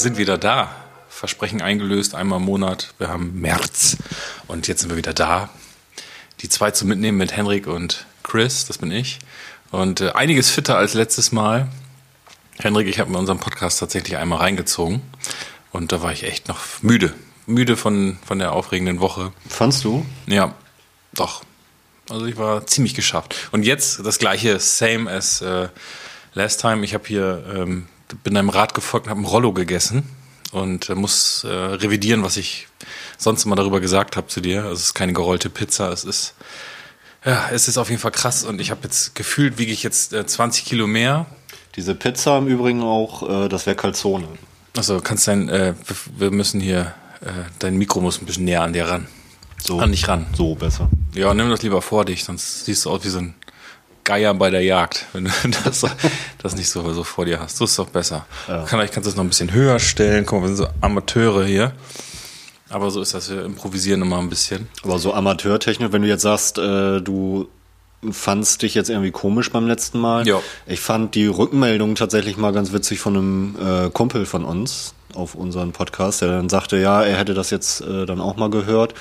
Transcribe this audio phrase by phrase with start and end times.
[0.00, 0.74] Wir sind wieder da.
[1.10, 2.94] Versprechen eingelöst, einmal im Monat.
[2.96, 3.98] Wir haben März
[4.48, 5.50] und jetzt sind wir wieder da.
[6.40, 9.18] Die zwei zu mitnehmen mit Henrik und Chris, das bin ich.
[9.70, 11.68] Und äh, einiges fitter als letztes Mal.
[12.60, 15.02] Henrik, ich habe mir unseren Podcast tatsächlich einmal reingezogen
[15.70, 17.12] und da war ich echt noch müde.
[17.44, 19.34] Müde von, von der aufregenden Woche.
[19.50, 20.06] Fandst du?
[20.26, 20.54] Ja,
[21.12, 21.44] doch.
[22.08, 23.50] Also ich war ziemlich geschafft.
[23.52, 25.68] Und jetzt das gleiche, same as äh,
[26.32, 26.86] last time.
[26.86, 27.86] Ich habe hier, ähm,
[28.22, 30.02] bin einem Rat gefolgt und habe ein Rollo gegessen
[30.52, 32.68] und äh, muss äh, revidieren, was ich
[33.18, 34.62] sonst immer darüber gesagt habe zu dir.
[34.62, 36.34] Also es ist keine gerollte Pizza, es ist
[37.24, 40.12] ja, es ist auf jeden Fall krass und ich habe jetzt gefühlt, wiege ich jetzt
[40.12, 41.26] äh, 20 Kilo mehr.
[41.76, 44.26] Diese Pizza im Übrigen auch, äh, das wäre Calzone.
[44.76, 47.26] Also kannst dein, äh, wir, wir müssen hier, äh,
[47.58, 49.06] dein Mikro muss ein bisschen näher an dir ran.
[49.62, 50.26] So, An dich ran.
[50.34, 50.88] so besser.
[51.14, 53.34] Ja, nimm das lieber vor dich, sonst siehst du aus wie so ein
[54.10, 55.30] Geier bei der Jagd, wenn du
[55.62, 55.86] das,
[56.42, 57.58] das nicht so, so vor dir hast.
[57.58, 58.26] So ist doch besser.
[58.48, 58.66] Ja.
[58.66, 60.26] Vielleicht kannst du es noch ein bisschen höher stellen.
[60.26, 61.72] Guck mal, wir sind so Amateure hier.
[62.70, 64.68] Aber so ist das, wir improvisieren immer ein bisschen.
[64.82, 67.48] Aber so Amateurtechnik, wenn du jetzt sagst, äh, du
[68.10, 70.26] fandst dich jetzt irgendwie komisch beim letzten Mal.
[70.26, 70.40] Ja.
[70.66, 75.36] Ich fand die Rückmeldung tatsächlich mal ganz witzig von einem äh, Kumpel von uns auf
[75.36, 78.94] unseren Podcast, der dann sagte, ja, er hätte das jetzt äh, dann auch mal gehört.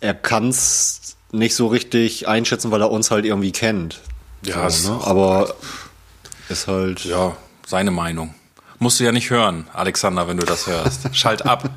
[0.00, 4.00] Er kann es nicht so richtig einschätzen, weil er uns halt irgendwie kennt.
[4.42, 5.00] Ja, so, ne?
[5.04, 5.54] aber
[6.48, 7.04] ist halt.
[7.04, 8.34] Ja, seine Meinung.
[8.78, 11.08] Musst du ja nicht hören, Alexander, wenn du das hörst.
[11.16, 11.70] Schalt ab.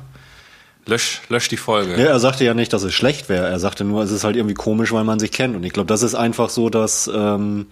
[0.86, 1.92] Lösch, lösch die Folge.
[1.92, 3.48] Ja, er sagte ja nicht, dass es schlecht wäre.
[3.48, 5.54] Er sagte nur, es ist halt irgendwie komisch, weil man sich kennt.
[5.54, 7.66] Und ich glaube, das ist einfach so, dass ähm,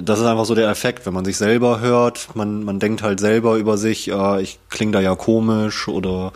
[0.00, 3.20] das ist einfach so der Effekt, wenn man sich selber hört, man, man denkt halt
[3.20, 6.32] selber über sich, ja, ich klinge da ja komisch oder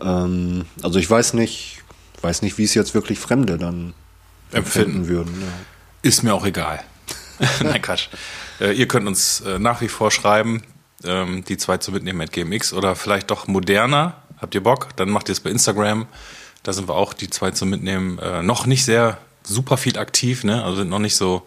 [0.00, 1.81] ähm, also ich weiß nicht,
[2.22, 3.94] weiß nicht, wie es jetzt wirklich Fremde dann
[4.52, 4.90] Empfinden.
[5.00, 5.40] empfinden würden.
[5.40, 5.48] Ja.
[6.02, 6.82] Ist mir auch egal.
[7.62, 8.08] Nein, Quatsch.
[8.60, 10.62] Äh, ihr könnt uns äh, nach wie vor schreiben,
[11.04, 14.16] ähm, die zwei zu mitnehmen mit GMX oder vielleicht doch moderner.
[14.40, 14.88] Habt ihr Bock?
[14.96, 16.06] Dann macht ihr es bei Instagram.
[16.62, 18.18] Da sind wir auch die zwei zu mitnehmen.
[18.18, 20.62] Äh, noch nicht sehr super viel aktiv, ne?
[20.62, 21.42] Also sind noch nicht so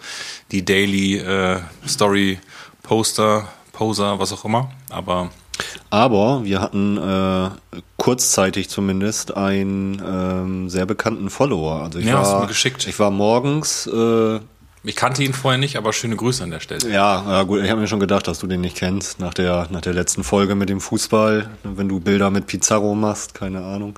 [0.51, 2.39] die Daily äh, Story
[2.83, 4.71] Poster, Poser, was auch immer.
[4.89, 5.29] Aber
[5.89, 7.49] Aber wir hatten äh,
[8.05, 11.81] kurzzeitig zumindest einen ähm, sehr bekannten Follower.
[11.81, 12.85] Also ich Ja, hast du war, mir geschickt.
[12.85, 14.39] ich war morgens äh,
[14.83, 16.87] ich kannte ihn vorher nicht, aber schöne Grüße an der Stelle.
[16.87, 19.67] Ja, ja gut, ich habe mir schon gedacht, dass du den nicht kennst, nach der,
[19.71, 23.97] nach der letzten Folge mit dem Fußball, wenn du Bilder mit Pizarro machst, keine Ahnung.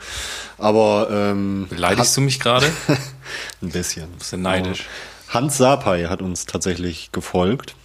[0.57, 2.67] Aber ähm, Beleidigst du mich gerade?
[3.61, 4.09] ein bisschen.
[4.17, 4.85] Bist du neidisch?
[5.27, 7.75] Hans Sapai hat uns tatsächlich gefolgt.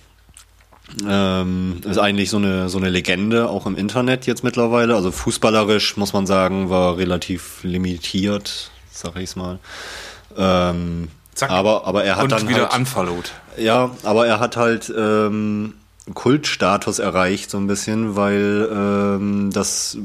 [1.09, 4.95] Ähm, ist eigentlich so eine, so eine Legende, auch im Internet jetzt mittlerweile.
[4.95, 9.59] Also fußballerisch, muss man sagen, war relativ limitiert, sag ich's mal.
[10.37, 11.51] Ähm, Zack.
[11.51, 13.33] Aber, aber er hat Und dann wieder halt, unfollowed.
[13.57, 15.75] Ja, aber er hat halt ähm,
[16.13, 19.97] Kultstatus erreicht, so ein bisschen, weil ähm, das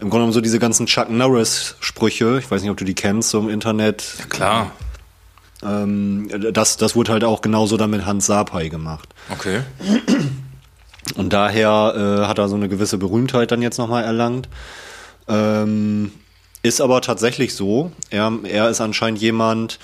[0.00, 3.30] im Grunde genommen so diese ganzen Chuck Norris-Sprüche, ich weiß nicht, ob du die kennst,
[3.30, 4.72] so im Internet, Klar.
[5.62, 9.08] Ähm, das, das wurde halt auch genauso dann mit Hans Sapai gemacht.
[9.30, 9.62] Okay.
[11.16, 14.48] Und daher äh, hat er so eine gewisse Berühmtheit dann jetzt nochmal erlangt.
[15.26, 16.12] Ähm,
[16.62, 19.78] ist aber tatsächlich so, er, er ist anscheinend jemand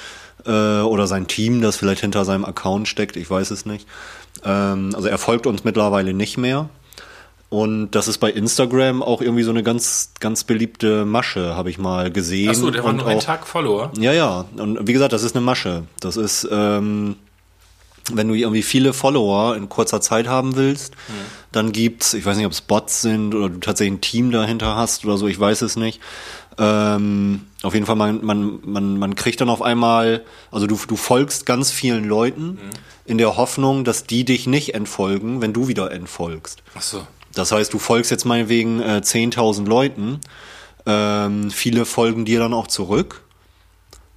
[0.44, 3.86] äh, oder sein Team, das vielleicht hinter seinem Account steckt, ich weiß es nicht.
[4.44, 6.68] Ähm, also er folgt uns mittlerweile nicht mehr.
[7.54, 11.78] Und das ist bei Instagram auch irgendwie so eine ganz, ganz beliebte Masche, habe ich
[11.78, 12.50] mal gesehen.
[12.50, 13.92] Achso, der war und nur ein auch- Tag Follower.
[13.96, 14.44] ja, ja.
[14.56, 15.84] Und wie gesagt, das ist eine Masche.
[16.00, 17.14] Das ist, ähm,
[18.12, 20.94] wenn du irgendwie viele Follower in kurzer Zeit haben willst,
[21.52, 24.74] dann gibt's, ich weiß nicht, ob es Bots sind oder du tatsächlich ein Team dahinter
[24.74, 26.00] hast oder so, ich weiß es nicht.
[26.58, 30.96] Ähm, auf jeden Fall, man, man, man, man kriegt dann auf einmal, also du, du
[30.96, 32.58] folgst ganz vielen Leuten
[33.06, 36.62] in der Hoffnung, dass die dich nicht entfolgen, wenn du wieder entfolgst.
[36.74, 37.06] Achso.
[37.34, 40.20] Das heißt, du folgst jetzt meinetwegen äh, 10.000 Leuten.
[40.86, 43.22] Ähm, viele folgen dir dann auch zurück.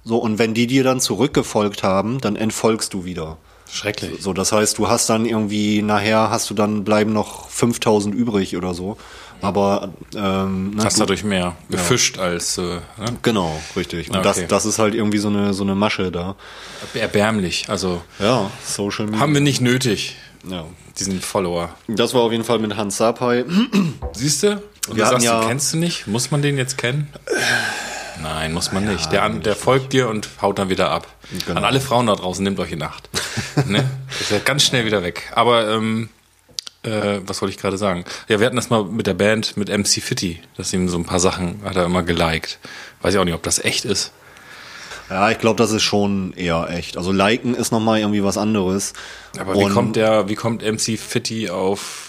[0.04, 3.36] So, und wenn die dir dann zurückgefolgt haben, dann entfolgst du wieder.
[3.70, 4.22] Schrecklich.
[4.22, 8.56] So, das heißt, du hast dann irgendwie, nachher hast du dann, bleiben noch 5000 übrig
[8.56, 8.96] oder so.
[9.40, 12.80] Aber, ähm, ne, Hast du- dadurch mehr gefischt als äh, ne?
[13.22, 14.08] Genau, richtig.
[14.10, 14.24] Und Okay.
[14.24, 16.34] das, das ist halt irgendwie so eine, so eine Masche da.
[16.94, 17.66] erbärmlich.
[17.68, 19.20] Also Ja, Social Media.
[19.20, 20.64] haben wir nicht nötig, ja.
[20.98, 21.70] diesen Follower.
[21.88, 23.44] Das war auf jeden Fall mit Hans Sapai.
[24.12, 24.62] Siehst du?
[24.88, 26.06] Und du sagst, ja- du kennst du nicht?
[26.06, 27.08] Muss man den jetzt kennen?
[28.22, 29.12] Nein, muss man nicht.
[29.12, 31.06] Der, der folgt dir und haut dann wieder ab.
[31.46, 31.58] Genau.
[31.58, 33.08] An alle Frauen da draußen, nehmt euch in Acht.
[33.66, 33.88] ne?
[34.20, 35.30] Ist ja ganz schnell wieder weg.
[35.34, 36.08] Aber ähm,
[36.82, 38.04] äh, was wollte ich gerade sagen?
[38.28, 41.04] Ja, wir hatten das mal mit der Band, mit MC Fitty, dass ihm so ein
[41.04, 42.58] paar Sachen hat er immer geliked.
[43.02, 44.12] Weiß ich auch nicht, ob das echt ist.
[45.10, 46.96] Ja, ich glaube, das ist schon eher echt.
[46.96, 48.92] Also liken ist nochmal irgendwie was anderes.
[49.38, 52.07] Aber wie Und- kommt der, wie kommt MC Fitty auf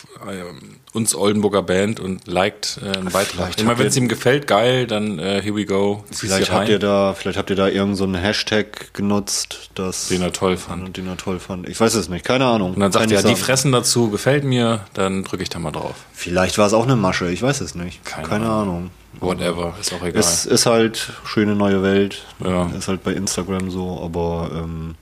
[0.93, 3.59] uns Oldenburger Band und liked äh, einen Beitrag.
[3.59, 6.03] Immer wenn es ihm gefällt, geil, dann äh, here we go.
[6.11, 10.21] Vielleicht habt ihr da, vielleicht habt ihr da irgendeinen so einen Hashtag genutzt, das den
[10.21, 10.97] er toll fand.
[10.97, 11.69] den er toll fand.
[11.69, 12.73] Ich weiß es nicht, keine Ahnung.
[12.73, 15.71] Und dann sagt er, ich die fressen dazu, gefällt mir, dann drücke ich da mal
[15.71, 15.95] drauf.
[16.13, 18.03] Vielleicht war es auch eine Masche, ich weiß es nicht.
[18.05, 18.91] Keine Keine, Ahnung.
[19.19, 20.19] Whatever, ist auch egal.
[20.19, 22.23] Es ist halt schöne neue Welt.
[22.43, 22.67] Ja.
[22.77, 24.95] Ist halt bei Instagram so, aber ähm,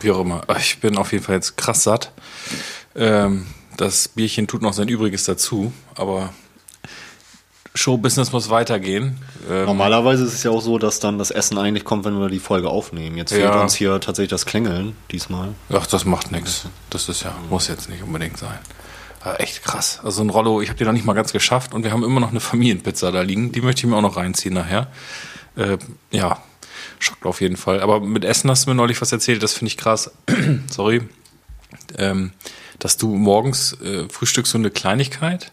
[0.00, 0.42] Wie auch immer.
[0.58, 2.12] Ich bin auf jeden Fall jetzt krass satt.
[2.98, 3.46] Ähm,
[3.76, 6.32] das Bierchen tut noch sein Übriges dazu, aber
[7.74, 9.18] Showbusiness muss weitergehen.
[9.48, 12.28] Ähm, normalerweise ist es ja auch so, dass dann das Essen eigentlich kommt, wenn wir
[12.28, 13.16] die Folge aufnehmen.
[13.16, 13.60] Jetzt fehlt Ja.
[13.62, 15.50] uns hier tatsächlich das Klingeln diesmal.
[15.72, 16.66] Ach, das macht nichts.
[16.90, 18.58] Das ist ja, muss jetzt nicht unbedingt sein.
[19.20, 20.00] Aber echt krass.
[20.02, 22.18] Also ein Rollo, ich habe die noch nicht mal ganz geschafft und wir haben immer
[22.20, 23.52] noch eine Familienpizza da liegen.
[23.52, 24.88] Die möchte ich mir auch noch reinziehen nachher.
[25.56, 25.78] Äh,
[26.10, 26.42] ja,
[26.98, 27.80] schockt auf jeden Fall.
[27.80, 30.10] Aber mit Essen hast du mir neulich was erzählt, das finde ich krass.
[30.70, 31.02] Sorry.
[31.96, 32.32] Ähm,
[32.78, 35.52] dass du morgens äh, frühstückst so eine Kleinigkeit.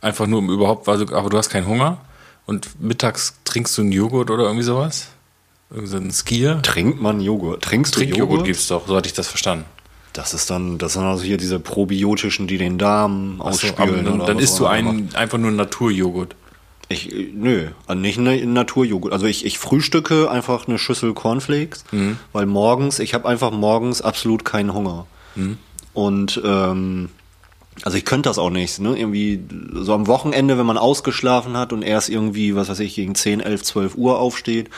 [0.00, 1.98] Einfach nur um überhaupt, du, aber du hast keinen Hunger.
[2.46, 5.08] Und mittags trinkst du einen Joghurt oder irgendwie sowas.
[5.70, 6.62] Irgendwie so ein Skier.
[6.62, 7.62] Trinkt man Joghurt?
[7.62, 8.46] Trinkst du Trinkjoghurt Joghurt?
[8.46, 9.64] gibt's doch, so hatte ich das verstanden.
[10.14, 13.76] Das ist dann, das sind also hier diese probiotischen, die den Darm so, ausspülen.
[13.78, 16.34] aber dann, oder dann isst du einen, einfach nur Naturjoghurt.
[16.88, 19.12] Ich, äh, nö, also nicht eine Naturjoghurt.
[19.12, 22.18] Also ich, ich frühstücke einfach eine Schüssel Cornflakes, Mhm.
[22.32, 25.06] weil morgens, ich habe einfach morgens absolut keinen Hunger.
[25.34, 25.58] Mhm.
[25.98, 27.08] Und ähm,
[27.82, 28.78] also ich könnte das auch nicht.
[28.78, 28.96] Ne?
[28.96, 29.42] Irgendwie
[29.74, 33.40] so am Wochenende, wenn man ausgeschlafen hat und erst irgendwie, was weiß ich, gegen 10,
[33.40, 34.70] 11, 12 Uhr aufsteht,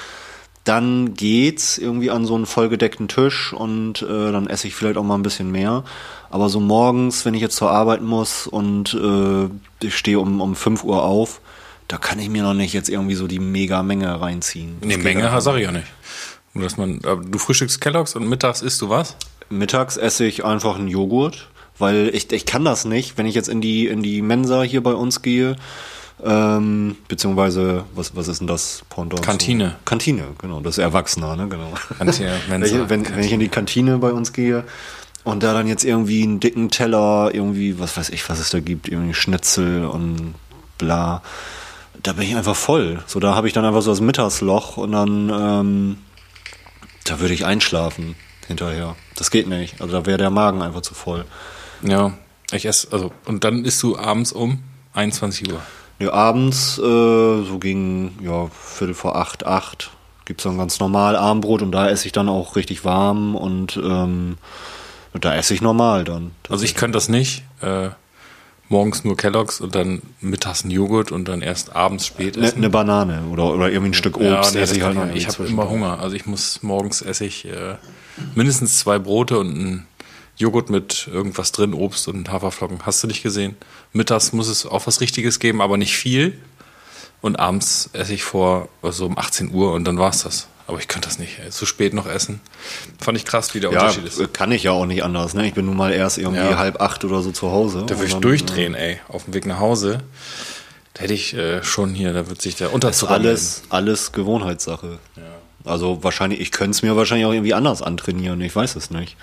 [0.65, 5.05] dann geht's irgendwie an so einen vollgedeckten Tisch und äh, dann esse ich vielleicht auch
[5.05, 5.85] mal ein bisschen mehr.
[6.31, 10.57] Aber so morgens, wenn ich jetzt zur Arbeit muss und äh, ich stehe um, um
[10.57, 11.43] 5 Uhr auf,
[11.87, 14.79] da kann ich mir noch nicht jetzt irgendwie so die mega Menge reinziehen.
[14.81, 15.87] Das Nee, Menge sag ich ja nicht.
[16.55, 19.17] Nur, dass man, aber du frühstückst Kelloggs und mittags isst du was?
[19.51, 21.49] Mittags esse ich einfach einen Joghurt,
[21.79, 24.83] weil ich, ich kann das nicht, wenn ich jetzt in die, in die Mensa hier
[24.83, 25.57] bei uns gehe,
[26.23, 29.21] ähm, beziehungsweise, was, was ist denn das Pendant?
[29.23, 29.77] zu- Kantine.
[29.87, 31.73] Kantine, genau, das ist Erwachsener, ne, genau.
[31.99, 34.65] Kantine, Mensa, wenn, ich- wenn, wenn ich in die Kantine bei uns gehe
[35.25, 38.61] und da dann jetzt irgendwie einen dicken Teller, irgendwie, was weiß ich, was es da
[38.61, 40.35] gibt, irgendwie Schnitzel und
[40.79, 41.23] bla,
[42.03, 43.03] da bin ich einfach voll.
[43.07, 45.97] So, da habe ich dann einfach so das Mittagsloch und dann, ähm,
[47.05, 48.15] da würde ich einschlafen
[48.51, 48.97] hinterher.
[49.17, 49.81] Das geht nicht.
[49.81, 51.25] Also da wäre der Magen einfach zu voll.
[51.83, 52.13] Ja,
[52.53, 54.59] ich esse, also, und dann isst du abends um
[54.93, 55.61] 21 Uhr.
[55.99, 59.91] Ja, abends, äh, so gegen, ja, Viertel vor acht, acht,
[60.25, 64.39] gibt's dann ganz normal Abendbrot und da esse ich dann auch richtig warm und ähm,
[65.19, 66.33] da esse ich normal dann.
[66.49, 67.43] Also ich könnte das nicht.
[67.61, 67.91] Äh,
[68.69, 72.61] morgens nur Kelloggs und dann mittags ein Joghurt und dann erst abends spät Eine essen.
[72.61, 74.55] ne Banane oder, oder irgendwie ein Stück Obst.
[74.55, 75.17] ja, nee, esse ich halt ich noch nicht.
[75.17, 75.99] ich habe immer Hunger.
[76.01, 77.75] Also ich muss morgens esse ich äh,
[78.35, 79.87] mindestens zwei Brote und ein
[80.37, 82.79] Joghurt mit irgendwas drin, Obst und Haferflocken.
[82.87, 83.57] Hast du nicht gesehen?
[83.93, 86.39] Mittags muss es auch was Richtiges geben, aber nicht viel.
[87.21, 90.47] Und abends esse ich vor also um 18 Uhr und dann war's das.
[90.67, 91.39] Aber ich könnte das nicht.
[91.41, 91.51] Ey.
[91.51, 92.41] Zu spät noch essen.
[93.01, 94.33] Fand ich krass, wie der Ja, Unterschied ist.
[94.33, 95.35] kann ich ja auch nicht anders.
[95.35, 95.47] Ne?
[95.47, 96.57] Ich bin nun mal erst irgendwie Ja.
[96.59, 97.85] halb acht oder so zu Hause.
[97.87, 99.01] Da würde ich durchdrehen, ey.
[99.09, 99.99] Auf dem Weg nach Hause.
[100.95, 104.99] Da hätte ich äh, schon hier, da wird sich der Ist Unterzucker alles, alles Gewohnheitssache.
[105.65, 109.17] Also wahrscheinlich, ich könnte es mir wahrscheinlich auch irgendwie anders antrainieren, ich weiß es nicht.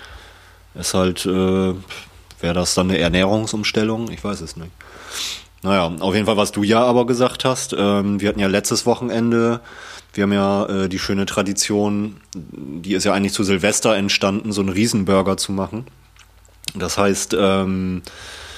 [0.74, 1.74] Ist halt, äh,
[2.40, 4.10] wäre das dann eine Ernährungsumstellung?
[4.10, 4.70] Ich weiß es nicht.
[5.62, 8.86] Naja, auf jeden Fall, was du ja aber gesagt hast, ähm, wir hatten ja letztes
[8.86, 9.60] Wochenende,
[10.14, 14.60] wir haben ja äh, die schöne Tradition, die ist ja eigentlich zu Silvester entstanden, so
[14.60, 15.86] einen Riesenburger zu machen.
[16.74, 18.02] Das heißt, ähm,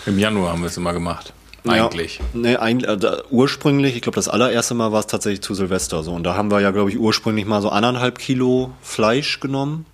[0.05, 1.33] Im Januar haben wir es immer gemacht.
[1.67, 2.19] Eigentlich.
[2.19, 5.55] ja, nee, eigentlich, äh, da- ursprünglich, ich glaube, das allererste Mal war es tatsächlich zu
[5.55, 6.13] Silvester so.
[6.13, 9.87] Und da haben wir ja, glaube ich, ursprünglich mal so anderthalb Kilo Fleisch genommen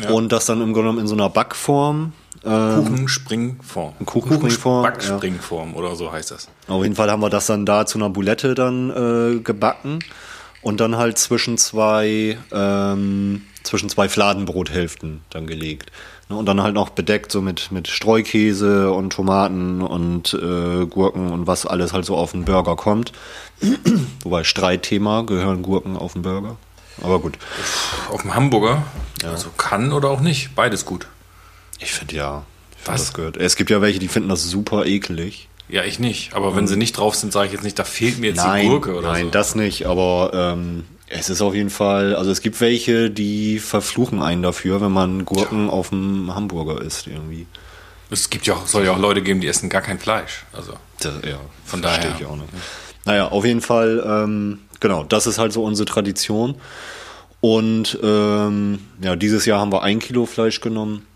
[0.00, 0.10] Ja.
[0.10, 2.12] und das dann im Grunde genommen in so einer Backform.
[2.44, 3.94] Ähm, Kuchenspringform.
[4.04, 6.48] Kuchenspringform, Backspringform oder so heißt das.
[6.68, 10.00] Auf jeden Fall haben wir das dann da zu einer Boulette dann äh, gebacken
[10.60, 15.90] und dann halt zwischen zwei ähm, zwischen zwei Fladenbrothälften dann gelegt.
[16.28, 21.32] Ne, Und dann halt noch bedeckt so mit, mit Streukäse und Tomaten und äh, Gurken
[21.32, 23.12] und was alles halt so auf den Burger kommt.
[24.22, 26.56] Wobei Streitthema gehören Gurken auf den Burger.
[27.02, 27.38] Aber gut.
[28.10, 28.84] Auf dem Hamburger.
[29.24, 30.54] Also kann oder auch nicht.
[30.54, 31.08] Beides gut.
[31.80, 32.42] Ich finde ja.
[32.70, 33.02] Ich find Was?
[33.06, 33.36] das gehört.
[33.36, 35.48] Es gibt ja welche, die finden das super ekelig.
[35.68, 36.34] Ja, ich nicht.
[36.34, 38.62] Aber wenn sie nicht drauf sind, sage ich jetzt nicht, da fehlt mir jetzt nein,
[38.62, 39.30] die Gurke oder nein, so.
[39.30, 44.22] das nicht, aber ähm, es ist auf jeden Fall, also es gibt welche, die verfluchen
[44.22, 47.46] einen dafür, wenn man Gurken auf dem Hamburger isst irgendwie.
[48.10, 50.44] es gibt ja auch, soll ja auch Leute geben, die essen gar kein Fleisch.
[50.52, 52.14] Also Das, ja, Von daher.
[52.18, 52.48] ich auch nicht.
[53.04, 56.54] Naja, auf jeden Fall, ähm, genau, das ist halt so unsere Tradition.
[57.40, 61.06] Und ähm, ja, dieses Jahr haben wir ein Kilo Fleisch genommen.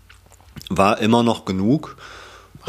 [0.69, 1.97] War immer noch genug.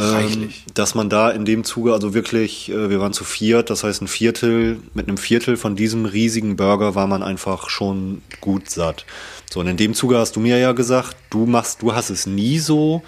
[0.00, 0.64] Reichlich.
[0.66, 3.84] Ähm, dass man da in dem Zuge, also wirklich, äh, wir waren zu viert, das
[3.84, 8.70] heißt ein Viertel, mit einem Viertel von diesem riesigen Burger war man einfach schon gut
[8.70, 9.04] satt.
[9.50, 12.26] So, und in dem Zuge hast du mir ja gesagt, du machst, du hast es
[12.26, 13.02] nie so,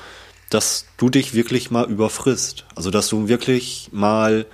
[0.51, 2.65] dass du dich wirklich mal überfrisst.
[2.75, 4.47] Also, dass du wirklich mal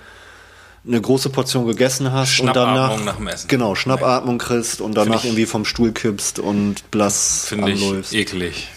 [0.87, 3.47] eine große Portion gegessen hast und danach nach dem Essen.
[3.49, 8.13] genau Schnappatmung kriegst und danach irgendwie vom Stuhl kippst und blass Finde ich anläufst.
[8.13, 8.69] eklig.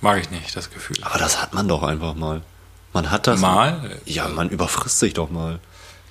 [0.00, 0.96] Mag ich nicht, das Gefühl.
[1.02, 2.42] Aber das hat man doch einfach mal.
[2.92, 4.00] Man hat das Mal?
[4.04, 5.60] Ja, man überfrisst sich doch mal.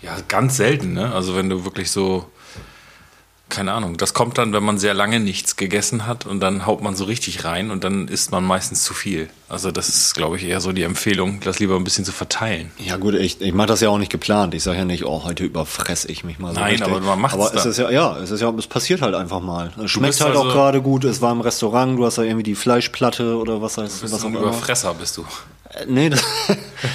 [0.02, 1.14] Ja, ganz selten, ne?
[1.14, 2.26] Also wenn du wirklich so,
[3.50, 6.82] keine Ahnung, das kommt dann, wenn man sehr lange nichts gegessen hat und dann haut
[6.82, 9.30] man so richtig rein und dann isst man meistens zu viel.
[9.50, 12.72] Also das ist, glaube ich, eher so die Empfehlung, das lieber ein bisschen zu verteilen.
[12.78, 14.54] Ja gut, ich, ich mache das ja auch nicht geplant.
[14.54, 16.88] Ich sage ja nicht, oh, heute überfresse ich mich mal so Nein, richtig.
[16.88, 19.42] aber man macht's Aber es ist ja, ja, es ist ja, es passiert halt einfach
[19.42, 19.74] mal.
[19.84, 21.04] Es schmeckt halt also- auch gerade gut.
[21.04, 24.14] Es war im Restaurant, du hast ja irgendwie die Fleischplatte oder was heißt Du bist
[24.14, 24.48] was so auch ein immer.
[24.48, 25.26] Überfresser, bist du.
[25.88, 26.24] Nee, das,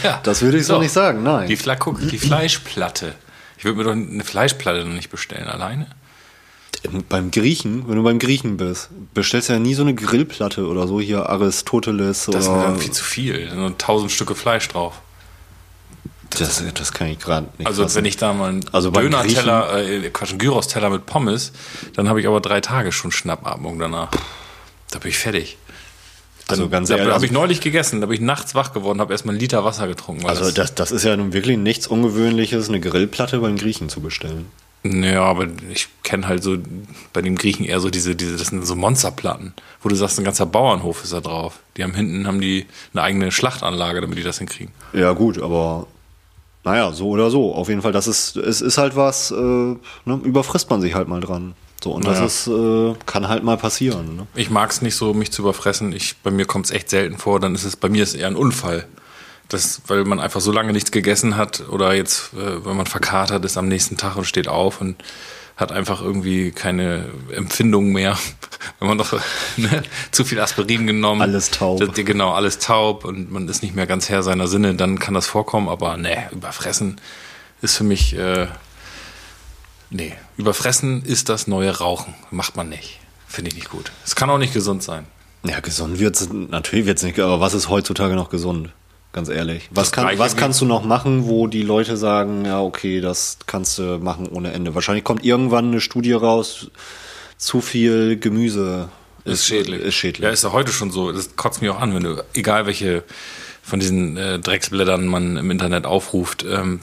[0.02, 0.20] Ja.
[0.22, 0.80] das würde ich so, So.
[0.80, 1.48] nicht sagen, nein.
[1.48, 3.14] Die, Fla guck, die Fleischplatte.
[3.58, 5.86] Ich würde mir doch eine Fleischplatte noch nicht bestellen, alleine.
[7.08, 10.86] beim Griechen, wenn du beim Griechen bist, bestellst du ja nie so eine Grillplatte oder
[10.86, 12.62] so, hier Aristoteles Das ist mir oder.
[12.64, 13.44] dann viel zu viel.
[13.44, 15.00] Da sind nur tausend Stücke Fleisch drauf.
[16.30, 17.66] Das, das kann ich gerade nicht.
[17.66, 17.96] Also fassen.
[17.96, 21.52] wenn ich da mal einen Also Döner-Teller, äh, Quatsch, einen Gyros-Teller mit Pommes,
[21.94, 24.10] dann habe ich aber drei Tage schon Schnappatmung danach.
[24.90, 25.56] Da bin ich fertig.
[26.48, 29.00] Also ganz da ehrlich, habe also- ich neulich gegessen, da bin ich nachts wach geworden,
[29.00, 30.26] habe erstmal einen Liter Wasser getrunken.
[30.26, 34.46] Also das, das ist ja nun wirklich nichts Ungewöhnliches, eine Grillplatte beim Griechen zu bestellen.
[34.84, 36.58] Ja, aber ich kenne halt so
[37.14, 40.24] bei dem Griechen eher so diese, diese, das sind so Monsterplatten, wo du sagst, ein
[40.24, 41.60] ganzer Bauernhof ist da drauf.
[41.78, 44.74] Die haben hinten haben die eine eigene Schlachtanlage, damit die das hinkriegen.
[44.92, 45.86] Ja gut, aber
[46.64, 47.54] naja, so oder so.
[47.54, 49.78] Auf jeden Fall, das ist, es ist halt was, äh, ne,
[50.22, 51.54] überfrisst man sich halt mal dran.
[51.84, 52.22] So, und Naja.
[52.22, 54.16] das ist, äh, kann halt mal passieren.
[54.16, 54.26] Ne?
[54.34, 55.92] Ich mag es nicht so, mich zu überfressen.
[55.92, 57.40] Ich, bei mir kommt es echt selten vor.
[57.40, 58.86] Dann ist es bei mir ist eher ein Unfall.
[59.50, 63.44] Das, weil man einfach so lange nichts gegessen hat oder jetzt, äh, wenn man verkatert
[63.44, 64.96] ist am nächsten Tag und steht auf und
[65.56, 68.16] hat einfach irgendwie keine Empfindung mehr.
[68.78, 69.12] wenn man doch
[69.58, 71.20] ne, zu viel Aspirin genommen.
[71.20, 71.80] Alles taub.
[71.80, 75.12] Das, genau, alles taub und man ist nicht mehr ganz Herr seiner Sinne, dann kann
[75.12, 75.68] das vorkommen.
[75.68, 76.98] Aber ne, überfressen
[77.60, 78.46] ist für mich, äh,
[79.94, 82.14] nee, überfressen ist das neue Rauchen.
[82.30, 83.00] Macht man nicht.
[83.26, 83.90] Finde ich nicht gut.
[84.04, 85.06] Es kann auch nicht gesund sein.
[85.44, 88.70] Ja, gesund wird's, natürlich wird's nicht, aber was ist heutzutage noch gesund?
[89.12, 89.68] Ganz ehrlich.
[89.70, 93.78] Was, kann, was kannst du noch machen, wo die Leute sagen, ja, okay, das kannst
[93.78, 94.74] du machen ohne Ende?
[94.74, 96.70] Wahrscheinlich kommt irgendwann eine Studie raus,
[97.36, 98.88] zu viel Gemüse
[99.24, 99.82] Ist schädlich.
[99.82, 100.24] Ist schädlich.
[100.24, 101.12] Ja, ist ja heute schon so.
[101.12, 103.04] Das kotzt mich auch an, wenn du, egal welche
[103.62, 106.80] von diesen äh, Drecksblättern man im Internet aufruft, ähm,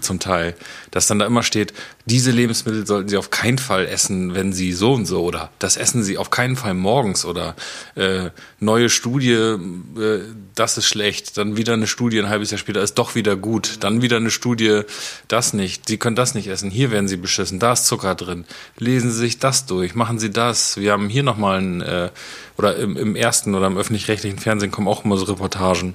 [0.00, 0.54] zum Teil,
[0.90, 1.72] dass dann da immer steht,
[2.04, 5.76] diese Lebensmittel sollten Sie auf keinen Fall essen, wenn Sie so und so oder das
[5.76, 7.54] essen Sie auf keinen Fall morgens oder
[7.94, 8.30] äh,
[8.60, 10.20] neue Studie, äh,
[10.54, 13.78] das ist schlecht, dann wieder eine Studie ein halbes Jahr später ist doch wieder gut,
[13.80, 14.82] dann wieder eine Studie,
[15.28, 18.44] das nicht, Sie können das nicht essen, hier werden Sie beschissen, da ist Zucker drin,
[18.78, 22.10] lesen Sie sich das durch, machen Sie das, wir haben hier nochmal ein, äh,
[22.56, 25.94] oder im, im ersten oder im öffentlich-rechtlichen Fernsehen kommen auch immer so Reportagen,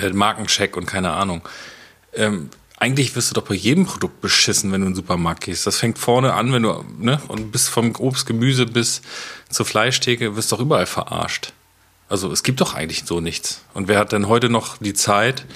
[0.00, 1.42] äh, Markencheck und keine Ahnung.
[2.14, 5.66] Ähm, eigentlich wirst du doch bei jedem Produkt beschissen, wenn du in den Supermarkt gehst.
[5.66, 9.02] Das fängt vorne an, wenn du, ne, und bis vom Obst, Gemüse bis
[9.48, 11.52] zur Fleischtheke wirst du doch überall verarscht.
[12.08, 13.62] Also es gibt doch eigentlich so nichts.
[13.74, 15.46] Und wer hat denn heute noch die Zeit,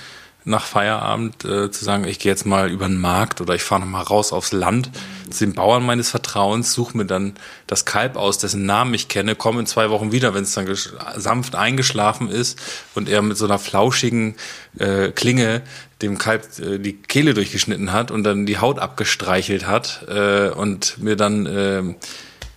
[0.44, 3.82] nach Feierabend äh, zu sagen, ich gehe jetzt mal über den Markt oder ich fahre
[3.82, 4.90] noch mal raus aufs Land
[5.28, 7.34] zu den Bauern meines Vertrauens, suche mir dann
[7.66, 10.72] das Kalb aus, dessen Namen ich kenne, komme in zwei Wochen wieder, wenn es dann
[11.16, 12.60] sanft eingeschlafen ist
[12.94, 14.36] und er mit so einer flauschigen
[14.78, 15.62] äh, Klinge
[16.02, 20.98] dem Kalb äh, die Kehle durchgeschnitten hat und dann die Haut abgestreichelt hat äh, und
[20.98, 21.96] mir dann ähm,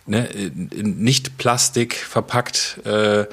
[0.06, 3.26] ne, in nicht Plastik verpackt äh,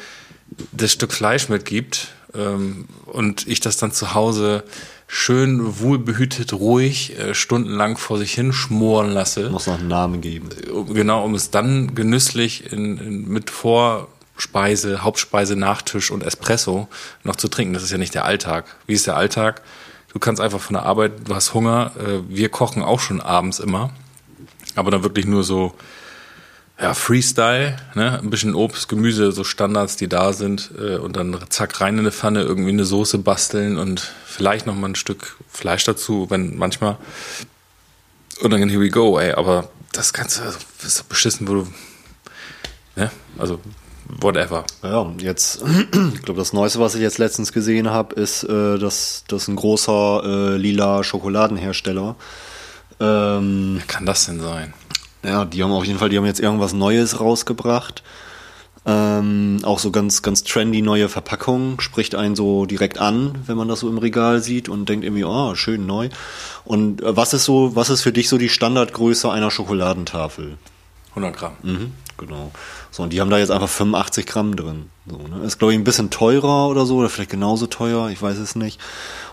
[0.73, 4.65] das Stück Fleisch mitgibt ähm, und ich das dann zu Hause
[5.13, 9.51] schön wohlbehütet, ruhig, äh, stundenlang vor sich hin schmoren lasse.
[9.51, 10.51] Muss noch einen Namen geben.
[10.95, 16.87] Genau, um es dann genüsslich in, in, mit Vorspeise, Hauptspeise, Nachtisch und Espresso
[17.25, 17.75] noch zu trinken.
[17.75, 18.67] Das ist ja nicht der Alltag.
[18.87, 19.63] Wie ist der Alltag?
[20.13, 21.91] Du kannst einfach von der Arbeit, du hast Hunger.
[21.99, 23.91] Äh, wir kochen auch schon abends immer.
[24.77, 25.75] Aber dann wirklich nur so,
[26.81, 28.19] ja, Freestyle, ne?
[28.19, 32.01] Ein bisschen Obst, Gemüse, so Standards, die da sind, äh, und dann zack rein in
[32.01, 36.57] eine Pfanne, irgendwie eine Soße basteln und vielleicht noch mal ein Stück Fleisch dazu, wenn
[36.57, 36.97] manchmal.
[38.41, 39.33] Und dann here we go, ey.
[39.33, 41.67] Aber das Ganze also, ist so beschissen, wo du.
[42.97, 43.11] Ne?
[43.39, 43.61] Also,
[44.09, 44.65] whatever.
[44.83, 45.63] Ja, jetzt,
[46.15, 49.57] ich glaube, das Neueste, was ich jetzt letztens gesehen habe, ist, äh, dass, dass ein
[49.57, 52.17] großer äh, lila Schokoladenhersteller,
[53.01, 54.73] ähm, Wer kann das denn sein?
[55.25, 58.03] Ja, die haben auf jeden Fall, die haben jetzt irgendwas Neues rausgebracht.
[58.87, 63.69] Ähm, auch so ganz, ganz trendy neue Verpackung, spricht einen so direkt an, wenn man
[63.69, 66.09] das so im Regal sieht und denkt irgendwie, oh, schön neu.
[66.65, 70.57] Und äh, was ist so, was ist für dich so die Standardgröße einer Schokoladentafel?
[71.11, 71.53] 100 Gramm.
[71.63, 72.53] Mhm, genau.
[72.91, 74.89] So, und die haben da jetzt einfach 85 Gramm drin.
[75.07, 75.45] So, ne?
[75.45, 78.57] Ist, glaube ich, ein bisschen teurer oder so, oder vielleicht genauso teuer, ich weiß es
[78.57, 78.81] nicht.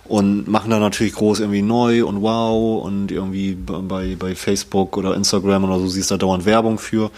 [0.07, 5.15] Und machen da natürlich groß irgendwie neu und wow und irgendwie bei, bei Facebook oder
[5.15, 7.11] Instagram oder so siehst du da dauernd Werbung für.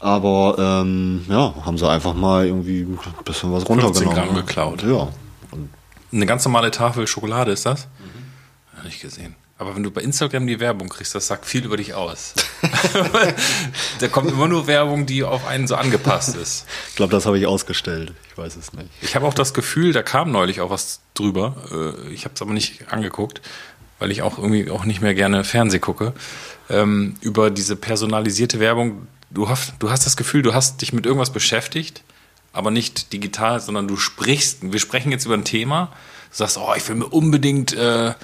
[0.00, 4.14] Aber ähm, ja, haben sie einfach mal irgendwie ein bisschen was 15 runtergenommen.
[4.14, 4.40] Gramm ne?
[4.42, 4.82] geklaut.
[4.82, 5.08] Ja.
[6.12, 7.86] Eine ganz normale Tafel Schokolade ist das?
[7.98, 8.84] Mhm.
[8.84, 9.36] Nicht gesehen.
[9.60, 12.32] Aber wenn du bei Instagram die Werbung kriegst, das sagt viel über dich aus.
[14.00, 16.64] da kommt immer nur Werbung, die auf einen so angepasst ist.
[16.88, 18.14] Ich glaube, das habe ich ausgestellt.
[18.30, 18.88] Ich weiß es nicht.
[19.02, 21.56] Ich habe auch das Gefühl, da kam neulich auch was drüber.
[21.70, 23.42] Äh, Ich habe es aber nicht angeguckt,
[23.98, 26.14] weil ich auch irgendwie auch nicht mehr gerne Fernseh gucke.
[26.70, 29.08] Ähm, über diese personalisierte Werbung.
[29.28, 32.02] Du hast, du hast das Gefühl, du hast dich mit irgendwas beschäftigt,
[32.54, 34.72] aber nicht digital, sondern du sprichst.
[34.72, 35.92] Wir sprechen jetzt über ein Thema.
[36.30, 38.14] Du sagst, oh, ich will mir unbedingt, äh,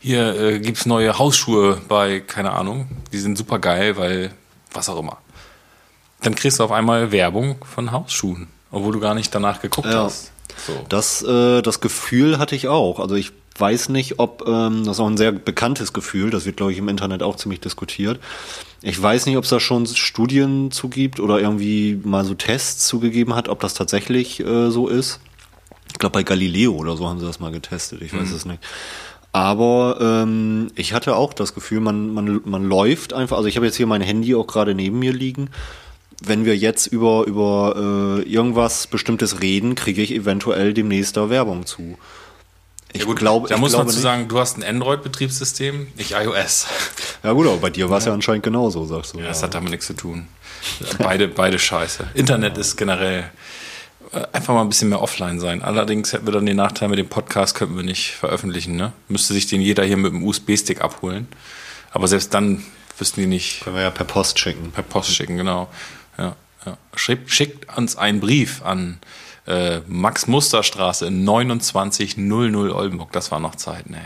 [0.00, 4.30] hier äh, gibt's neue Hausschuhe bei, keine Ahnung, die sind super geil, weil
[4.72, 5.18] was auch immer.
[6.22, 10.04] Dann kriegst du auf einmal Werbung von Hausschuhen, obwohl du gar nicht danach geguckt Ja.
[10.04, 10.30] hast.
[10.66, 10.86] So.
[10.88, 12.98] Das, äh, das Gefühl hatte ich auch.
[13.00, 16.30] Also ich weiß nicht, ob ähm, das ist auch ein sehr bekanntes Gefühl.
[16.30, 18.20] Das wird, glaube ich, im Internet auch ziemlich diskutiert.
[18.82, 23.34] Ich weiß nicht, ob es da schon Studien zugibt oder irgendwie mal so Tests zugegeben
[23.34, 25.20] hat, ob das tatsächlich äh, so ist.
[25.96, 28.02] Ich glaube, bei Galileo oder so haben sie das mal getestet.
[28.02, 28.58] Ich weiß es nicht.
[29.32, 33.38] Aber ähm, ich hatte auch das Gefühl, man, man, man läuft einfach.
[33.38, 35.48] Also ich habe jetzt hier mein Handy auch gerade neben mir liegen.
[36.22, 41.64] Wenn wir jetzt über, über äh, irgendwas Bestimmtes reden, kriege ich eventuell demnächst da Werbung
[41.64, 41.96] zu.
[42.92, 44.02] Ich Ja gut, glaube, da ich muss man glaube zu nicht.
[44.02, 46.66] sagen, du hast ein Android-Betriebssystem, nicht iOS.
[47.22, 49.20] Ja gut, aber bei dir war es ja anscheinend genauso, sagst du.
[49.20, 50.26] Ja, das hat damit nichts zu tun.
[50.98, 52.08] Beide, beide scheiße.
[52.12, 53.30] Internet ist generell
[54.32, 55.62] einfach mal ein bisschen mehr offline sein.
[55.62, 58.76] Allerdings hätten wir dann den Nachteil mit dem Podcast, könnten wir nicht veröffentlichen.
[58.76, 58.92] Ne?
[59.08, 61.28] Müsste sich den jeder hier mit dem USB-Stick abholen.
[61.92, 62.64] Aber selbst dann
[62.98, 64.70] wüssten die nicht Können wir ja per Post schicken.
[64.72, 65.68] per Post schicken, genau.
[66.18, 66.78] Ja, ja.
[66.94, 68.98] Schickt, schickt uns einen Brief an
[69.46, 73.12] äh, Max-Muster-Straße in 2900 Oldenburg.
[73.12, 74.00] Das war noch Zeiten, ey.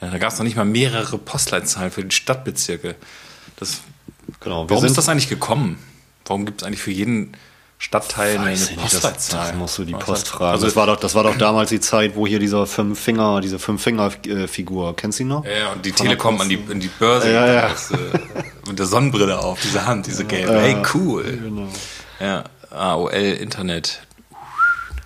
[0.00, 2.96] Ja, Da gab es noch nicht mal mehrere Postleitzahlen für die Stadtbezirke.
[3.56, 3.82] Das,
[4.40, 4.68] Genau.
[4.68, 5.78] Warum ist das eigentlich gekommen?
[6.26, 7.32] Warum gibt es eigentlich für jeden
[7.82, 9.48] Stadtteil eine Weiß das, Postleitzahl?
[9.48, 10.52] das musst du die Post fragen.
[10.52, 13.40] Also, das war doch, das war doch damals die Zeit, wo hier dieser fünf Finger,
[13.40, 14.12] diese fünf Finger
[14.46, 15.44] Figur, kennst du die noch?
[15.44, 17.68] ja, ja, und die Von Telekom an die, an die Börse Ja, ja.
[17.70, 17.96] das, äh,
[18.68, 20.60] mit der Sonnenbrille auf, diese Hand, diese gelbe.
[20.60, 21.24] Hey, cool.
[21.24, 21.68] Genau.
[22.20, 24.02] Ja, AOL, Internet.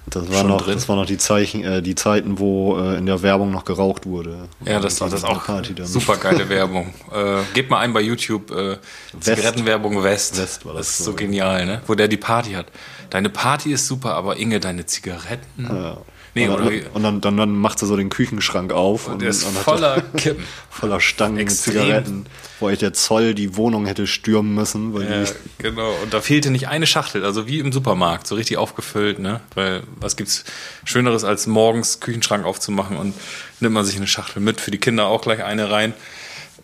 [0.08, 0.74] Das war noch, drin?
[0.74, 4.06] das war noch die Zeichen, äh, die Zeiten, wo äh, in der Werbung noch geraucht
[4.06, 4.48] wurde.
[4.64, 5.86] Ja, das war das auch Party dann.
[5.86, 6.94] super geile Werbung.
[7.12, 8.78] Äh, gebt mal ein bei YouTube äh,
[9.18, 10.38] Zigarettenwerbung West.
[10.38, 11.82] West war das das ist so, so genial, ne?
[11.86, 12.66] Wo der die Party hat.
[13.10, 15.66] Deine Party ist super, aber Inge, deine Zigaretten.
[15.68, 15.98] Ja.
[16.36, 19.30] Nee, und oder und dann, dann, dann macht sie so den Küchenschrank auf und, Der
[19.30, 20.44] ist und voller Kippen.
[20.70, 21.74] voller Stangen Extrem.
[21.74, 22.26] mit Zigaretten,
[22.60, 25.90] wo euch der Zoll die Wohnung hätte stürmen müssen, weil Ja, genau.
[26.02, 29.40] Und da fehlte nicht eine Schachtel, also wie im Supermarkt, so richtig aufgefüllt, ne?
[29.54, 30.44] Weil was gibt's
[30.84, 33.14] Schöneres als morgens Küchenschrank aufzumachen und
[33.60, 35.94] nimmt man sich eine Schachtel mit, für die Kinder auch gleich eine rein.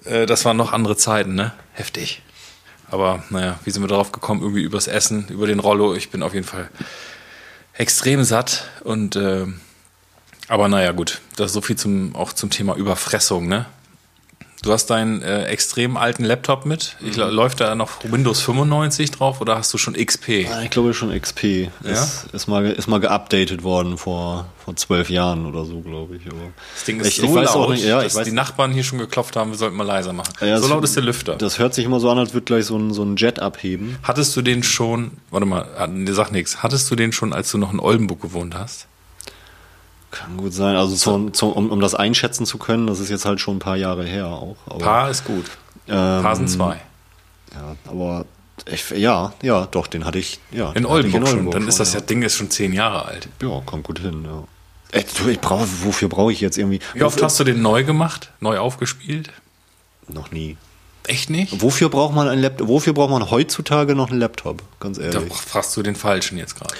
[0.05, 1.53] Äh, das waren noch andere Zeiten, ne?
[1.73, 2.21] Heftig.
[2.91, 4.43] Aber naja, wie sind wir darauf gekommen?
[4.43, 5.95] Irgendwie übers Essen, über den Rollo.
[5.95, 6.69] Ich bin auf jeden Fall
[7.75, 9.47] extrem satt und äh,
[10.49, 13.67] aber naja, gut, das ist so viel zum auch zum Thema Überfressung, ne?
[14.63, 16.97] Du hast deinen äh, extrem alten Laptop mit.
[17.01, 17.31] Ich, Mhm.
[17.31, 20.29] Läuft da noch Windows 95 drauf oder hast du schon XP?
[20.63, 21.69] Ich glaube schon XP.
[21.83, 26.27] Ist, ist, mal, ist mal geupdatet worden vor, vor zwölf Jahren oder so, glaube ich.
[26.27, 26.37] Aber
[26.75, 28.33] Das Ding ist ich, so ich weiß laut, auch nicht, ja, dass ich weiß, die
[28.33, 30.33] Nachbarn hier schon geklopft haben, wir sollten mal leiser machen.
[30.41, 31.35] ja, so laut ist der Lüfter.
[31.35, 33.99] Das hört sich immer so an, als würde gleich so ein, so ein Jet abheben.
[34.05, 36.63] Hattest du den schon, warte mal, ah, sag nix.
[36.63, 38.87] Hattest du den schon, als du noch in Oldenburg gewohnt hast?
[40.13, 40.77] Kann gut sein.
[40.77, 43.61] Also zum, zum, um, um das einschätzen zu können, das ist jetzt halt schon ein
[43.61, 44.57] paar Jahre her auch.
[44.67, 45.47] Aber, Paar ist gut.
[45.89, 46.81] ähm, Paar sind zwei.
[47.55, 48.25] Ja, aber
[48.71, 50.39] ich, ja, ja, doch, den hatte ich.
[50.53, 51.51] Ja, In den hatte ich Oldenburg, schon.
[51.51, 53.29] Dann ist das ja, Ding ist schon zehn Jahre alt.
[53.43, 54.45] Ja, kommt gut hin, ja.
[54.93, 56.81] Ey, du, ich brauche, wofür brauche ich jetzt irgendwie?
[56.93, 58.31] Wie oft hast du den neu gemacht?
[58.41, 59.31] Neu aufgespielt?
[60.09, 60.59] Noch nie.
[61.07, 61.63] Echt nicht?
[61.63, 62.69] Wofür braucht man einen Laptop?
[62.69, 64.63] Wofür braucht man heutzutage noch einen Laptop?
[64.79, 65.33] Ganz Da ehrlich.
[65.33, 66.75] fragst du den falschen jetzt gerade.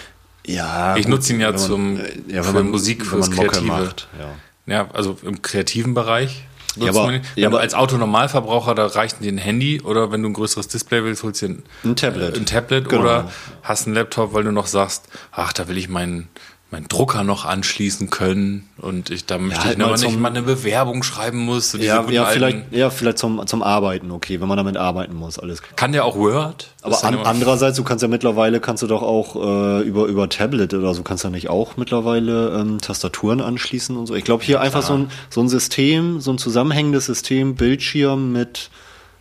[0.47, 3.65] Ja, Ich nutze ihn ja man- zum- äh, ja, für man Musik, fürs Kreative.
[3.67, 4.31] Macht, ja.
[4.75, 6.45] Ja, also im kreativen Bereich.
[6.77, 10.33] Ja, aber- ja, aber- als Autonormalverbraucher, da reicht dir ein Handy oder wenn du ein
[10.33, 12.35] größeres Display willst, holst du dir ein, Ein Tablet.
[12.35, 13.03] äh, ein Tablet Genau.
[13.03, 13.31] oder
[13.63, 16.29] hast einen Laptop, weil du noch sagst, ach, da will ich meinen
[16.73, 20.21] meinen Drucker noch anschließen können und ich da möchte halt ich mal aber nicht zum-
[20.21, 21.71] mal eine Bewerbung schreiben muss.
[21.73, 25.39] So Ja, ja, vielleicht, ja, vielleicht zum, zum Arbeiten, okay, wenn man damit arbeiten muss,
[25.39, 25.77] alles klar.
[25.77, 26.71] Kann der auch Word?
[26.81, 30.73] Aber an, andererseits, du kannst ja mittlerweile, kannst du doch auch äh, über, über Tablet
[30.75, 34.15] oder so, kannst du ja nicht auch mittlerweile ähm, Tastaturen anschließen und so.
[34.15, 38.71] Ich glaube, hier einfach so ein, so ein System, so ein zusammenhängendes System, Bildschirm mit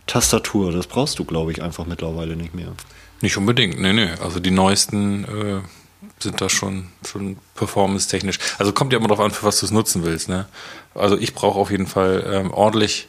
[0.06, 2.68] Tastatur, das brauchst du, glaube ich, einfach mittlerweile nicht mehr.
[3.20, 4.08] Nicht unbedingt, nee, nee.
[4.22, 5.60] Also die neuesten äh,
[6.22, 8.38] sind da schon, schon performance-technisch.
[8.58, 10.28] Also kommt ja immer darauf an, für was du es nutzen willst.
[10.28, 10.46] Ne?
[10.94, 13.08] Also ich brauche auf jeden Fall ähm, ordentlich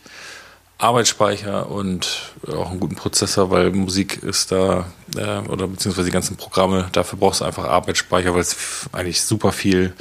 [0.77, 6.35] Arbeitsspeicher und auch einen guten Prozessor, weil Musik ist da, äh, oder beziehungsweise die ganzen
[6.35, 9.93] Programme, dafür brauchst du einfach Arbeitsspeicher, weil es eigentlich super viel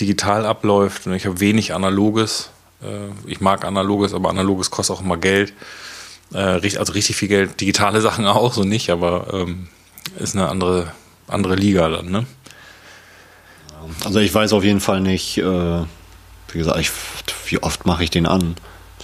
[0.00, 2.50] digital abläuft und ich habe wenig Analoges.
[2.82, 5.54] Äh, ich mag Analoges, aber Analoges kostet auch immer Geld.
[6.32, 7.60] Äh, also richtig viel Geld.
[7.60, 9.68] Digitale Sachen auch, so nicht, aber ähm,
[10.18, 10.92] ist eine andere,
[11.28, 12.26] andere Liga dann, ne?
[14.04, 16.90] Also ich weiß auf jeden Fall nicht, äh, wie gesagt, ich,
[17.46, 18.56] wie oft mache ich den an?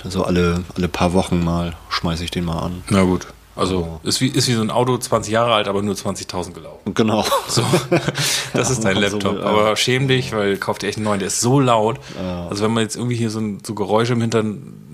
[0.05, 2.85] Also alle, alle paar Wochen mal schmeiße ich den mal an.
[2.91, 3.27] Na gut.
[3.57, 6.93] Also ist wie, ist wie so ein Auto 20 Jahre alt, aber nur 20.000 gelaufen.
[6.95, 7.25] Genau.
[7.49, 7.65] So,
[8.53, 9.23] das ist dein Ja, Laptop.
[9.37, 9.45] so, ja.
[9.47, 11.21] Aber schäm dich, weil kauf dir echt einen neuen.
[11.21, 11.99] Der ist so laut.
[12.51, 14.45] Also wenn man jetzt irgendwie hier so, ein, so Geräusche im Hinter,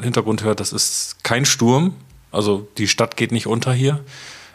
[0.01, 1.95] Hintergrund hört, das ist kein Sturm.
[2.31, 3.99] Also die Stadt geht nicht unter hier.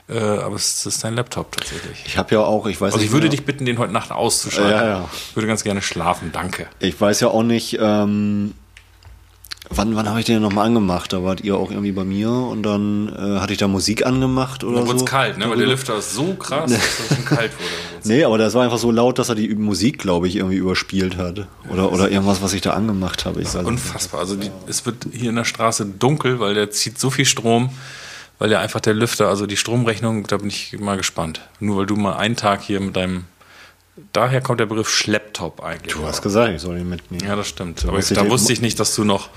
[0.10, 2.04] Äh, aber es ist dein Laptop tatsächlich.
[2.06, 4.12] Ich habe ja auch, ich weiß Also nicht ich würde dich bitten, den heute Nacht
[4.12, 4.72] auszuschalten.
[4.72, 5.10] Ja, ja.
[5.30, 6.67] Ich würde ganz gerne schlafen, danke.
[6.80, 8.54] Ich weiß ja auch nicht, ähm,
[9.70, 11.12] wann, wann habe ich den nochmal angemacht?
[11.12, 14.63] Da wart ihr auch irgendwie bei mir und dann äh, hatte ich da Musik angemacht
[14.63, 14.88] oder Da so.
[14.88, 15.50] wurde es kalt, ne?
[15.50, 17.70] Weil der Lüfter ist so krass, dass es schon kalt wurde.
[18.06, 21.17] Nee, aber das war einfach so laut, dass er die Musik, glaube ich, irgendwie überspielt
[21.17, 21.48] hat.
[21.70, 23.41] Oder, oder irgendwas, was ich da angemacht habe.
[23.41, 23.54] Ich.
[23.56, 24.22] Unfassbar.
[24.22, 27.72] Also die, es wird hier in der Straße dunkel, weil der zieht so viel Strom,
[28.39, 31.41] weil der einfach der Lüfter, also die Stromrechnung, da bin ich mal gespannt.
[31.60, 33.26] Nur weil du mal einen Tag hier mit deinem,
[34.13, 35.93] daher kommt der Begriff Schlepptop eigentlich.
[35.93, 37.26] Du hast gesagt, ich soll ihn mitnehmen.
[37.26, 37.86] ja, das stimmt.
[37.86, 39.30] Aber ich da wusste ich nicht, dass du noch,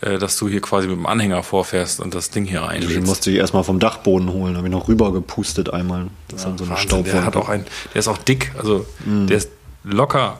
[0.00, 3.06] äh, dass du hier quasi mit dem Anhänger vorfährst und das Ding hier Den einlädst.
[3.06, 6.06] musste ich erstmal vom Dachboden holen, habe ich noch rüber gepustet einmal.
[6.28, 8.86] Das ist dann so eine Wahnsinn, der hat auch ein, der ist auch dick, also
[9.04, 9.50] der ist
[9.82, 10.38] locker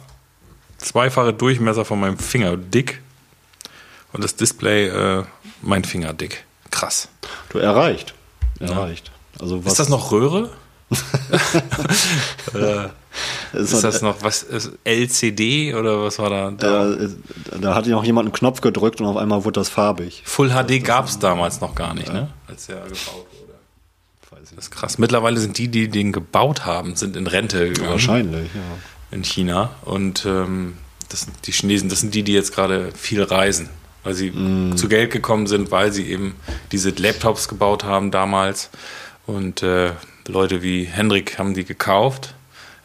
[0.78, 3.00] zweifache Durchmesser von meinem Finger dick
[4.12, 5.24] und das Display äh,
[5.62, 6.44] mein Finger dick.
[6.76, 7.08] Krass.
[7.48, 8.12] Du erreicht.
[8.60, 9.10] Erreicht.
[9.40, 10.50] Also was Ist das noch Röhre?
[13.52, 14.46] ist Ist das noch was
[14.84, 16.50] LCD oder was war da?
[16.50, 16.92] da?
[16.92, 17.08] äh,
[17.60, 20.22] da hatte noch jemand einen Knopf gedrückt und auf einmal wurde das farbig.
[20.26, 22.28] Full HD gab es damals noch gar nicht, ne?
[22.46, 23.54] Als der gebaut wurde.
[24.54, 24.98] Das ist krass.
[24.98, 28.60] Mittlerweile sind die, die den gebaut haben, sind in Rente gegangen Wahrscheinlich, ja.
[29.16, 29.70] in China.
[29.82, 30.76] Und ähm,
[31.08, 33.70] das sind die Chinesen, das sind die, die jetzt gerade viel reisen,
[34.06, 34.32] weil sie
[34.76, 36.36] zu Geld gekommen sind, weil sie eben
[36.70, 38.70] diese Laptops gebaut haben damals.
[39.26, 39.90] Und äh,
[40.28, 42.34] Leute wie Hendrik haben die gekauft,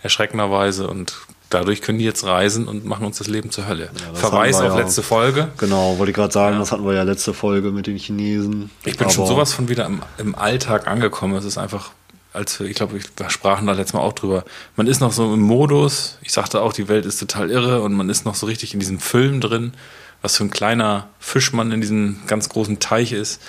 [0.01, 0.87] erschreckenderweise.
[0.87, 1.13] Und
[1.51, 3.91] dadurch können die jetzt reisen und machen uns das Leben zur Hölle.
[3.93, 5.49] das Verweis auf ja letzte Folge.
[5.59, 8.71] Genau, wollte ich gerade sagen, das hatten wir ja letzte Folge mit den Chinesen.
[8.83, 11.35] Ich bin schon Aber- sowas von wieder im, im Alltag angekommen.
[11.35, 11.91] Es ist einfach,
[12.33, 14.43] als wir, ich glaube, wir sprachen da letztes Mal auch drüber.
[14.75, 16.17] Man ist noch so im Modus.
[16.23, 18.79] Ich sagte auch, die Welt ist total irre und man ist noch so richtig in
[18.79, 19.73] diesem Film drin,
[20.21, 23.41] was für ein kleiner Fisch man in diesem ganz großen Teich ist.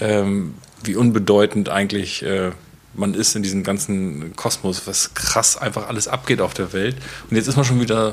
[0.00, 2.52] Ähm, wie unbedeutend eigentlich äh,
[2.98, 6.96] man ist in diesem ganzen Kosmos, was krass einfach alles abgeht auf der Welt.
[7.30, 8.12] Und jetzt ist man schon wieder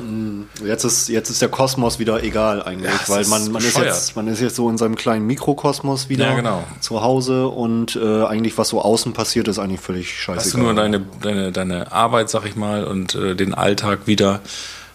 [0.63, 4.15] Jetzt ist, jetzt ist der Kosmos wieder egal eigentlich, Ja, weil man, man, ist jetzt,
[4.15, 6.63] man ist jetzt so in seinem kleinen Mikrokosmos wieder Ja, genau.
[6.79, 10.45] zu Hause und äh, eigentlich, was so außen passiert, ist eigentlich völlig scheißegal.
[10.45, 14.41] Hast du nur deine, deine, deine Arbeit, sag ich mal, und äh, den Alltag wieder.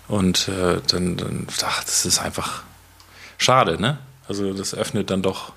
[0.08, 2.62] Und äh, dann, dann, ach, das ist einfach
[3.40, 3.98] schade, ne?
[4.28, 5.52] Also das öffnet dann doch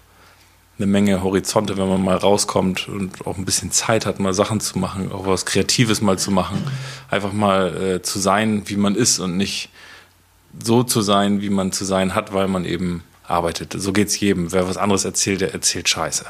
[0.80, 4.60] eine Menge Horizonte, wenn man mal rauskommt und auch ein bisschen Zeit hat, mal Sachen
[4.60, 6.64] zu machen, auch was Kreatives mal zu machen.
[7.12, 9.70] Einfach mal äh, zu sein, wie man ist und nicht
[10.64, 13.76] so zu sein, wie man zu sein hat, weil man eben arbeitet.
[13.78, 14.52] So geht's jedem.
[14.52, 16.26] Wer was anderes erzählt, der erzählt Scheiße.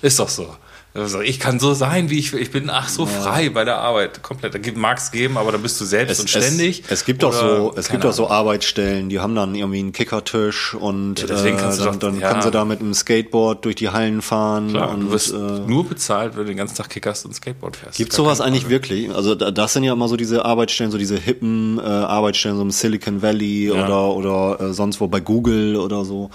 [0.00, 0.56] Ist doch so.
[0.96, 2.40] Also ich kann so sein, wie ich will.
[2.40, 4.22] Ich bin ach so frei bei der Arbeit.
[4.22, 4.54] Komplett.
[4.54, 6.84] Da mag es geben, aber da bist du selbst und ständig.
[6.86, 8.30] Es, es gibt doch Oder- so, es gibt doch so.
[8.30, 12.20] Arbeitsstellen, die haben dann irgendwie einen Kickertisch und Ja, äh, kannst du dann, doch- dann
[12.20, 12.30] ja.
[12.30, 15.36] können sie da mit einem Skateboard durch die Hallen fahren Klar, und du wirst äh,
[15.36, 17.98] nur bezahlt, wenn du den ganzen Tag kickerst und Skateboard fährst.
[17.98, 19.12] Gibt sowas eigentlich wirklich?
[19.12, 22.62] Also da- das sind ja immer so diese Arbeitsstellen, so diese hippen äh, Arbeitsstellen, so
[22.62, 23.84] im Silicon Valley Ja.
[23.84, 26.30] oder oder äh, sonst wo bei Google oder so.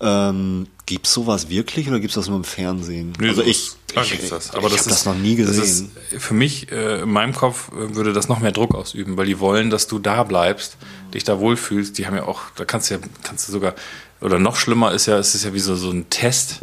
[0.00, 3.12] Ähm, gibt's sowas wirklich oder gibt's das nur im Fernsehen?
[3.18, 4.46] Nee, also ich, ich, gibt's das.
[4.46, 5.90] ich, Aber ich das habe ist, das noch nie gesehen.
[6.10, 9.26] ist für mich, äh, in meinem Kopf, äh, würde das noch mehr Druck ausüben, weil
[9.26, 10.76] die wollen, dass du da bleibst,
[11.12, 11.98] dich da wohlfühlst.
[11.98, 13.74] Die haben ja auch, da kannst du ja, kannst du sogar,
[14.20, 16.60] oder noch schlimmer ist ja, es ist ja wie so, so ein Test.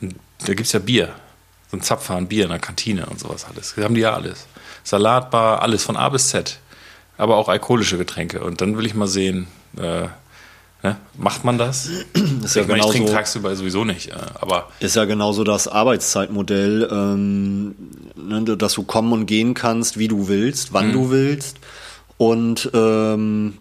[0.00, 1.14] Da gibt's ja Bier.
[1.70, 3.74] So ein Zapfhahn Bier in der Kantine und sowas alles.
[3.76, 4.46] Da haben die ja alles.
[4.82, 6.58] Salatbar, alles von A bis Z.
[7.18, 8.40] aber auch alkoholische Getränke.
[8.42, 9.46] Und dann will ich mal sehen,
[9.76, 10.08] äh,
[10.82, 10.96] ne?
[11.18, 11.88] macht man das?
[12.44, 15.44] Ist ja ich meine, ich trinke genauso- tagsüber sowieso nicht, äh, aber Ist ja genauso
[15.44, 17.74] das Arbeitszeitmodell, ähm,
[18.16, 20.92] ne, dass du kommen und gehen kannst, wie du willst, wann Mhm.
[20.92, 21.58] du willst.
[22.18, 23.54] Und ähm,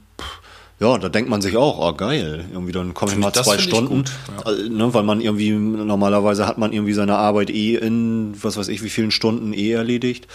[0.81, 4.05] ja, da denkt man sich auch, oh geil, irgendwie dann komme ich mal zwei Stunden,
[4.45, 4.51] ja.
[4.53, 8.69] äh, ne, weil man irgendwie, normalerweise hat man irgendwie seine Arbeit eh in, was weiß
[8.69, 10.27] ich, wie vielen Stunden eh erledigt.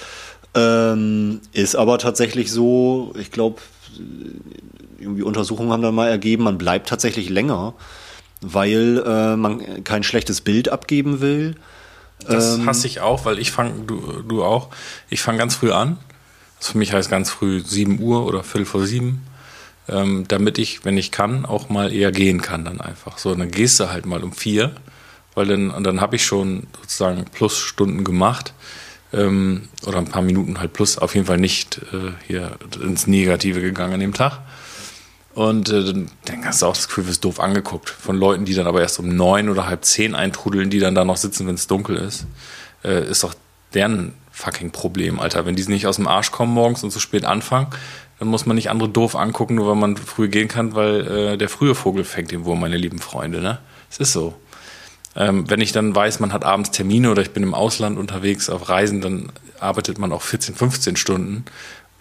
[0.54, 3.56] Ähm, ist aber tatsächlich so, ich glaube,
[5.04, 7.74] irgendwie Untersuchungen haben dann mal ergeben, man bleibt tatsächlich länger,
[8.40, 11.54] weil äh, man kein schlechtes Bild abgeben will.
[12.26, 14.70] das Ähm, hasse ich auch, weil ich fange, du, du auch,
[15.10, 15.98] ich fange ganz früh an.
[16.58, 19.26] Das für mich heißt ganz früh 7 Uhr oder Viertel vor sieben,
[19.88, 23.18] ähm, damit ich, wenn ich kann, auch mal eher gehen kann dann einfach.
[23.18, 24.74] So, dann gehst du halt mal um vier,
[25.34, 28.54] weil dann, dann habe ich schon sozusagen Plusstunden gemacht.
[29.12, 33.60] Ähm, oder ein paar Minuten halt plus, auf jeden Fall nicht äh, hier ins Negative
[33.60, 34.40] gegangen an dem Tag.
[35.34, 36.10] Und äh, dann,
[36.44, 39.14] hast du auch das Gefühl, wirst doof angeguckt von Leuten, die dann aber erst um
[39.14, 42.26] neun oder halb zehn eintrudeln, die dann da noch sitzen, wenn es dunkel ist.
[42.84, 43.34] Äh, ist doch
[43.74, 45.44] deren fucking Problem, Alter.
[45.44, 47.66] Wenn die nicht aus dem Arsch kommen morgens und so spät anfangen,
[48.18, 51.36] dann muss man nicht andere doof angucken, nur weil man früh gehen kann, weil äh,
[51.36, 53.58] der frühe Vogel fängt den Wurm, meine lieben Freunde, ne?
[53.90, 54.34] Es ist so.
[55.16, 58.50] Ähm, wenn ich dann weiß, man hat abends Termine oder ich bin im Ausland unterwegs
[58.50, 61.44] auf Reisen, dann arbeitet man auch 14, 15 Stunden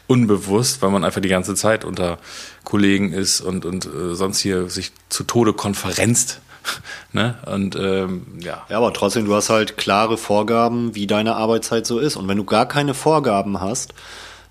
[0.07, 2.17] unbewusst, weil man einfach die ganze Zeit unter
[2.63, 6.41] Kollegen ist und, und äh, sonst hier sich zu Tode konferenzt.
[7.11, 7.37] ne?
[7.45, 8.65] Und ähm, ja.
[8.69, 12.15] Ja, aber trotzdem, du hast halt klare Vorgaben, wie deine Arbeitszeit so ist.
[12.15, 13.93] Und wenn du gar keine Vorgaben hast,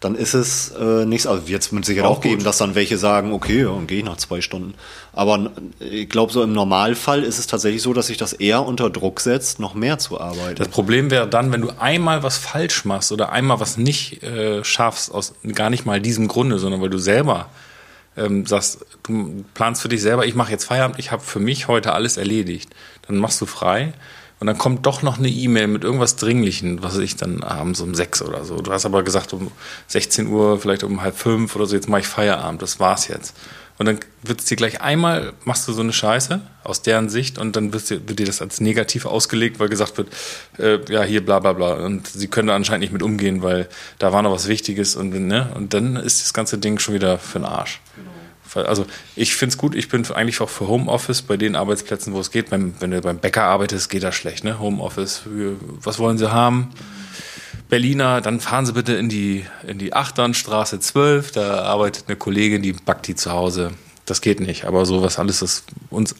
[0.03, 1.29] dann ist es äh, nichts.
[1.29, 2.47] Also jetzt mit Sicherheit Auch auch, geben, gut.
[2.47, 4.75] dass dann welche sagen, okay, dann gehe ich nach zwei Stunden.
[5.13, 8.91] Aber ich glaube, so im Normalfall ist es tatsächlich so, dass sich das eher unter
[8.91, 10.57] Druck setzt, noch mehr zu arbeiten.
[10.57, 14.65] Das Problem wäre dann, wenn du einmal was falsch machst oder einmal was nicht äh,
[14.65, 17.49] schaffst, aus gar nicht mal diesem Grunde, sondern weil du selber
[18.17, 21.69] ähm, sagst, du planst für dich selber, ich mache jetzt Feierabend, ich habe für mich
[21.69, 22.71] heute alles erledigt.
[23.07, 23.93] Dann machst du frei
[24.43, 27.95] und dann kommt doch noch eine E-Mail mit irgendwas Dringlichen, was ich dann abends um
[27.95, 28.57] sechs oder so.
[28.57, 29.53] Du hast aber gesagt um
[29.87, 33.37] 16 Uhr, vielleicht um halb fünf oder so, jetzt mache ich Feierabend, das war's jetzt.
[33.79, 37.39] Und dann wird es dir gleich einmal, machst du so eine Scheiße aus deren Sicht
[37.39, 40.09] und dann wird dir, wird dir das als negativ ausgelegt, weil gesagt wird,
[40.59, 41.75] äh, ja, hier bla bla bla.
[41.75, 43.69] Und sie können da anscheinend nicht mit umgehen, weil
[44.01, 45.53] da war noch was Wichtiges und, ne?
[45.55, 47.81] und dann ist das ganze Ding schon wieder für den Arsch.
[48.55, 48.87] Also
[49.17, 52.31] ich finde es gut, ich bin eigentlich auch für Homeoffice bei den Arbeitsplätzen, wo es
[52.31, 52.51] geht.
[52.51, 54.59] Beim, wenn du beim Bäcker arbeitest, geht das schlecht, ne?
[54.59, 55.23] Homeoffice,
[55.83, 56.71] was wollen sie haben?
[57.69, 62.61] Berliner, dann fahren Sie bitte in die, in die Achternstraße 12, da arbeitet eine Kollegin,
[62.61, 63.71] die backt die zu Hause.
[64.05, 66.15] Das geht nicht, aber so was alles, das uns,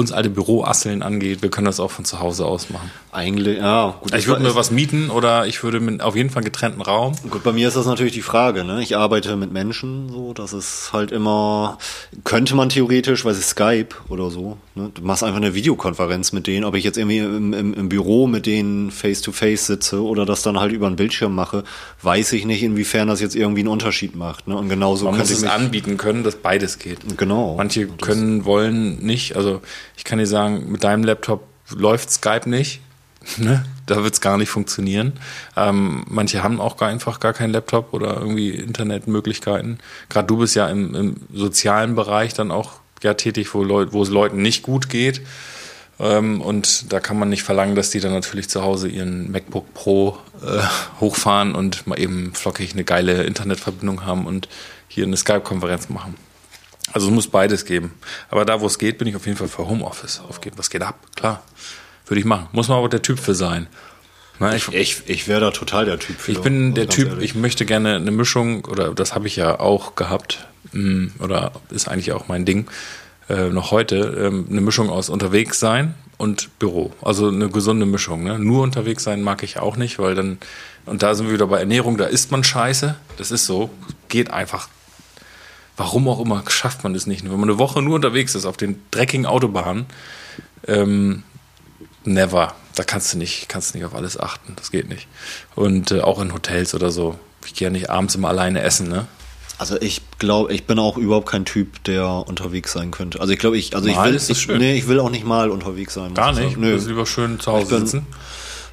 [0.00, 2.90] uns alte Büroasseln angeht, wir können das auch von zu Hause aus machen.
[3.12, 4.14] Eigentlich, ja, gut.
[4.14, 7.14] Ich würde mir was mieten oder ich würde mit, auf jeden Fall einen getrennten Raum.
[7.28, 8.82] Gut, bei mir ist das natürlich die Frage, ne?
[8.82, 11.78] Ich arbeite mit Menschen, so, das ist halt immer,
[12.24, 14.90] könnte man theoretisch, weil es Skype oder so, ne?
[14.94, 18.26] Du machst einfach eine Videokonferenz mit denen, ob ich jetzt irgendwie im, im, im Büro
[18.26, 21.64] mit denen face to face sitze oder das dann halt über einen Bildschirm mache,
[22.02, 24.56] weiß ich nicht, inwiefern das jetzt irgendwie einen Unterschied macht, ne?
[24.56, 26.98] Und genauso Man muss könnte ich es anbieten können, dass beides geht.
[27.16, 27.56] genau.
[27.56, 29.36] Manche können, wollen nicht.
[29.36, 29.60] Also
[30.00, 32.80] ich kann dir sagen, mit deinem Laptop läuft Skype nicht.
[33.36, 33.66] Ne?
[33.84, 35.12] Da wird es gar nicht funktionieren.
[35.54, 39.78] Ähm, manche haben auch gar einfach gar keinen Laptop oder irgendwie Internetmöglichkeiten.
[40.08, 44.08] Gerade du bist ja im, im sozialen Bereich dann auch ja tätig, wo, wo es
[44.08, 45.20] Leuten nicht gut geht.
[45.98, 49.74] Ähm, und da kann man nicht verlangen, dass die dann natürlich zu Hause ihren MacBook
[49.74, 50.62] Pro äh,
[50.98, 54.48] hochfahren und mal eben flockig eine geile Internetverbindung haben und
[54.88, 56.14] hier eine Skype-Konferenz machen.
[56.92, 57.92] Also es muss beides geben.
[58.28, 60.56] Aber da, wo es geht, bin ich auf jeden Fall für Homeoffice aufgeben.
[60.58, 60.98] Was geht ab?
[61.16, 61.42] Klar.
[62.06, 62.48] Würde ich machen.
[62.52, 63.68] Muss man aber der Typ für sein.
[64.40, 66.32] Na, ich, Ich, ich wäre da total der Typ für.
[66.32, 67.24] ich bin der Typ, ehrlich.
[67.24, 71.88] ich möchte gerne eine Mischung, oder das habe ich ja auch gehabt, mm, oder ist
[71.88, 72.66] eigentlich auch mein Ding,
[73.28, 76.92] äh, noch heute, ähm, eine Mischung aus unterwegs sein und Büro.
[77.02, 78.24] Also eine gesunde Mischung.
[78.24, 78.38] Ne?
[78.38, 80.38] Nur unterwegs sein mag ich auch nicht, weil dann,
[80.86, 82.96] und da sind wir wieder bei Ernährung, da isst man Scheiße.
[83.18, 83.70] Das ist so.
[84.08, 84.68] Geht einfach.
[85.80, 87.24] Warum auch immer schafft man das nicht.
[87.24, 89.86] Wenn man eine Woche nur unterwegs ist auf den dreckigen Autobahnen,
[90.68, 91.22] ähm,
[92.04, 92.54] never.
[92.74, 94.52] Da kannst du nicht, kannst du nicht auf alles achten.
[94.56, 95.08] Das geht nicht.
[95.54, 97.18] Und äh, auch in Hotels oder so.
[97.46, 99.06] Ich gehe ja nicht abends immer alleine essen, ne?
[99.56, 103.18] Also ich glaube, ich bin auch überhaupt kein Typ, der unterwegs sein könnte.
[103.18, 104.58] Also ich glaube, ich, also Mal ich will, ich, schön.
[104.58, 106.12] nee, ich will auch nicht mal unterwegs sein.
[106.12, 106.56] Gar ich nicht.
[106.56, 106.74] Du Nö.
[106.74, 108.06] bist lieber schön zu Hause sitzen.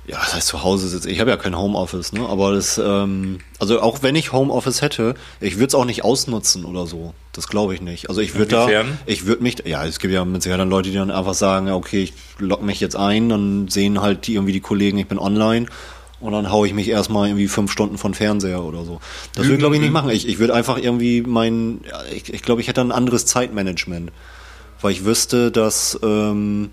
[0.07, 1.09] Ja, das heißt zu Hause sitzen.
[1.09, 2.21] Ich habe ja kein Homeoffice, ne?
[2.29, 6.63] Aber das, ähm, also auch wenn ich Homeoffice hätte, ich würde es auch nicht ausnutzen
[6.63, 7.13] oder so.
[7.33, 8.07] Das glaube ich nicht.
[8.07, 8.67] Also ich würde da,
[9.05, 11.69] ich würde mich, ja, es gibt ja mit Sicherheit dann Leute, die dann einfach sagen,
[11.69, 15.19] okay, ich logge mich jetzt ein, dann sehen halt die irgendwie die Kollegen, ich bin
[15.19, 15.65] online
[16.19, 18.99] Und dann haue ich mich erstmal irgendwie fünf Stunden von Fernseher oder so.
[19.35, 20.09] Das würde glaube ich nicht machen.
[20.09, 21.81] Ich, ich würde einfach irgendwie mein,
[22.15, 24.11] ich, ich glaube, ich hätte ein anderes Zeitmanagement.
[24.81, 26.69] Weil ich wüsste, dass, ähm,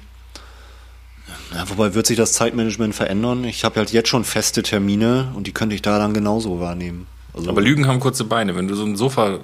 [1.55, 3.45] ja, wobei wird sich das Zeitmanagement verändern?
[3.45, 7.07] Ich habe halt jetzt schon feste Termine und die könnte ich da dann genauso wahrnehmen.
[7.33, 8.57] Also, Aber Lügen haben kurze Beine.
[8.57, 9.41] Wenn du so ein Sofa,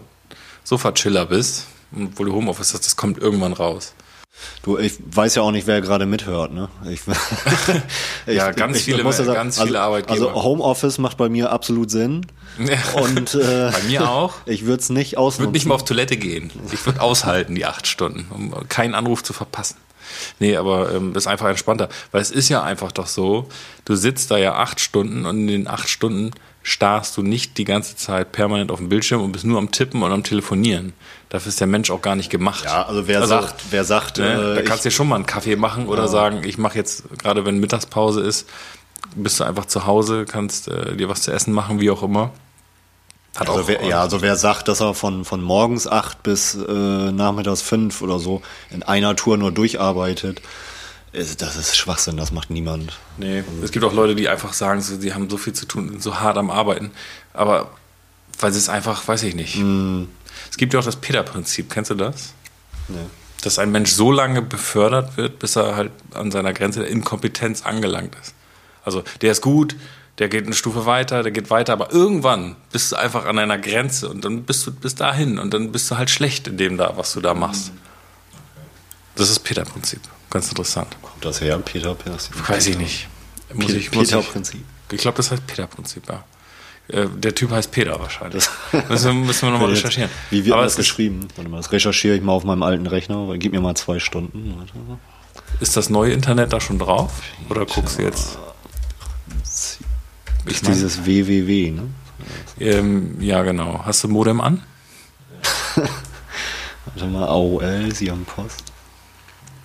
[0.64, 3.94] Sofa-Chiller bist, obwohl du Homeoffice hast, das kommt irgendwann raus.
[4.62, 6.68] Du, ich weiß ja auch nicht, wer gerade mithört, ne?
[6.88, 7.00] Ich,
[8.26, 10.28] ja, ganz ich viele, muss ja sagen, ganz viele also, Arbeitgeber.
[10.28, 12.26] Also Homeoffice macht bei mir absolut Sinn.
[12.94, 14.34] Und äh, Bei mir auch.
[14.46, 15.52] ich würde es nicht Ich würde ausnutzen.
[15.52, 16.50] nicht mal auf Toilette gehen.
[16.72, 19.76] Ich würde aushalten, die acht Stunden, um keinen Anruf zu verpassen.
[20.38, 21.88] Nee, aber ähm, ist einfach entspannter.
[22.12, 23.48] Weil es ist ja einfach doch so,
[23.84, 26.30] du sitzt da ja acht Stunden und in den acht Stunden
[26.62, 30.02] starrst du nicht die ganze Zeit permanent auf dem Bildschirm und bist nur am Tippen
[30.02, 30.92] und am Telefonieren.
[31.30, 32.64] Dafür ist der Mensch auch gar nicht gemacht.
[32.64, 34.54] ja, also wer sagt, wer sagt, Ne?
[34.54, 37.04] Da äh, kannst du dir schon mal einen Kaffee machen oder sagen, ich mache jetzt,
[37.18, 38.48] gerade wenn Mittagspause ist,
[39.14, 42.32] bist du einfach zu Hause, kannst äh, dir was zu essen machen, wie auch immer.
[43.36, 47.12] Hat Also wer, ja, also wer sagt, dass er von, von morgens acht bis äh,
[47.12, 50.42] nachmittags fünf oder so in einer Tour nur durcharbeitet,
[51.12, 52.98] ist, das ist Schwachsinn, das macht niemand.
[53.18, 55.88] Nee, es gibt auch Leute, die einfach sagen, so, die haben so viel zu tun,
[55.88, 56.92] sind so hart am Arbeiten.
[57.32, 57.70] Aber
[58.38, 59.60] weil sie es einfach, weiß ich nicht.
[60.50, 62.32] Es gibt ja auch das Peter-Prinzip, kennst du das?
[62.88, 62.96] Nee.
[63.42, 67.62] Dass ein Mensch so lange befördert wird, bis er halt an seiner Grenze der Inkompetenz
[67.62, 68.34] angelangt ist.
[68.84, 69.76] Also der ist gut,
[70.20, 73.58] der geht eine Stufe weiter, der geht weiter, aber irgendwann bist du einfach an einer
[73.58, 76.76] Grenze und dann bist du bis dahin und dann bist du halt schlecht in dem
[76.76, 77.72] da, was du da machst.
[79.16, 80.00] Das ist Peter-Prinzip.
[80.30, 80.96] Ganz interessant.
[81.02, 81.94] Kommt das her, Peter?
[81.94, 83.08] Peter Weiß ich nicht.
[83.52, 84.62] Muss ich, muss ich, Peter-Prinzip.
[84.92, 86.22] ich glaube, das heißt Peter-Prinzip, ja.
[86.88, 88.44] Äh, Der Typ heißt Peter wahrscheinlich.
[88.88, 90.10] müssen, wir- müssen wir nochmal recherchieren.
[90.30, 91.26] Wie wird das geschrieben?
[91.36, 93.98] Warte mal, das recherchiere ich mal auf meinem alten Rechner, weil gib mir mal zwei
[93.98, 94.54] Stunden.
[94.58, 94.98] Warte mal.
[95.60, 97.10] ist das neue Internet da schon drauf?
[97.48, 98.38] Oder guckst du jetzt?
[99.44, 99.78] Ich
[100.46, 101.82] Ist mein- dieses www, ne?
[102.58, 103.80] Ähm, ja, genau.
[103.84, 104.62] Hast du Modem an?
[105.74, 108.64] Warte mal, AOL, Sie haben Post.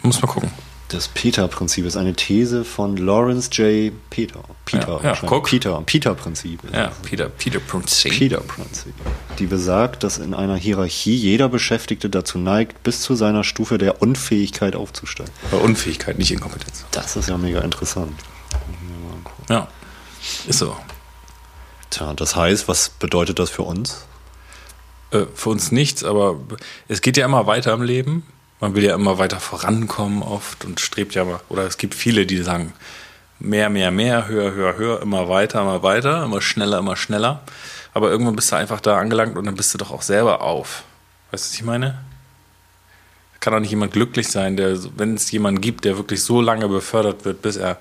[0.01, 0.51] Muss mal gucken.
[0.89, 3.91] Das Peter-Prinzip ist eine These von Lawrence J.
[4.11, 4.41] Peter.
[4.65, 5.45] Peter, Ja, ja, guck.
[5.49, 6.59] Peter, Peter-Prinzip.
[6.71, 8.11] Ja, Peter, Peter-Prinzip.
[8.11, 8.93] Peter-Prinzip.
[9.39, 14.01] Die besagt, dass in einer Hierarchie jeder Beschäftigte dazu neigt, bis zu seiner Stufe der
[14.03, 15.33] Unfähigkeit aufzusteigen.
[15.49, 16.85] Bei Unfähigkeit, nicht Inkompetenz.
[16.91, 18.13] Das ist ja mega interessant.
[19.49, 19.67] Ja,
[20.47, 20.75] ist so.
[21.89, 24.05] Tja, das heißt, was bedeutet das für uns?
[25.11, 26.39] Äh, für uns nichts, aber
[26.87, 28.25] es geht ja immer weiter im Leben.
[28.59, 32.25] Man will ja immer weiter vorankommen oft und strebt ja immer, oder es gibt viele,
[32.25, 32.73] die sagen,
[33.39, 37.41] mehr, mehr, mehr, höher, höher, höher, immer weiter, immer weiter, immer schneller, immer schneller.
[37.93, 40.83] Aber irgendwann bist du einfach da angelangt und dann bist du doch auch selber auf.
[41.31, 41.99] Weißt du, was ich meine?
[43.39, 46.67] Kann doch nicht jemand glücklich sein, der, wenn es jemanden gibt, der wirklich so lange
[46.67, 47.77] befördert wird, bis er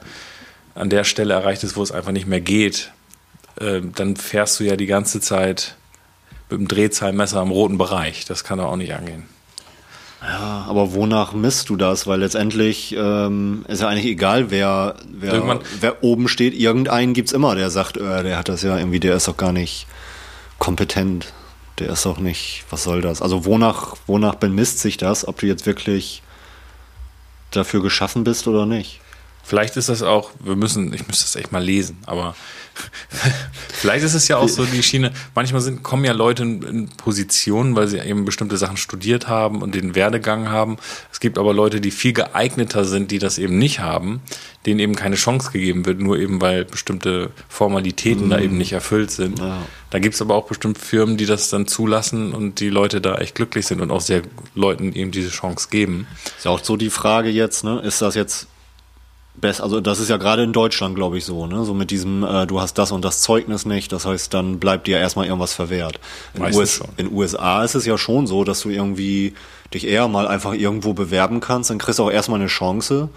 [0.75, 2.93] an der Stelle erreicht ist, wo es einfach nicht mehr geht,
[3.61, 5.77] äh, dann fährst du ja die ganze Zeit
[6.51, 8.25] mit dem Drehzahlmesser im roten Bereich.
[8.25, 9.25] Das kann doch auch nicht angehen.
[10.21, 12.07] Ja, aber wonach misst du das?
[12.07, 16.55] Weil letztendlich ähm, ist ja eigentlich egal, wer, wer, wer oben steht.
[16.55, 19.53] Irgendeinen gibt's immer, der sagt, äh, der hat das ja irgendwie, der ist doch gar
[19.53, 19.87] nicht
[20.59, 21.33] kompetent.
[21.79, 23.21] Der ist doch nicht, was soll das?
[23.21, 26.23] Also wonach, wonach bemisst sich das, ob du jetzt wirklich
[27.51, 29.01] dafür geschaffen bist oder nicht?
[29.45, 32.35] Vielleicht ist das auch, wir müssen, ich müsste das echt mal lesen, aber
[33.73, 36.89] vielleicht ist es ja auch so die Schiene, manchmal sind, kommen ja Leute in, in
[36.89, 40.79] Positionen, weil sie eben bestimmte Sachen studiert haben und den Werdegang haben.
[41.13, 44.23] Es gibt aber Leute, die viel geeigneter sind, die das eben nicht haben,
[44.67, 49.11] denen eben keine Chance gegeben wird, nur eben weil bestimmte Formalitäten da eben nicht erfüllt
[49.11, 49.39] sind.
[49.39, 49.63] Ja.
[49.91, 53.17] Da gibt es aber auch bestimmt Firmen, die das dann zulassen und die Leute da
[53.17, 54.23] echt glücklich sind und auch sehr
[54.55, 56.07] Leuten eben diese Chance geben.
[56.37, 57.81] Ist ja auch so die Frage jetzt, ne?
[57.81, 58.49] Ist das jetzt
[59.35, 59.65] besser?
[59.65, 61.65] Also das ist ja gerade in Deutschland, glaube ich, so, ne?
[61.65, 64.87] So mit diesem, äh, du hast das und das Zeugnis nicht, das heißt, dann bleibt
[64.87, 66.01] dir erstmal irgendwas verwehrt.
[66.35, 69.35] In, US in USA ist es ja schon so, dass du irgendwie
[69.73, 73.09] dich eher mal einfach irgendwo bewerben kannst, dann kriegst du auch erstmal eine Chance.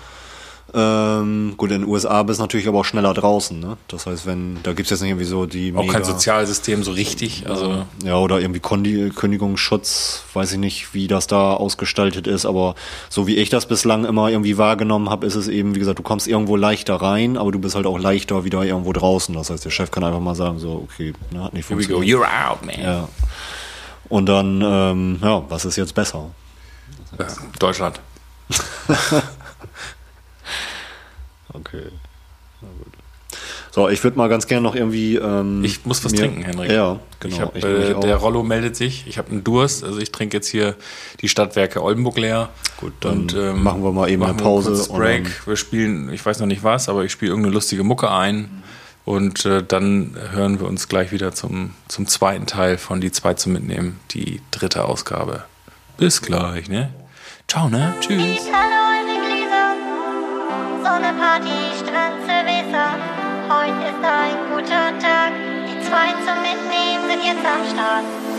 [0.74, 3.78] Ähm, gut, in den USA bist du natürlich aber auch schneller draußen, ne?
[3.88, 6.92] Das heißt, wenn, da gibt's jetzt nicht irgendwie so die Auch kein mega- Sozialsystem so
[6.92, 7.50] richtig.
[7.50, 12.76] Also ja, oder irgendwie Kondi Kündigungsschutz, weiß ich nicht, wie das da ausgestaltet ist, aber
[13.10, 16.04] so wie ich das bislang immer irgendwie wahrgenommen habe, ist es eben, wie gesagt, du
[16.04, 19.34] kommst irgendwo leichter rein, aber du bist halt auch leichter wieder irgendwo draußen.
[19.36, 21.86] Das heißt, der Chef kann einfach mal sagen, so, okay, ne, hat nicht Here we
[21.88, 22.28] go, funktioniert.
[22.28, 22.82] you're out, man.
[22.82, 23.08] Ja.
[24.10, 26.30] Und dann, ähm, ja, was ist jetzt besser?
[27.18, 27.26] Ja,
[27.58, 28.02] Deutschland.
[31.60, 31.84] Okay.
[32.62, 32.94] Na gut.
[33.72, 35.16] So, ich würde mal ganz gerne noch irgendwie.
[35.18, 36.72] Ähm, Ich muss was mir- trinken, Henrik.
[36.72, 37.36] Ja, genau.
[37.36, 38.00] Ich hab, Ich äh, auch.
[38.00, 39.06] der Rollo meldet sich.
[39.08, 39.84] Ich habe einen Durst.
[39.84, 40.76] Also ich trinke jetzt hier
[41.22, 42.50] die Stadtwerke Oldenburg leer.
[42.78, 43.28] Gut, dann
[43.62, 45.24] machen wir mal eben eine wir Pause und Break.
[45.26, 48.64] dann- Wir spielen, ich weiß noch nicht was, aber ich spiele irgendeine lustige Mucke ein.
[49.04, 53.36] Und äh, dann hören wir uns gleich wieder zum, zum zweiten Teil von Die zwei
[53.36, 55.44] zum Mitnehmen, die dritte Ausgabe.
[55.98, 56.94] Bis gleich, ne?
[57.48, 57.94] Ciao, ne?
[58.02, 58.48] Tschüss.
[61.28, 62.88] Sonne, Party, Strand, Silvester.
[63.50, 65.34] Heute ist ein guter Tag,
[65.68, 68.37] die zwei zum Mitnehmen sind jetzt am Start.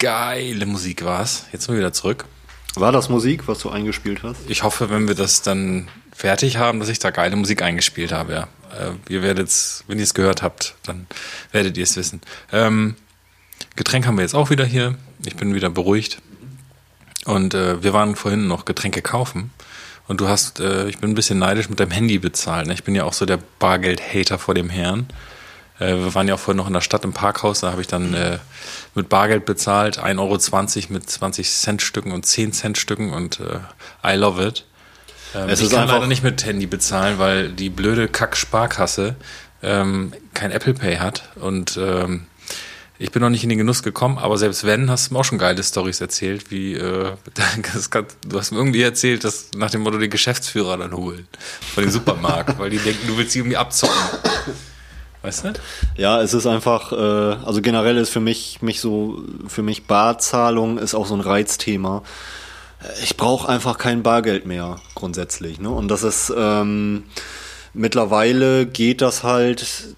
[0.00, 1.44] Geile Musik war's.
[1.52, 2.24] Jetzt mal wieder zurück.
[2.74, 4.38] War das Musik, was du eingespielt hast?
[4.48, 8.32] Ich hoffe, wenn wir das dann fertig haben, dass ich da geile Musik eingespielt habe.
[8.32, 8.42] Ja.
[8.74, 11.06] Äh, ihr werdet's, wenn ihr es gehört habt, dann
[11.52, 12.22] werdet ihr es wissen.
[12.50, 12.96] Ähm,
[13.76, 14.96] Getränk haben wir jetzt auch wieder hier.
[15.26, 16.22] Ich bin wieder beruhigt.
[17.26, 19.50] Und äh, wir waren vorhin noch Getränke kaufen.
[20.08, 22.68] Und du hast, äh, ich bin ein bisschen neidisch mit deinem Handy bezahlt.
[22.68, 22.72] Ne?
[22.72, 25.08] Ich bin ja auch so der Bargeld-Hater vor dem Herrn.
[25.80, 27.88] Äh, wir waren ja auch vorhin noch in der Stadt im Parkhaus, da habe ich
[27.88, 28.38] dann äh,
[28.94, 33.58] mit Bargeld bezahlt, 1,20 Euro mit 20 Cent Stücken und 10 Cent Stücken und äh,
[34.04, 34.64] I love it.
[35.34, 39.14] Ähm, Es ich ist kann einfach- leider nicht mit Handy bezahlen, weil die blöde Kack-Sparkasse
[39.62, 42.26] ähm, kein Apple Pay hat und ähm,
[42.98, 45.24] ich bin noch nicht in den Genuss gekommen, aber selbst wenn, hast du mir auch
[45.24, 47.12] schon geile Stories erzählt, wie äh,
[47.90, 51.26] kann, du hast mir irgendwie erzählt, dass nach dem Motto die Geschäftsführer dann holen
[51.74, 53.96] von dem Supermarkt, weil die denken, du willst sie irgendwie abzocken.
[55.22, 55.52] Weißt du?
[55.96, 56.96] Ja, es ist einfach, äh,
[57.44, 62.02] also generell ist für mich, mich so, für mich Barzahlung ist auch so ein Reizthema.
[63.02, 65.60] Ich brauche einfach kein Bargeld mehr, grundsätzlich.
[65.60, 65.68] Ne?
[65.68, 67.04] Und das ist, ähm,
[67.74, 69.94] mittlerweile geht das halt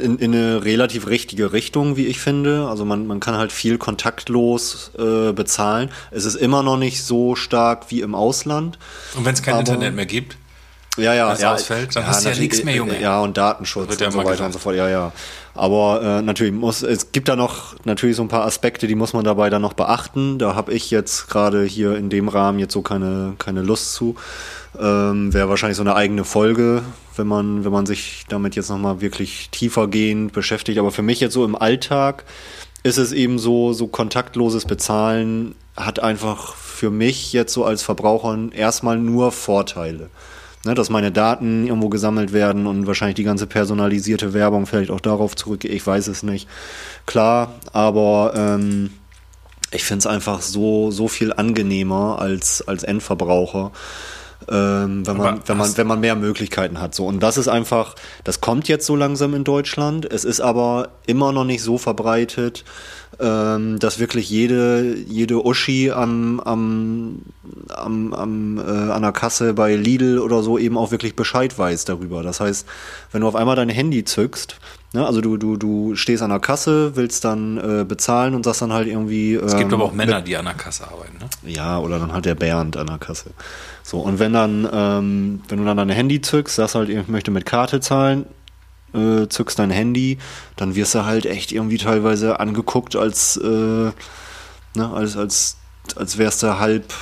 [0.00, 2.66] in, in eine relativ richtige Richtung, wie ich finde.
[2.68, 5.90] Also man, man kann halt viel kontaktlos äh, bezahlen.
[6.10, 8.78] Es ist immer noch nicht so stark wie im Ausland.
[9.14, 10.36] Und wenn es kein Aber- Internet mehr gibt?
[10.96, 11.54] Ja, ja, ja.
[11.54, 13.00] ausfällt, dann hast du ja nichts mehr, Junge.
[13.00, 14.46] Ja, und Datenschutz ja und so weiter gesagt.
[14.46, 14.74] und so fort.
[14.74, 15.12] Ja, ja.
[15.54, 19.12] Aber äh, natürlich muss es gibt da noch natürlich so ein paar Aspekte, die muss
[19.12, 20.38] man dabei dann noch beachten.
[20.38, 24.16] Da habe ich jetzt gerade hier in dem Rahmen jetzt so keine keine Lust zu.
[24.78, 26.82] Ähm, Wäre wahrscheinlich so eine eigene Folge,
[27.16, 30.78] wenn man wenn man sich damit jetzt noch mal wirklich tiefergehend beschäftigt.
[30.78, 32.24] Aber für mich jetzt so im Alltag
[32.82, 38.36] ist es eben so so kontaktloses Bezahlen hat einfach für mich jetzt so als Verbraucher
[38.52, 40.10] erstmal nur Vorteile
[40.64, 45.00] ne, dass meine Daten irgendwo gesammelt werden und wahrscheinlich die ganze personalisierte Werbung vielleicht auch
[45.00, 45.72] darauf zurückgeht.
[45.72, 46.48] Ich weiß es nicht.
[47.06, 48.90] Klar, aber ähm,
[49.72, 53.72] ich finde es einfach so, so viel angenehmer als, als Endverbraucher.
[54.48, 56.94] Ähm, wenn, man, Aber wenn, man, wenn man mehr Möglichkeiten hat.
[56.94, 57.06] So.
[57.06, 60.10] Und das ist einfach, das kommt jetzt so langsam in Deutschland.
[60.10, 62.64] Es ist aber immer noch nicht so verbreitet,
[63.18, 67.22] ähm, dass wirklich jede, jede Uschi am, am,
[67.68, 71.84] am, am, äh, an der Kasse bei Lidl oder so eben auch wirklich Bescheid weiß
[71.84, 72.22] darüber.
[72.22, 72.66] Das heißt,
[73.12, 74.56] wenn du auf einmal dein Handy zückst,
[74.92, 78.62] ne, also du, du, du stehst an der Kasse, willst dann äh, bezahlen und sagst
[78.62, 79.34] dann halt irgendwie.
[79.34, 81.18] Es gibt ähm, aber auch Männer, die an der Kasse arbeiten.
[81.18, 81.52] Ne?
[81.52, 83.30] ja, oder dann halt der Bernd an der Kasse.
[83.82, 87.30] So, und wenn dann, ähm, wenn du dann dein Handy zückst, sagst halt, ich möchte
[87.30, 88.26] mit Karte zahlen,
[88.94, 90.18] äh, zückst dein Handy,
[90.56, 93.92] dann wirst du halt echt irgendwie teilweise angeguckt, als, äh, ne,
[94.74, 95.56] als, als,
[95.96, 96.92] als wärst du halb,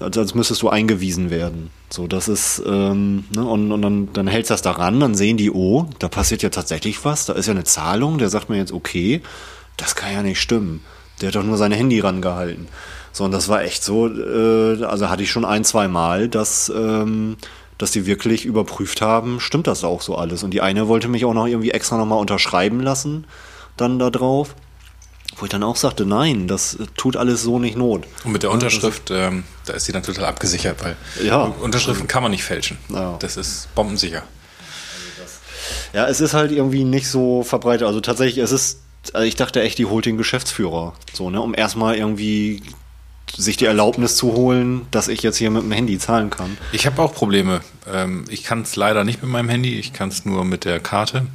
[0.00, 1.70] als, als müsstest du eingewiesen werden.
[1.92, 5.36] So, das ist, ähm, ne, und, und dann, dann hältst du das daran, dann sehen
[5.36, 8.58] die, oh, da passiert ja tatsächlich was, da ist ja eine Zahlung, der sagt mir
[8.58, 9.22] jetzt, okay,
[9.76, 10.84] das kann ja nicht stimmen.
[11.20, 12.68] Der hat doch nur sein Handy rangehalten.
[13.12, 16.68] So, und das war echt so, äh, also hatte ich schon ein, zwei Mal, dass,
[16.74, 17.36] ähm,
[17.76, 20.44] dass die wirklich überprüft haben, stimmt das auch so alles.
[20.44, 23.26] Und die eine wollte mich auch noch irgendwie extra nochmal unterschreiben lassen,
[23.76, 24.54] dann da drauf.
[25.40, 28.04] Wo ich dann auch sagte, nein, das äh, tut alles so nicht Not.
[28.24, 31.44] Und mit der Unterschrift, ähm, da ist sie dann total abgesichert, weil Ja.
[31.44, 32.76] Unterschriften kann man nicht fälschen.
[32.90, 33.16] Ja.
[33.20, 34.22] Das ist bombensicher.
[35.92, 37.86] Ja, es ist halt irgendwie nicht so verbreitet.
[37.86, 38.80] Also tatsächlich, es ist,
[39.12, 40.92] also ich dachte echt, die holt den Geschäftsführer.
[41.12, 42.62] So, ne, um erstmal irgendwie
[43.36, 46.58] sich die Erlaubnis zu holen, dass ich jetzt hier mit dem Handy zahlen kann.
[46.72, 47.60] Ich habe auch Probleme.
[47.90, 50.80] Ähm, ich kann es leider nicht mit meinem Handy, ich kann es nur mit der
[50.80, 51.26] Karte.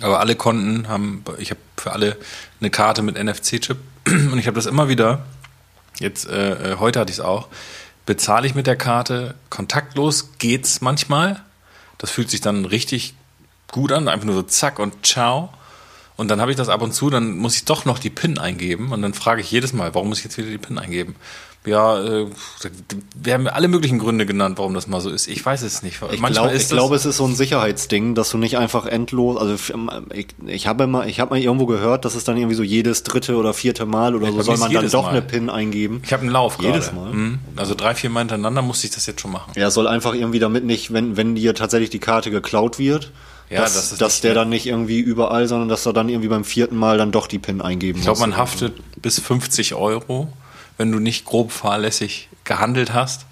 [0.00, 2.16] Aber alle Konten haben, ich habe für alle
[2.60, 5.24] eine Karte mit NFC-Chip und ich habe das immer wieder.
[5.98, 7.48] Jetzt, äh, äh, heute hatte ich es auch.
[8.06, 11.42] Bezahle ich mit der Karte kontaktlos, geht's manchmal.
[11.98, 13.14] Das fühlt sich dann richtig
[13.70, 15.50] gut an, einfach nur so zack und ciao.
[16.16, 18.38] Und dann habe ich das ab und zu, dann muss ich doch noch die PIN
[18.38, 21.16] eingeben und dann frage ich jedes Mal, warum muss ich jetzt wieder die PIN eingeben?
[21.66, 22.26] Ja, äh,
[23.14, 25.26] wir haben alle möglichen Gründe genannt, warum das mal so ist.
[25.28, 26.00] Ich weiß es nicht.
[26.10, 29.54] Ich, glaub, ich glaube, es ist so ein Sicherheitsding, dass du nicht einfach endlos, also
[30.14, 33.02] ich, ich habe mal, ich habe mal irgendwo gehört, dass es dann irgendwie so jedes
[33.02, 35.10] dritte oder vierte Mal oder so bei soll man dann doch Mal.
[35.10, 36.00] eine PIN eingeben.
[36.02, 36.96] Ich habe einen Lauf Jedes gerade.
[36.98, 37.12] Mal?
[37.12, 37.38] Mhm.
[37.56, 39.52] Also drei, vier Mal hintereinander musste ich das jetzt schon machen.
[39.54, 43.12] Ja, soll einfach irgendwie damit nicht, wenn, wenn dir tatsächlich die Karte geklaut wird,
[43.50, 46.44] Ja, dass, das dass der dann nicht irgendwie überall, sondern dass er dann irgendwie beim
[46.44, 48.28] vierten Mal dann doch die PIN eingeben Ich glaube, muss.
[48.28, 50.32] man haftet bis 50 Euro,
[50.80, 53.26] wenn du nicht grob fahrlässig gehandelt hast.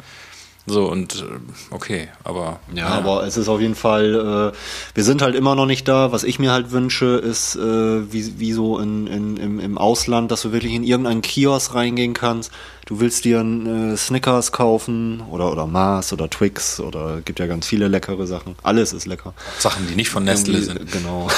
[0.67, 1.25] So, und äh,
[1.71, 5.65] okay, aber Ja, aber es ist auf jeden Fall, äh, wir sind halt immer noch
[5.65, 6.13] nicht da.
[6.13, 10.31] Was ich mir halt wünsche, ist, äh, wie, wie so in, in, im, im Ausland,
[10.31, 12.53] dass du wirklich in irgendeinen Kiosk reingehen kannst.
[12.85, 17.47] Du willst dir einen äh, Snickers kaufen oder, oder Mars oder Twix oder gibt ja
[17.47, 18.57] ganz viele leckere Sachen.
[18.63, 19.33] Alles ist lecker.
[19.59, 20.93] Sachen, die nicht von Nestle Irgendwie, sind.
[20.93, 21.29] Genau.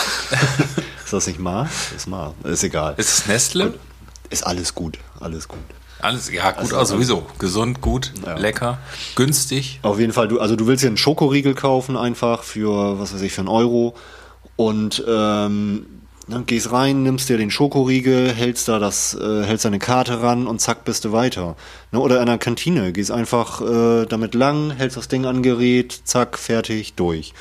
[1.04, 1.92] ist das nicht Mars?
[1.94, 2.34] Ist Mars.
[2.42, 2.94] Ist egal.
[2.96, 3.74] Ist es Nestle?
[4.28, 4.98] Ist alles gut.
[5.20, 5.60] Alles gut.
[6.02, 7.26] Alles, ja, gut, Also, also, sowieso.
[7.38, 8.36] Gesund, gut, Ja.
[8.36, 8.78] lecker,
[9.16, 9.80] günstig.
[9.82, 13.22] Auf jeden Fall, du, also du willst dir einen Schokoriegel kaufen einfach für, was weiß
[13.22, 13.94] ich, für einen Euro
[14.56, 15.86] und ähm,
[16.26, 20.46] ne, gehst rein, nimmst dir den Schokoriegel, hältst da das, äh, hältst deine Karte ran
[20.46, 21.56] und zack bist du weiter.
[21.92, 26.00] Ne, oder in einer Kantine, gehst einfach äh, damit lang, hältst das Ding an Gerät,
[26.04, 27.32] zack, fertig, durch.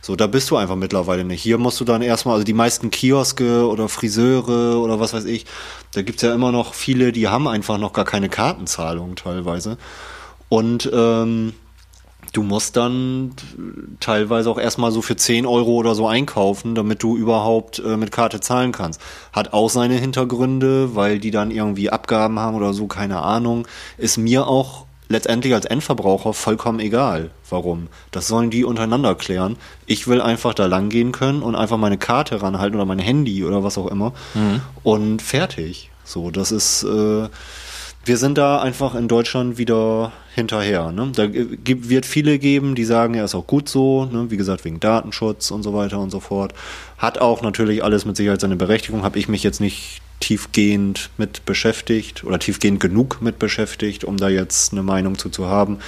[0.00, 1.42] So, da bist du einfach mittlerweile nicht.
[1.42, 5.44] Hier musst du dann erstmal, also die meisten Kioske oder Friseure oder was weiß ich,
[5.92, 9.76] da gibt's ja immer noch viele, die haben einfach noch gar keine Kartenzahlung teilweise.
[10.48, 11.52] Und ähm,
[12.32, 13.32] du musst dann
[14.00, 18.12] teilweise auch erstmal so für 10 Euro oder so einkaufen, damit du überhaupt äh, mit
[18.12, 19.00] Karte zahlen kannst.
[19.32, 23.66] Hat auch seine Hintergründe, weil die dann irgendwie Abgaben haben oder so, keine Ahnung.
[23.96, 27.30] Ist mir auch letztendlich als Endverbraucher vollkommen egal.
[27.48, 27.88] Warum?
[28.10, 29.56] Das sollen die untereinander klären.
[29.86, 33.44] Ich will einfach da lang gehen können und einfach meine Karte ranhalten oder mein Handy
[33.44, 34.12] oder was auch immer
[34.82, 35.90] und fertig.
[36.04, 37.28] So, das ist äh,
[38.08, 40.90] wir sind da einfach in Deutschland wieder hinterher.
[40.92, 41.12] Ne?
[41.14, 44.30] Da gibt, wird viele geben, die sagen, ja, ist auch gut so, ne?
[44.30, 46.54] wie gesagt, wegen Datenschutz und so weiter und so fort.
[46.96, 51.44] Hat auch natürlich alles mit Sicherheit seine Berechtigung, habe ich mich jetzt nicht tiefgehend mit
[51.46, 55.78] beschäftigt oder tiefgehend genug mit beschäftigt, um da jetzt eine Meinung zu, zu haben.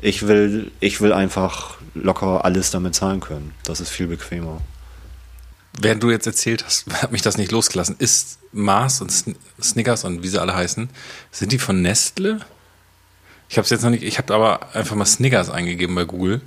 [0.00, 3.52] Ich will, ich will einfach locker alles damit zahlen können.
[3.64, 4.60] Das ist viel bequemer.
[5.80, 7.96] Während du jetzt erzählt hast, hat mich das nicht losgelassen.
[7.98, 10.88] Ist Mars und Sn- Snickers und wie sie alle heißen,
[11.30, 12.40] sind die von Nestle?
[13.48, 16.42] Ich habe es jetzt noch nicht, ich habe aber einfach mal Snickers eingegeben bei Google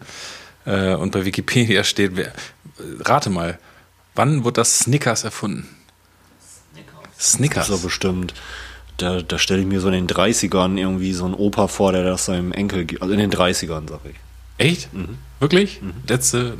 [0.66, 2.32] äh, und bei Wikipedia steht, wer,
[3.00, 3.58] rate mal,
[4.16, 5.68] wann wurde das Snickers erfunden?
[7.22, 7.68] Snickers.
[7.68, 8.34] So bestimmt.
[8.98, 12.04] Da, da stelle ich mir so in den 30ern irgendwie so einen Opa vor, der
[12.04, 13.02] das seinem Enkel gibt.
[13.02, 14.16] Also in den 30ern, sag ich.
[14.58, 14.90] Echt?
[15.40, 15.82] Wirklich?
[16.08, 16.56] Letzte,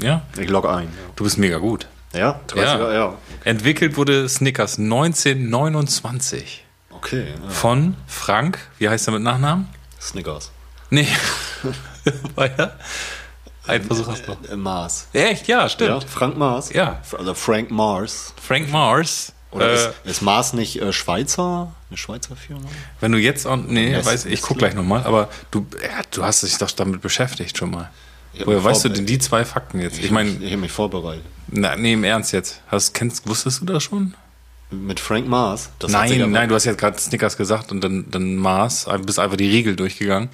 [0.00, 0.22] ja?
[0.38, 0.88] Ich log ein.
[1.14, 1.86] Du bist mega gut.
[2.12, 3.14] Ja, 30er, ja.
[3.44, 7.26] Entwickelt wurde Snickers 1929 Okay.
[7.42, 7.50] Ja.
[7.50, 9.68] von Frank, wie heißt er mit Nachnamen?
[10.00, 10.50] Snickers.
[10.90, 11.06] Nee.
[12.34, 12.78] Weiter?
[13.66, 14.42] Ein Versuch hast du noch.
[14.48, 15.08] Äh, Mars.
[15.12, 15.46] Echt?
[15.46, 16.04] Ja, Ja, stimmt.
[16.04, 16.72] Frank Mars.
[16.72, 17.00] Ja.
[17.16, 18.32] Also Frank Mars.
[18.40, 19.32] Frank Mars.
[19.50, 21.72] Oder äh, ist, ist Mars nicht äh, Schweizer?
[21.90, 22.66] Eine Schweizer Firma?
[23.00, 24.56] wenn du jetzt auch, nee, Nest- weiß, ich guck Nestle.
[24.58, 27.90] gleich nochmal, aber du, ja, du hast dich doch damit beschäftigt schon mal.
[28.34, 29.98] Ich Woher weißt du denn die zwei Fakten jetzt?
[29.98, 31.24] Ich Ich meine, habe mich vorbereitet.
[31.48, 32.60] na, nee, im Ernst jetzt.
[32.68, 34.14] Hast, kennst, wusstest du das schon?
[34.70, 35.70] Mit Frank Mars?
[35.78, 39.36] Das nein, nein, du hast jetzt gerade Snickers gesagt und dann, dann Mars, bist einfach
[39.36, 40.28] die Riegel durchgegangen.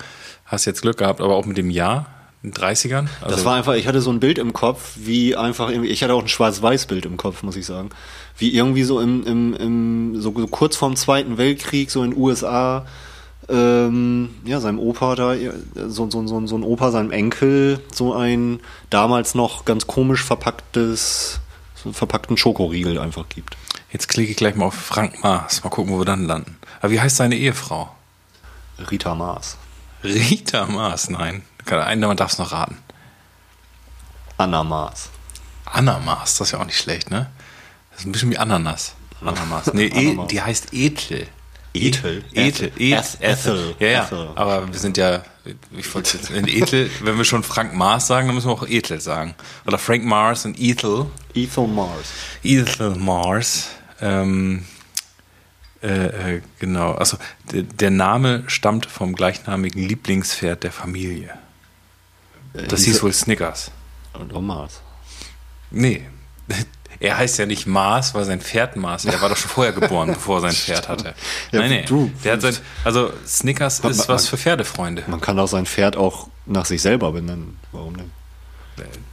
[0.47, 2.07] Hast jetzt Glück gehabt, aber auch mit dem Jahr,
[2.43, 3.07] in den 30ern.
[3.21, 6.15] Also, Das war einfach, ich hatte so ein Bild im Kopf, wie einfach ich hatte
[6.15, 7.91] auch ein Schwarz-Weiß-Bild im Kopf, muss ich sagen.
[8.43, 12.21] Wie irgendwie so im, im, im so so kurz vorm Zweiten Weltkrieg, so in den
[12.21, 12.85] USA,
[13.49, 15.37] ähm, ja, seinem Opa da,
[15.87, 18.59] so, so, so, so ein Opa seinem Enkel, so ein
[18.91, 21.39] damals noch ganz komisch verpacktes,
[21.77, 23.57] so verpackten Schokoriegel einfach gibt.
[23.93, 25.63] jetzt klicke ich gleich mal auf Frank Mars.
[25.63, 26.59] Mal gucken, wo wir dann landen.
[26.81, 27.95] Aber wie heißt seine Ehefrau?
[28.91, 29.57] Rita Mars.
[30.03, 31.43] Rita Mars, nein.
[31.71, 32.77] Einer darf es noch raten.
[34.37, 35.11] Anna Mars.
[35.65, 37.31] Anna Mars, das ist ja auch nicht schlecht, ne?
[38.03, 38.95] Das ist ein bisschen wie Ananas.
[39.21, 39.73] Anna Mars.
[39.73, 40.29] Nee, e, Ananas.
[40.29, 41.27] die heißt Ethel.
[41.75, 42.25] Ethel?
[42.33, 42.69] Ethel.
[42.69, 42.73] Ethel.
[42.77, 42.93] Ethel.
[42.93, 43.75] Eth- Ethel.
[43.79, 44.05] Ja, ja.
[44.05, 44.31] Ethel.
[44.35, 45.23] Aber wir sind ja,
[45.77, 48.67] ich wollte jetzt in Ethel, wenn wir schon Frank Mars sagen, dann müssen wir auch
[48.69, 49.35] Ethel sagen.
[49.67, 51.07] Oder Frank Mars und Ethel.
[51.35, 52.09] Ethel Mars.
[52.43, 53.69] Ethel Mars.
[54.01, 54.67] Ähm,
[55.83, 56.93] äh, äh, genau.
[56.93, 57.17] Also
[57.53, 61.31] der, Name stammt vom gleichnamigen Lieblingspferd der Familie.
[62.53, 63.71] Das Hieß hieß wohl Snickers.
[64.13, 64.81] Und Mars.
[65.71, 66.07] Nee.
[67.01, 69.05] Er heißt ja nicht Mars, weil sein Pferd Mars.
[69.05, 71.15] Er war doch schon vorher geboren, bevor er sein Pferd hatte.
[71.51, 71.85] Ja, nein, nee.
[71.87, 75.03] du- Der hat sein, also Snickers ist man- was für Pferdefreunde.
[75.09, 77.59] Man kann auch sein Pferd auch nach sich selber benennen.
[77.73, 78.11] Warum denn?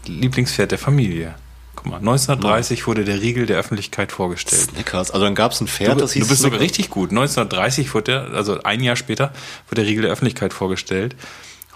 [0.08, 1.36] Lieblingspferd der Familie.
[1.76, 4.62] Guck mal, 1930 wurde der Riegel der Öffentlichkeit vorgestellt.
[4.72, 5.12] Snickers.
[5.12, 7.10] Also dann gab es ein Pferd, Du, das hieß du bist sogar richtig gut.
[7.12, 9.32] 1930 wurde der, also ein Jahr später,
[9.70, 11.16] wurde der Riegel der Öffentlichkeit vorgestellt.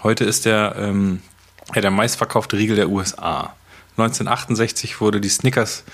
[0.02, 1.22] Heute ist der, ähm,
[1.74, 3.54] ja, der meistverkaufte Riegel der USA.
[3.96, 5.84] 1968 wurde die Snickers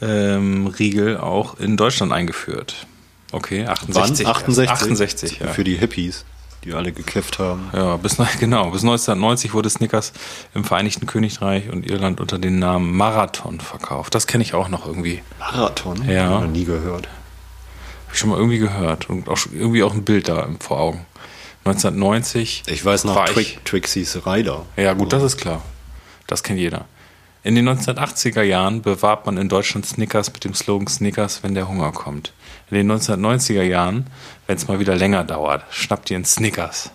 [0.00, 0.72] ähm,
[1.20, 2.86] auch in Deutschland eingeführt.
[3.32, 4.26] Okay, 68.
[4.26, 4.32] Wann?
[4.32, 4.70] 68?
[4.70, 5.48] 68, ja.
[5.48, 6.24] Für die Hippies,
[6.64, 7.68] die alle gekifft haben.
[7.72, 10.12] Ja, bis, genau, bis 1990 wurde Snickers
[10.54, 14.14] im Vereinigten Königreich und Irland unter dem Namen Marathon verkauft.
[14.14, 15.22] Das kenne ich auch noch irgendwie.
[15.38, 16.08] Marathon?
[16.08, 16.28] Ja.
[16.28, 17.08] Hab ich Noch nie gehört.
[17.08, 21.06] Habe ich schon mal irgendwie gehört und auch irgendwie auch ein Bild da vor Augen.
[21.64, 22.64] 1990.
[22.66, 24.64] Ich weiß noch Twi Trixie's Rider.
[24.76, 25.62] Ja, gut, das ist klar.
[26.26, 26.86] Das kennt jeder.
[27.44, 31.68] In den 1980er Jahren bewarb man in Deutschland Snickers mit dem Slogan Snickers, wenn der
[31.68, 32.32] Hunger kommt.
[32.70, 34.06] In den 1990er Jahren,
[34.46, 36.90] wenn es mal wieder länger dauert, schnappt ihr einen Snickers.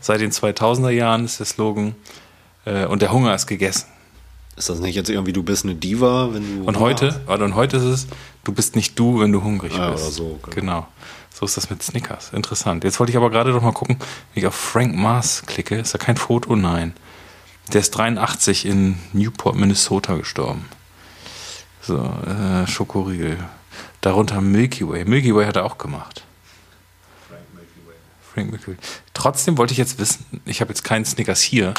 [0.00, 1.96] Seit den 2000er Jahren ist der Slogan
[2.64, 3.88] äh, und der Hunger ist gegessen.
[4.56, 6.64] Ist das nicht jetzt irgendwie, du bist eine Diva, wenn du.
[6.68, 8.06] Und heute, warte, und heute ist es,
[8.44, 10.04] du bist nicht du, wenn du hungrig Ja, bist.
[10.04, 10.54] oder so, genau.
[10.54, 10.86] Genau.
[11.34, 12.30] So ist das mit Snickers.
[12.32, 12.84] Interessant.
[12.84, 13.96] Jetzt wollte ich aber gerade doch mal gucken,
[14.34, 15.76] wie ich auf Frank Mars klicke.
[15.76, 16.54] Ist da kein Foto?
[16.54, 16.94] Nein.
[17.72, 20.64] Der ist 83 in Newport, Minnesota gestorben.
[21.82, 23.38] So, äh, Schokoriegel.
[24.00, 25.04] Darunter Milky Way.
[25.04, 26.24] Milky Way hat er auch gemacht.
[28.32, 28.76] Frank Milky Way.
[29.14, 31.74] Trotzdem wollte ich jetzt wissen, ich habe jetzt keinen Snickers hier,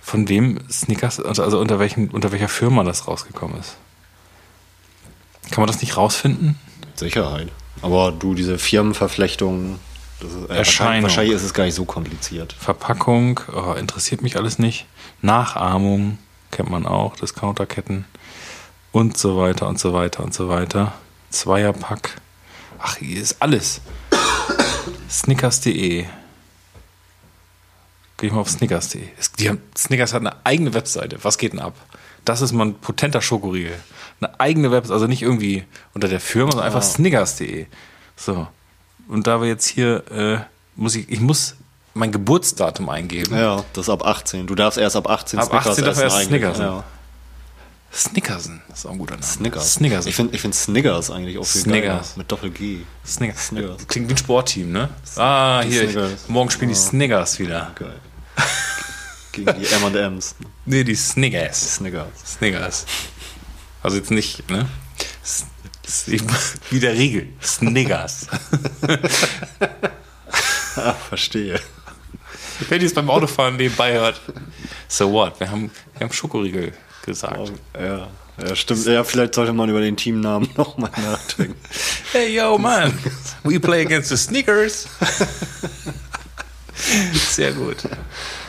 [0.00, 3.76] von wem Snickers, also, also unter, welchen, unter welcher Firma das rausgekommen ist.
[5.50, 6.58] Kann man das nicht rausfinden?
[6.94, 7.48] Sicherheit.
[7.82, 9.78] Aber du, diese Firmenverflechtung.
[10.22, 11.02] Das ist, äh, Erscheinung.
[11.02, 12.52] Wahrscheinlich ist es gar nicht so kompliziert.
[12.52, 14.86] Verpackung, oh, interessiert mich alles nicht.
[15.20, 16.18] Nachahmung
[16.52, 18.04] kennt man auch, Discounterketten
[18.92, 20.92] und so weiter und so weiter und so weiter.
[21.30, 22.20] Zweierpack.
[22.78, 23.80] Ach, hier ist alles.
[25.10, 26.06] Snickers.de.
[28.16, 29.08] Geh ich mal auf Snickers.de.
[29.76, 31.18] Snickers hat eine eigene Webseite.
[31.22, 31.74] Was geht denn ab?
[32.24, 33.74] Das ist mal ein potenter Schokoriegel.
[34.20, 35.64] Eine eigene Webseite, also nicht irgendwie
[35.94, 37.66] unter der Firma, sondern einfach Snickers.de.
[38.14, 38.46] So.
[39.12, 40.38] Und da wir jetzt hier, äh,
[40.74, 41.54] muss ich, ich muss
[41.92, 43.36] mein Geburtsdatum eingeben.
[43.36, 44.46] Ja, das ist ab 18.
[44.46, 46.22] Du darfst erst ab 18 Ab 18 darf essen erst.
[46.28, 46.64] Snickersen.
[46.64, 46.84] Ja.
[47.92, 49.22] Snickersen, das ist auch ein guter Name.
[49.26, 49.74] Snickers.
[49.74, 50.06] Snickers.
[50.06, 51.82] Ich finde ich find Snickers eigentlich auch viel Snickers.
[51.82, 52.04] geiler.
[52.16, 52.78] Mit Doppel-G.
[53.06, 53.48] Snickers.
[53.48, 53.86] Snickers.
[53.86, 54.88] Klingt wie ein Sportteam, ne?
[55.16, 55.82] Ah, Die hier.
[55.90, 56.28] Snickers.
[56.28, 57.70] Morgen spielen die Snickers wieder.
[57.74, 58.00] Geil.
[59.32, 60.36] Gegen die M&M's.
[60.64, 61.74] Nee, die Snickers.
[61.76, 62.08] Snickers.
[62.24, 62.86] Snickers.
[63.82, 64.66] Also jetzt nicht, ne?
[65.84, 67.28] S- s- Wie der Riegel.
[67.42, 68.26] Snickers.
[70.74, 71.60] Ah, verstehe.
[72.70, 74.18] Wenn ihr es beim Autofahren nebenbei hört.
[74.88, 75.38] So what?
[75.38, 76.72] Wir haben, wir haben Schokoriegel
[77.04, 77.52] gesagt.
[77.78, 78.08] Ja,
[78.42, 78.86] ja, stimmt.
[78.86, 81.56] Ja, vielleicht sollte man über den Teamnamen nochmal nachdenken.
[82.12, 82.96] Hey, yo, man.
[83.44, 84.86] We play against the Sneakers.
[87.28, 87.84] Sehr gut.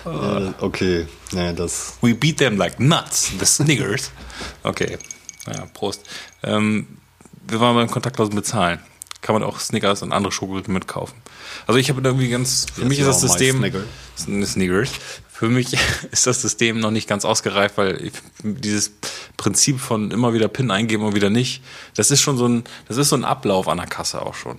[0.06, 1.98] Äh, okay, nee, das.
[2.02, 4.12] We beat them like nuts, the Snickers.
[4.64, 4.98] Okay,
[5.48, 6.02] ja, Prost.
[6.44, 6.88] Ähm,
[7.48, 8.80] wir waren beim kontaktlosen Bezahlen.
[9.22, 11.18] Kann man auch Snickers und andere Schokoriegel mitkaufen.
[11.66, 13.84] Also ich habe irgendwie ganz, für Jetzt mich ist das System, Snicker.
[14.18, 14.92] Snickers,
[15.32, 15.78] für mich
[16.12, 18.14] ist das System noch nicht ganz ausgereift, weil ich,
[18.44, 18.94] dieses
[19.38, 21.64] Prinzip von immer wieder PIN eingeben und wieder nicht,
[21.96, 24.58] das ist schon so ein, das ist so ein Ablauf an der Kasse auch schon.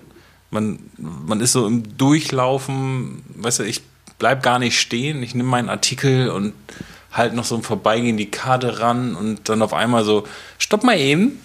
[0.50, 3.82] Man, man ist so im Durchlaufen, weißt du, ich
[4.18, 6.54] bleib gar nicht stehen, ich nehme meinen Artikel und
[7.12, 10.26] halt noch so im Vorbeigehen die Karte ran und dann auf einmal so,
[10.58, 11.40] stopp mal eben,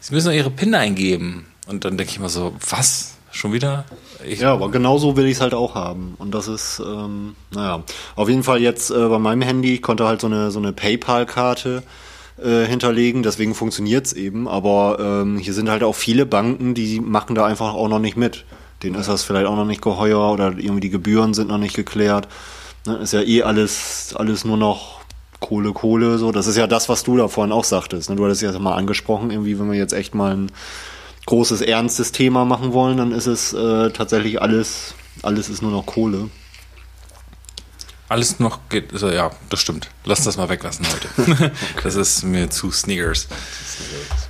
[0.00, 1.46] Sie müssen doch Ihre PIN eingeben.
[1.66, 3.16] Und dann denke ich mal so, was?
[3.32, 3.84] Schon wieder?
[4.26, 6.14] Ich, Ja, aber genauso will ich es halt auch haben.
[6.18, 7.84] Und das ist, ähm, naja,
[8.16, 10.72] auf jeden Fall jetzt äh, bei meinem Handy ich konnte halt so eine, so eine
[10.72, 11.84] PayPal-Karte
[12.42, 14.48] äh, hinterlegen, deswegen funktioniert's eben.
[14.48, 18.16] Aber ähm, hier sind halt auch viele Banken, die machen da einfach auch noch nicht
[18.16, 18.44] mit.
[18.82, 21.76] Denen ist das vielleicht auch noch nicht geheuer oder irgendwie die Gebühren sind noch nicht
[21.76, 22.26] geklärt.
[22.86, 24.99] Ne, ist ja eh alles, alles nur noch
[25.40, 26.32] Kohle, Kohle, so.
[26.32, 28.10] Das ist ja das, was du da vorhin auch sagtest.
[28.10, 28.16] Ne?
[28.16, 30.52] Du hattest ja mal angesprochen, irgendwie, wenn wir jetzt echt mal ein
[31.26, 35.86] großes, ernstes Thema machen wollen, dann ist es äh, tatsächlich alles, alles ist nur noch
[35.86, 36.28] Kohle.
[38.08, 39.88] Alles noch geht, also, ja, das stimmt.
[40.04, 41.52] Lass das mal weglassen heute.
[41.84, 43.28] Das ist mir zu Sneakers.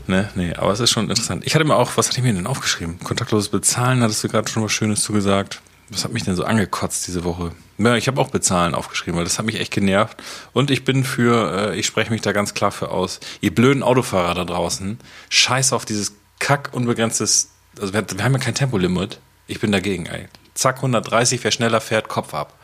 [0.06, 1.44] Ne, nee, aber es ist schon interessant.
[1.46, 2.98] Ich hatte mir auch, was hatte ich mir denn aufgeschrieben?
[3.00, 5.62] Kontaktloses Bezahlen, hattest du gerade schon was Schönes zugesagt.
[5.90, 7.50] Was hat mich denn so angekotzt diese Woche?
[7.78, 10.16] Ja, ich habe auch Bezahlen aufgeschrieben, weil das hat mich echt genervt.
[10.52, 13.18] Und ich bin für, äh, ich spreche mich da ganz klar für aus.
[13.40, 14.98] Ihr blöden Autofahrer da draußen,
[15.30, 19.18] scheiß auf dieses kack unbegrenztes, also wir, wir haben ja kein Tempolimit.
[19.48, 20.28] Ich bin dagegen, ey.
[20.54, 22.54] Zack, 130, wer schneller fährt, Kopf ab.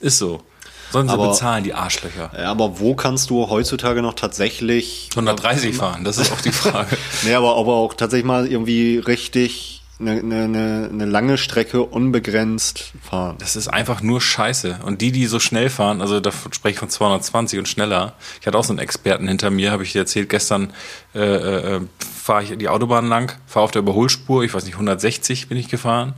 [0.00, 0.42] Ist so.
[0.90, 2.30] Sollen sie Aber- bezahlen, die Arschlöcher.
[2.36, 6.96] Ja, aber wo kannst du heutzutage noch tatsächlich 130 fahren, das ist auch die Frage.
[7.24, 13.36] Nee, aber, aber auch tatsächlich mal irgendwie richtig eine, eine, eine lange Strecke unbegrenzt fahren.
[13.38, 14.80] Das ist einfach nur Scheiße.
[14.84, 18.14] Und die, die so schnell fahren, also da spreche ich von 220 und schneller.
[18.40, 20.72] Ich hatte auch so einen Experten hinter mir, habe ich dir erzählt, gestern
[21.14, 25.48] äh, äh, fahre ich die Autobahn lang, fahre auf der Überholspur, ich weiß nicht, 160
[25.48, 26.14] bin ich gefahren.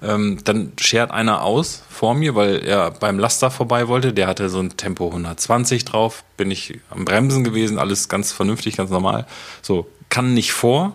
[0.00, 4.12] Ähm, dann schert einer aus vor mir, weil er beim Laster vorbei wollte.
[4.12, 6.24] Der hatte so ein Tempo 120 drauf.
[6.36, 9.26] Bin ich am Bremsen gewesen, alles ganz vernünftig, ganz normal.
[9.60, 10.92] So, kann nicht vor,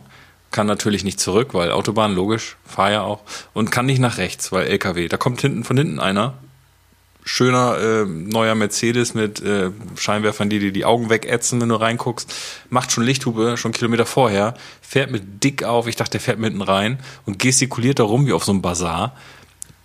[0.54, 3.22] kann natürlich nicht zurück, weil Autobahn, logisch, fahr ja auch.
[3.54, 5.10] Und kann nicht nach rechts, weil LKW.
[5.10, 6.36] Da kommt hinten von hinten einer.
[7.26, 12.34] Schöner äh, neuer Mercedes mit äh, Scheinwerfern, die dir die Augen wegätzen, wenn du reinguckst.
[12.70, 14.56] Macht schon Lichthupe, schon Kilometer vorher.
[14.82, 15.88] Fährt mit dick auf.
[15.88, 19.16] Ich dachte, der fährt mitten rein und gestikuliert da rum wie auf so einem Bazar.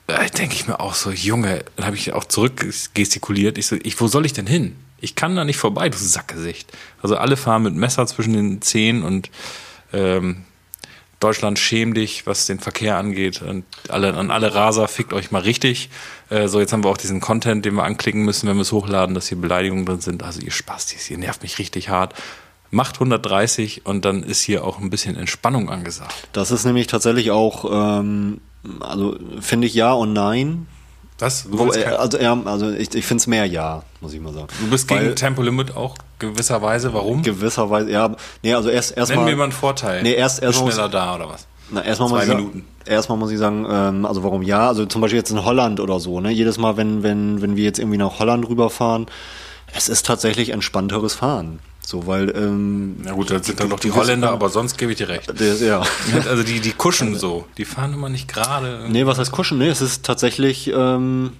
[0.09, 3.57] Da denke ich mir auch so, Junge, dann habe ich auch zurück gestikuliert.
[3.59, 4.77] Ich so, ich, wo soll ich denn hin?
[5.01, 6.73] Ich kann da nicht vorbei, du Sackgesicht.
[7.03, 9.31] Also alle fahren mit Messer zwischen den Zehen und
[9.93, 10.45] ähm,
[11.21, 13.43] Deutschland schäm dich, was den Verkehr angeht.
[13.43, 15.91] Und alle, an alle Raser, fickt euch mal richtig.
[16.31, 18.71] Äh, so, jetzt haben wir auch diesen Content, den wir anklicken müssen, wenn wir es
[18.73, 20.23] hochladen, dass hier Beleidigungen drin sind.
[20.23, 22.14] Also ihr Spastis, ihr nervt mich richtig hart.
[22.71, 26.29] Macht 130 und dann ist hier auch ein bisschen Entspannung angesagt.
[26.33, 28.41] Das ist nämlich tatsächlich auch, ähm,
[28.81, 30.66] also finde ich ja und nein.
[31.19, 31.47] Was?
[31.51, 34.49] Wo, äh, also, ja, also ich, ich finde es mehr ja, muss ich mal sagen.
[34.61, 36.93] du bist gegen Tempolimit auch gewisserweise.
[36.95, 37.23] Warum?
[37.23, 39.25] gewisserweise, ja, nee, also erst erstmal.
[39.25, 40.03] mir mal einen Vorteil.
[40.03, 41.47] Nee, erst- erst Bist muss- schneller da oder was?
[41.71, 42.59] Na, erstmal Zwei muss ich Minuten.
[42.61, 42.66] Sagen,
[42.97, 44.69] erstmal muss ich sagen, ähm, also warum ja?
[44.69, 46.31] Also zum Beispiel jetzt in Holland oder so, ne?
[46.31, 49.07] Jedes Mal, wenn, wenn, wenn wir jetzt irgendwie nach Holland rüberfahren,
[49.75, 51.59] es ist tatsächlich entspannteres Fahren.
[51.81, 54.99] So, weil, ähm, Na gut, das sind dann doch die Holländer, aber sonst gebe ich
[54.99, 55.39] dir recht.
[55.41, 55.83] der, ja.
[56.29, 57.45] Also die, die kuschen so.
[57.59, 58.87] Die fahren immer nicht gerade.
[58.89, 59.59] Nee, was heißt kuschen?
[59.59, 61.33] Nee, es ist tatsächlich, ähm,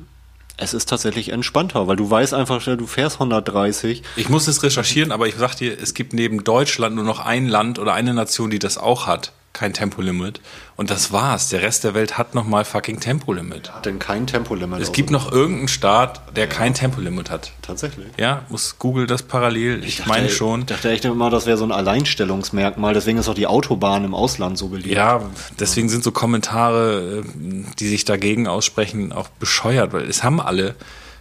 [0.59, 4.03] es ist tatsächlich entspannter, weil du weißt einfach, du fährst 130.
[4.17, 7.49] Ich muss es recherchieren, aber ich sag dir, es gibt neben Deutschland nur noch ein
[7.49, 9.33] Land oder eine Nation, die das auch hat.
[9.55, 10.40] Kein Tempolimit.
[10.76, 11.49] Und das war's.
[11.49, 13.72] Der Rest der Welt hat nochmal fucking Tempolimit.
[13.84, 14.80] Denn kein Tempolimit.
[14.80, 17.51] Es gibt noch irgendeinen Staat, der kein Tempolimit hat.
[17.62, 18.07] Tatsächlich.
[18.18, 19.82] Ja, muss Google das parallel.
[19.84, 20.61] Ich, meine dachte- schon.
[20.61, 22.94] Ich dachte echt immer, das wäre so ein Alleinstellungsmerkmal.
[22.94, 24.94] Deswegen ist auch die Autobahn im Ausland so beliebt.
[24.94, 25.22] Ja,
[25.59, 30.76] deswegen sind so Kommentare, äh, die sich dagegen aussprechen, auch bescheuert, weil es haben alle.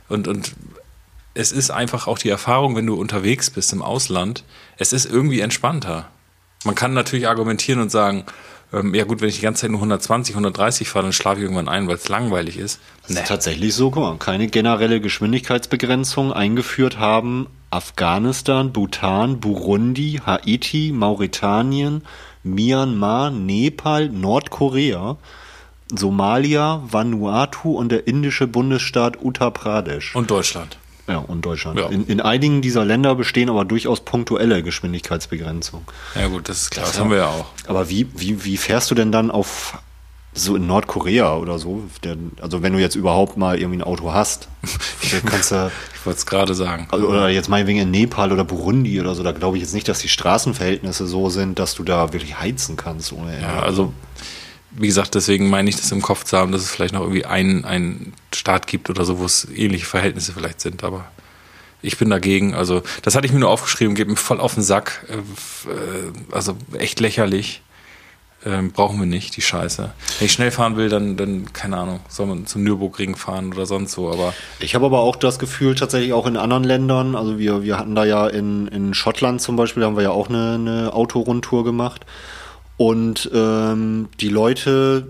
[0.10, 0.54] Und, und
[1.34, 4.44] es ist einfach auch die Erfahrung, wenn du unterwegs bist im Ausland,
[4.78, 6.10] es ist irgendwie entspannter.
[6.68, 8.26] Man kann natürlich argumentieren und sagen,
[8.74, 11.44] ähm, ja gut, wenn ich die ganze Zeit nur 120, 130 fahre, dann schlafe ich
[11.44, 12.82] irgendwann ein, weil es langweilig ist.
[13.08, 20.92] Das ist tatsächlich so, guck mal, keine generelle Geschwindigkeitsbegrenzung eingeführt haben Afghanistan, Bhutan, Burundi, Haiti,
[20.94, 22.04] Mauretanien,
[22.44, 25.18] Myanmar, Nepal, Nordkorea,
[25.94, 30.16] Somalia, Vanuatu und der indische Bundesstaat Uttar Pradesh.
[30.16, 30.78] Und Deutschland.
[31.08, 31.80] Ja, und Deutschland.
[31.80, 31.88] Ja.
[31.88, 35.86] In, in einigen dieser Länder bestehen aber durchaus punktuelle Geschwindigkeitsbegrenzungen.
[36.16, 37.46] Ja gut, das ist klar, das haben wir ja auch.
[37.68, 39.78] Aber wie, wie, wie fährst du denn dann auf
[40.34, 41.84] so in Nordkorea oder so?
[42.42, 44.50] Also wenn du jetzt überhaupt mal irgendwie ein Auto hast,
[45.26, 46.88] kannst du, Ich wollte es gerade sagen.
[46.92, 49.88] also, oder jetzt meinetwegen in Nepal oder Burundi oder so, da glaube ich jetzt nicht,
[49.88, 53.48] dass die Straßenverhältnisse so sind, dass du da wirklich heizen kannst ohne Ende.
[53.48, 53.94] Ja, also
[54.78, 57.26] wie gesagt, deswegen meine ich das im Kopf zu haben, dass es vielleicht noch irgendwie
[57.26, 61.06] einen, einen Staat gibt oder so, wo es ähnliche Verhältnisse vielleicht sind, aber
[61.82, 62.54] ich bin dagegen.
[62.54, 65.06] Also, das hatte ich mir nur aufgeschrieben, geht mir voll auf den Sack.
[65.10, 65.18] Äh,
[65.70, 67.62] äh, Also echt lächerlich.
[68.46, 69.92] Ähm, brauchen wir nicht, die Scheiße.
[70.20, 73.66] Wenn ich schnell fahren will, dann, dann, keine Ahnung, soll man zum Nürburgring fahren oder
[73.66, 77.40] sonst so, aber Ich habe aber auch das Gefühl, tatsächlich auch in anderen Ländern, also
[77.40, 80.30] wir, wir hatten da ja in, in Schottland zum Beispiel, da haben wir ja auch
[80.30, 82.06] eine, eine Autorundtour gemacht.
[82.78, 85.08] Und ähm, die Leute,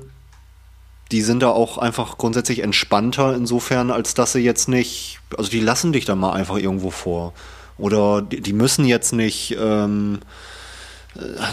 [1.12, 5.60] die sind da auch einfach grundsätzlich entspannter insofern, als dass sie jetzt nicht, also die
[5.60, 7.34] lassen dich dann mal einfach irgendwo vor.
[7.78, 10.20] Oder die, die müssen jetzt nicht, ähm,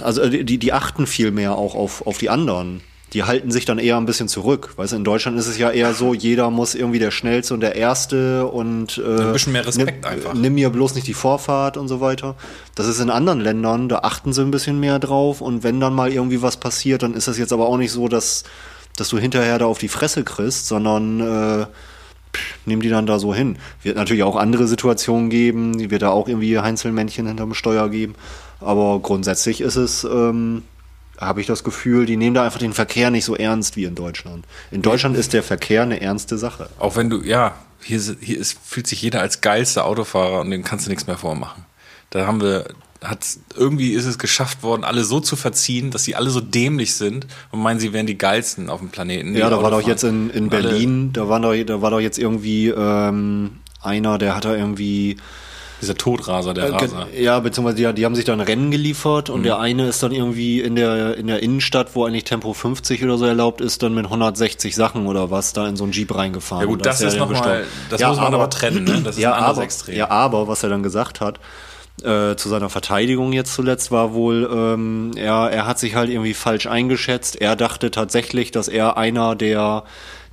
[0.02, 2.80] also die, die achten viel mehr auch auf, auf die anderen.
[3.12, 4.72] Die halten sich dann eher ein bisschen zurück.
[4.76, 7.60] Weißt du, in Deutschland ist es ja eher so, jeder muss irgendwie der Schnellste und
[7.60, 10.34] der Erste und äh, Ein bisschen mehr Respekt nimm, einfach.
[10.34, 12.34] Nimm mir bloß nicht die Vorfahrt und so weiter.
[12.74, 15.94] Das ist in anderen Ländern, da achten sie ein bisschen mehr drauf und wenn dann
[15.94, 18.42] mal irgendwie was passiert, dann ist das jetzt aber auch nicht so, dass,
[18.96, 21.66] dass du hinterher da auf die Fresse kriegst, sondern äh,
[22.66, 23.58] nimm die dann da so hin.
[23.82, 28.14] Wird natürlich auch andere Situationen geben, die wird da auch irgendwie Heinzelmännchen hinterm Steuer geben.
[28.60, 30.62] Aber grundsätzlich ist es, ähm,
[31.18, 33.94] habe ich das Gefühl, die nehmen da einfach den Verkehr nicht so ernst wie in
[33.94, 34.44] Deutschland.
[34.70, 36.68] In Deutschland ist der Verkehr eine ernste Sache.
[36.78, 40.64] auch wenn du, ja, hier, hier ist, fühlt sich jeder als geilster Autofahrer und dem
[40.64, 41.64] kannst du nichts mehr vormachen.
[42.10, 42.66] Da haben wir,
[43.02, 46.94] hat irgendwie ist es geschafft worden, alle so zu verziehen, dass sie alle so dämlich
[46.94, 49.36] sind und meinen, sie wären die geilsten auf dem Planeten.
[49.36, 52.00] Ja, da war doch jetzt in, in alle- Berlin, da war doch, da war doch
[52.00, 55.18] jetzt irgendwie ähm, einer, der hat da irgendwie
[55.80, 57.06] Dieser Todraser, der Äh, Raser.
[57.16, 59.34] Ja, beziehungsweise die, die haben sich dann Rennen geliefert Mhm.
[59.34, 63.02] und der eine ist dann irgendwie in der, in der Innenstadt, wo eigentlich Tempo 50
[63.04, 66.14] oder so erlaubt ist, dann mit 160 Sachen oder was da in so einen Jeep
[66.14, 66.62] reingefahren.
[66.62, 67.64] Ja gut, das er ist dann noch mal, gestorben.
[67.90, 69.02] das Ja, muss man aber, trennen, ne?
[69.04, 69.96] Das ist ja, ein anderes aber, Extrem.
[69.96, 71.38] ja, aber was er dann gesagt hat,
[72.02, 76.34] äh, zu seiner Verteidigung jetzt zuletzt war wohl, ähm, er, er hat sich halt irgendwie
[76.34, 77.40] falsch eingeschätzt.
[77.40, 79.84] Er dachte tatsächlich, dass er einer der,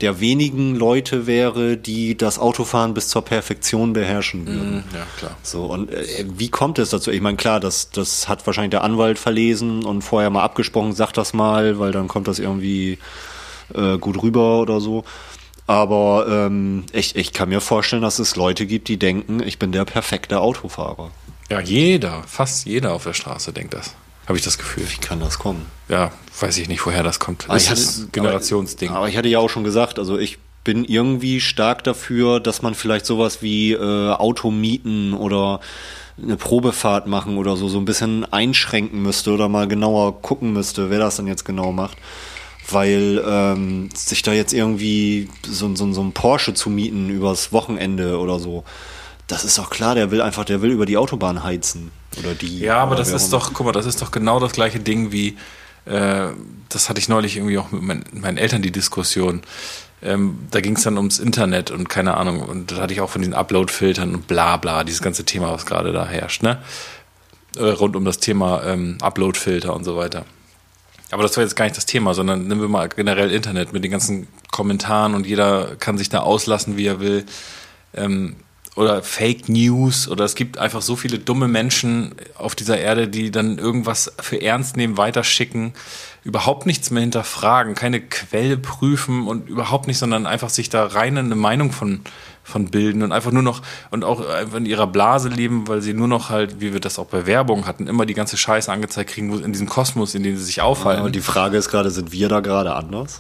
[0.02, 4.76] der wenigen Leute wäre, die das Autofahren bis zur Perfektion beherrschen würden.
[4.76, 5.38] Mhm, ja, klar.
[5.44, 7.12] So, und äh, wie kommt es dazu?
[7.12, 11.12] Ich meine, klar, das, das hat wahrscheinlich der Anwalt verlesen und vorher mal abgesprochen, sag
[11.14, 12.98] das mal, weil dann kommt das irgendwie
[13.74, 15.04] äh, gut rüber oder so.
[15.68, 19.72] Aber ähm, ich, ich kann mir vorstellen, dass es Leute gibt, die denken, ich bin
[19.72, 21.12] der perfekte Autofahrer.
[21.50, 23.96] Ja, jeder, fast jeder auf der Straße denkt das.
[24.32, 24.86] Habe ich das Gefühl.
[24.90, 25.66] Wie kann das kommen?
[25.90, 26.10] Ja,
[26.40, 27.44] weiß ich nicht, woher das kommt.
[27.50, 28.88] Aber Das ich ist hatte- ein Generationsding.
[28.90, 32.62] Aber, aber ich hatte ja auch schon gesagt, also ich bin irgendwie stark dafür, dass
[32.62, 35.60] man vielleicht sowas wie äh, Automieten oder
[36.22, 40.90] eine Probefahrt machen oder so, so ein bisschen einschränken müsste oder mal genauer gucken müsste,
[40.90, 41.98] wer das dann jetzt genau macht.
[42.70, 48.18] Weil ähm, sich da jetzt irgendwie so, so, so ein Porsche zu mieten übers Wochenende
[48.18, 48.64] oder so,
[49.32, 51.92] das ist doch klar, der will einfach, der will über die Autobahn heizen.
[52.20, 52.60] Oder die.
[52.60, 55.38] Ja, aber das ist doch, guck mal, das ist doch genau das gleiche Ding wie,
[55.86, 56.28] äh,
[56.68, 59.42] das hatte ich neulich irgendwie auch mit mein, meinen Eltern die Diskussion.
[60.04, 63.10] Ähm, da ging es dann ums Internet und keine Ahnung, und da hatte ich auch
[63.10, 66.58] von diesen Upload-Filtern und bla bla, dieses ganze Thema, was gerade da herrscht, ne?
[67.56, 70.26] Äh, rund um das Thema ähm, Upload-Filter und so weiter.
[71.12, 73.84] Aber das war jetzt gar nicht das Thema, sondern nehmen wir mal generell Internet mit
[73.84, 77.26] den ganzen Kommentaren und jeder kann sich da auslassen, wie er will.
[77.94, 78.38] Ähm,
[78.76, 83.30] oder Fake News oder es gibt einfach so viele dumme Menschen auf dieser Erde, die
[83.30, 85.74] dann irgendwas für ernst nehmen, weiterschicken,
[86.24, 91.18] überhaupt nichts mehr hinterfragen, keine Quelle prüfen und überhaupt nicht, sondern einfach sich da rein
[91.18, 92.00] eine Meinung von,
[92.44, 95.94] von bilden und einfach nur noch und auch einfach in ihrer Blase leben, weil sie
[95.94, 99.10] nur noch halt, wie wir das auch bei Werbung hatten, immer die ganze Scheiße angezeigt
[99.10, 101.02] kriegen, wo in diesem Kosmos, in dem sie sich aufhalten.
[101.02, 103.20] Aber die Frage ist gerade, sind wir da gerade anders?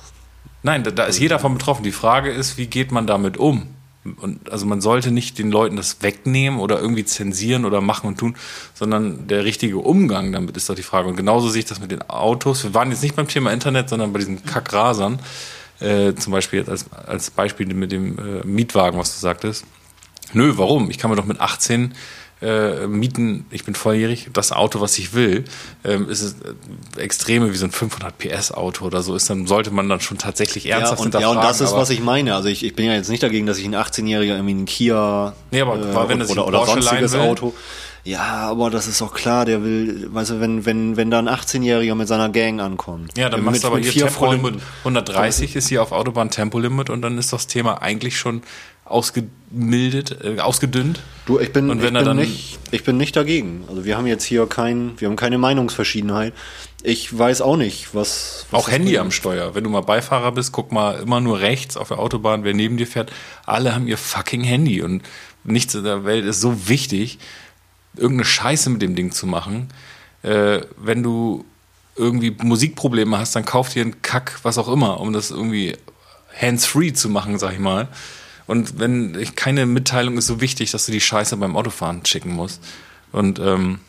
[0.64, 1.84] Nein, da, da ist jeder von betroffen.
[1.84, 3.68] Die Frage ist, wie geht man damit um?
[4.04, 8.18] Und also man sollte nicht den Leuten das wegnehmen oder irgendwie zensieren oder machen und
[8.18, 8.36] tun,
[8.74, 11.08] sondern der richtige Umgang damit ist doch die Frage.
[11.08, 12.64] Und genauso sehe ich das mit den Autos.
[12.64, 15.20] Wir waren jetzt nicht beim Thema Internet, sondern bei diesen Kackrasern.
[15.80, 19.66] Äh, zum Beispiel als, als Beispiel mit dem äh, Mietwagen, was du sagtest.
[20.34, 20.89] Nö, warum?
[20.89, 21.93] Ich kann mir doch mit 18
[22.42, 25.46] äh, mieten, ich bin volljährig, das Auto, was ich will,
[25.84, 26.36] ähm, ist es
[26.98, 30.02] äh, Extreme wie so ein 500 PS Auto oder so ist, dann sollte man dann
[30.02, 32.36] schon tatsächlich Ja ernsthaft und, ja, und hinterfragen, das ist, was ich meine.
[32.36, 35.34] Also ich, ich bin ja jetzt nicht dagegen, dass ich ein 18-Jähriger irgendwie einen Kia
[35.52, 37.16] Nee, aber äh, wenn er oder, oder Porsche sonstiges.
[37.16, 37.54] Auto.
[38.04, 41.30] Ja, aber das ist auch klar, der will, weißt du, wenn, wenn, wenn da ein
[41.30, 43.16] 18-Jähriger mit seiner Gang ankommt.
[43.16, 44.42] Ja, dann machst du aber hier Tempolimit.
[44.42, 44.62] Freunden.
[44.80, 48.42] 130 ist hier auf Autobahn Tempolimit und dann ist das Thema eigentlich schon
[48.92, 51.02] ausgemildet, äh, ausgedünnt.
[51.26, 53.64] Du, ich bin, Und wenn ich, bin nicht, ich bin nicht dagegen.
[53.68, 56.34] Also wir haben jetzt hier kein, wir haben keine Meinungsverschiedenheit.
[56.84, 58.46] Ich weiß auch nicht, was.
[58.52, 59.54] was Auch Handy am Steuer.
[59.54, 62.78] Wenn du mal Beifahrer bist, guck mal immer nur rechts auf der Autobahn, wer neben
[62.78, 63.12] dir fährt.
[63.46, 65.04] Alle haben ihr fucking Handy und
[65.44, 67.20] nichts in der Welt ist so wichtig,
[67.96, 69.70] irgendeine Scheiße mit dem Ding zu machen.
[70.24, 71.46] Äh, wenn du
[71.96, 75.76] irgendwie Musikprobleme hast, dann kauf dir einen Kack, was auch immer, um das irgendwie
[76.39, 77.88] hands-free zu machen, sag ich mal.
[78.52, 82.62] Und wenn keine Mitteilung ist so wichtig, dass du die Scheiße beim Autofahren schicken musst.
[83.14, 83.80] Und ähm,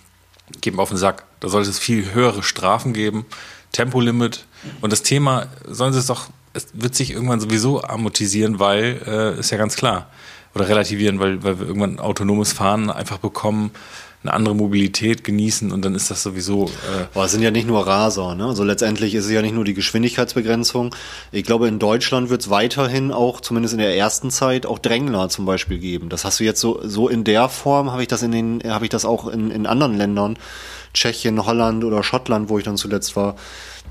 [0.60, 1.24] geben auf den Sack.
[1.40, 3.26] Da sollte es viel höhere Strafen geben,
[3.72, 4.46] Tempolimit.
[4.80, 9.40] Und das Thema sollen sie es doch, es wird sich irgendwann sowieso amortisieren, weil, äh,
[9.40, 10.08] ist ja ganz klar.
[10.54, 13.72] Oder relativieren, weil, weil wir irgendwann autonomes Fahren einfach bekommen,
[14.22, 16.66] eine andere Mobilität genießen und dann ist das sowieso.
[16.66, 18.46] Äh, Aber es sind ja nicht nur Raser, ne?
[18.46, 20.94] Also letztendlich ist es ja nicht nur die Geschwindigkeitsbegrenzung.
[21.32, 25.28] Ich glaube, in Deutschland wird es weiterhin auch, zumindest in der ersten Zeit, auch Drängler
[25.28, 26.08] zum Beispiel geben.
[26.08, 28.84] Das hast du jetzt so, so in der Form, habe ich das in den, habe
[28.84, 30.38] ich das auch in, in anderen Ländern,
[30.94, 33.36] Tschechien, Holland oder Schottland, wo ich dann zuletzt war,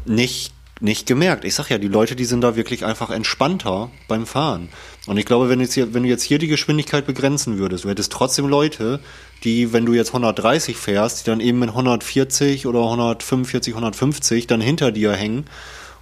[0.05, 1.45] nicht nicht gemerkt.
[1.45, 4.69] Ich sag ja, die Leute, die sind da wirklich einfach entspannter beim Fahren.
[5.05, 7.89] Und ich glaube, wenn, jetzt hier, wenn du jetzt hier die Geschwindigkeit begrenzen würdest, du
[7.89, 8.99] hättest trotzdem Leute,
[9.43, 14.61] die, wenn du jetzt 130 fährst, die dann eben mit 140 oder 145, 150 dann
[14.61, 15.45] hinter dir hängen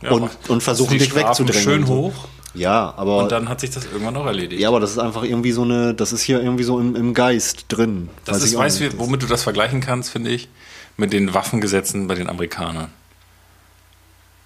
[0.10, 1.64] und, macht- und versuchen dich wegzudrängen.
[1.64, 2.14] schön und hoch.
[2.56, 4.60] Ja, aber Und dann hat sich das irgendwann auch erledigt.
[4.60, 7.14] ja, aber das ist einfach irgendwie so eine, das ist hier irgendwie so im, im
[7.14, 8.10] Geist drin.
[8.26, 10.50] das Weiß ist, weißt du, womit du das vergleichen kannst, finde ich?
[10.98, 12.90] Mit den Waffengesetzen bei den Amerikanern.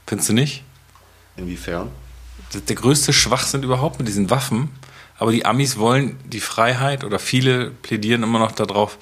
[0.06, 0.64] Findest du nicht?
[1.38, 1.88] Inwiefern?
[2.68, 4.70] Der größte Schwachsinn überhaupt mit diesen Waffen.
[5.24, 8.98] Aber die Amis wollen die Freiheit oder viele plädieren immer noch darauf,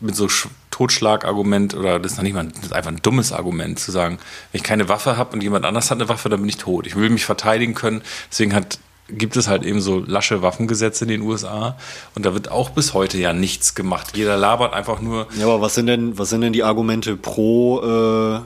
[0.00, 3.32] mit so Sch- Totschlagargument oder das ist noch nicht mal das ist einfach ein dummes
[3.32, 4.18] Argument zu sagen,
[4.50, 6.88] wenn ich keine Waffe habe und jemand anders hat eine Waffe, dann bin ich tot.
[6.88, 8.02] Ich will mich verteidigen können.
[8.30, 8.78] Deswegen hat
[9.08, 11.76] gibt es halt eben so lasche Waffengesetze in den USA
[12.16, 14.16] und da wird auch bis heute ja nichts gemacht.
[14.16, 15.28] Jeder labert einfach nur.
[15.38, 18.40] Ja, aber was sind denn, was sind denn die Argumente pro, äh,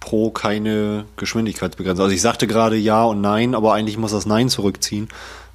[0.00, 2.04] pro keine Geschwindigkeitsbegrenzung?
[2.04, 5.08] Also ich sagte gerade ja und nein, aber eigentlich muss das Nein zurückziehen,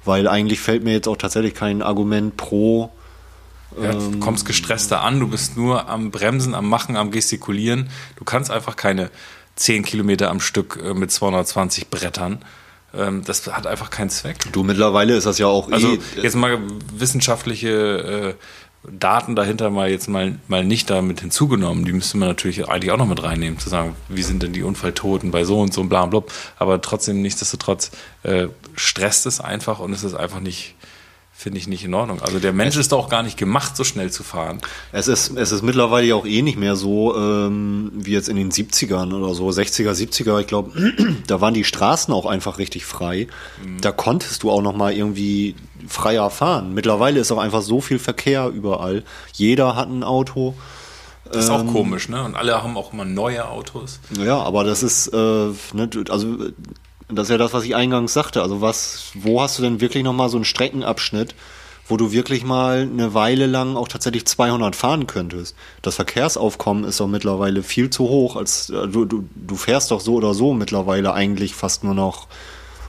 [0.04, 2.90] weil eigentlich fällt mir jetzt auch tatsächlich kein Argument pro
[3.80, 7.88] Ja, du kommst gestresster an, du bist nur am Bremsen, am Machen, am Gestikulieren.
[8.16, 9.10] Du kannst einfach keine
[9.56, 12.44] 10 Kilometer am Stück äh, mit 220 Brettern.
[12.92, 14.38] Ähm, Das hat einfach keinen Zweck.
[14.52, 16.58] Du, mittlerweile ist das ja auch Also eh, jetzt mal
[16.92, 18.34] wissenschaftliche äh,
[18.82, 21.84] Daten dahinter mal jetzt mal, mal nicht damit hinzugenommen.
[21.84, 24.62] Die müsste man natürlich eigentlich auch noch mit reinnehmen, zu sagen, wie sind denn die
[24.62, 26.32] Unfalltoten bei so und so und bla und blub.
[26.58, 27.90] Aber trotzdem, nichtsdestotrotz,
[28.22, 30.76] äh, stresst es einfach und es ist einfach nicht,
[31.30, 32.22] finde ich nicht in Ordnung.
[32.22, 34.62] Also der Mensch ist doch auch gar nicht gemacht, so schnell zu fahren.
[34.92, 38.36] Es ist, es ist mittlerweile ja auch eh nicht mehr so ähm, wie jetzt in
[38.36, 40.40] den 70ern oder so, 60er, 70er.
[40.40, 40.72] Ich glaube,
[41.26, 43.28] da waren die Straßen auch einfach richtig frei.
[43.82, 45.54] Da konntest du auch noch mal irgendwie
[45.88, 46.74] freier fahren.
[46.74, 49.04] Mittlerweile ist auch einfach so viel Verkehr überall.
[49.32, 50.54] Jeder hat ein Auto.
[51.24, 52.24] Das ist auch komisch, ne?
[52.24, 54.00] Und alle haben auch immer neue Autos.
[54.18, 56.36] Ja, aber das ist, äh, ne, also
[57.08, 58.42] das ist ja das, was ich eingangs sagte.
[58.42, 61.34] Also was, wo hast du denn wirklich noch mal so einen Streckenabschnitt,
[61.86, 65.56] wo du wirklich mal eine Weile lang auch tatsächlich 200 fahren könntest?
[65.82, 70.00] Das Verkehrsaufkommen ist doch mittlerweile viel zu hoch, als äh, du, du, du fährst doch
[70.00, 72.28] so oder so mittlerweile eigentlich fast nur noch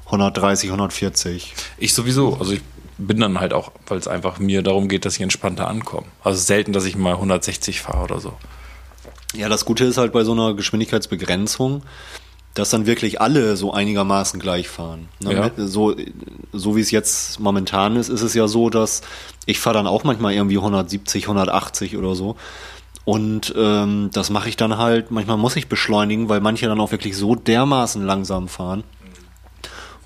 [0.06, 1.54] 130, 140.
[1.78, 2.62] Ich sowieso, also ich
[2.98, 6.08] bin dann halt auch, weil es einfach mir darum geht, dass ich entspannter ankomme.
[6.24, 8.34] Also selten, dass ich mal 160 fahre oder so.
[9.34, 11.84] Ja, das Gute ist halt bei so einer Geschwindigkeitsbegrenzung,
[12.54, 15.08] dass dann wirklich alle so einigermaßen gleich fahren.
[15.22, 15.34] Ne?
[15.34, 15.68] Ja.
[15.68, 15.96] So,
[16.52, 19.02] so wie es jetzt momentan ist, ist es ja so, dass
[19.46, 22.36] ich fahre dann auch manchmal irgendwie 170, 180 oder so.
[23.06, 26.92] Und ähm, das mache ich dann halt, manchmal muss ich beschleunigen, weil manche dann auch
[26.92, 28.84] wirklich so dermaßen langsam fahren.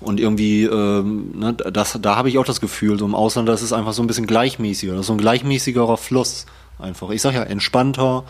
[0.00, 3.62] Und irgendwie, ähm, ne, das, da habe ich auch das Gefühl, so im Ausland, das
[3.62, 4.92] ist einfach so ein bisschen gleichmäßiger.
[4.92, 6.46] Das ist so ein gleichmäßigerer Fluss
[6.78, 7.10] einfach.
[7.10, 8.24] Ich sag ja, entspannter,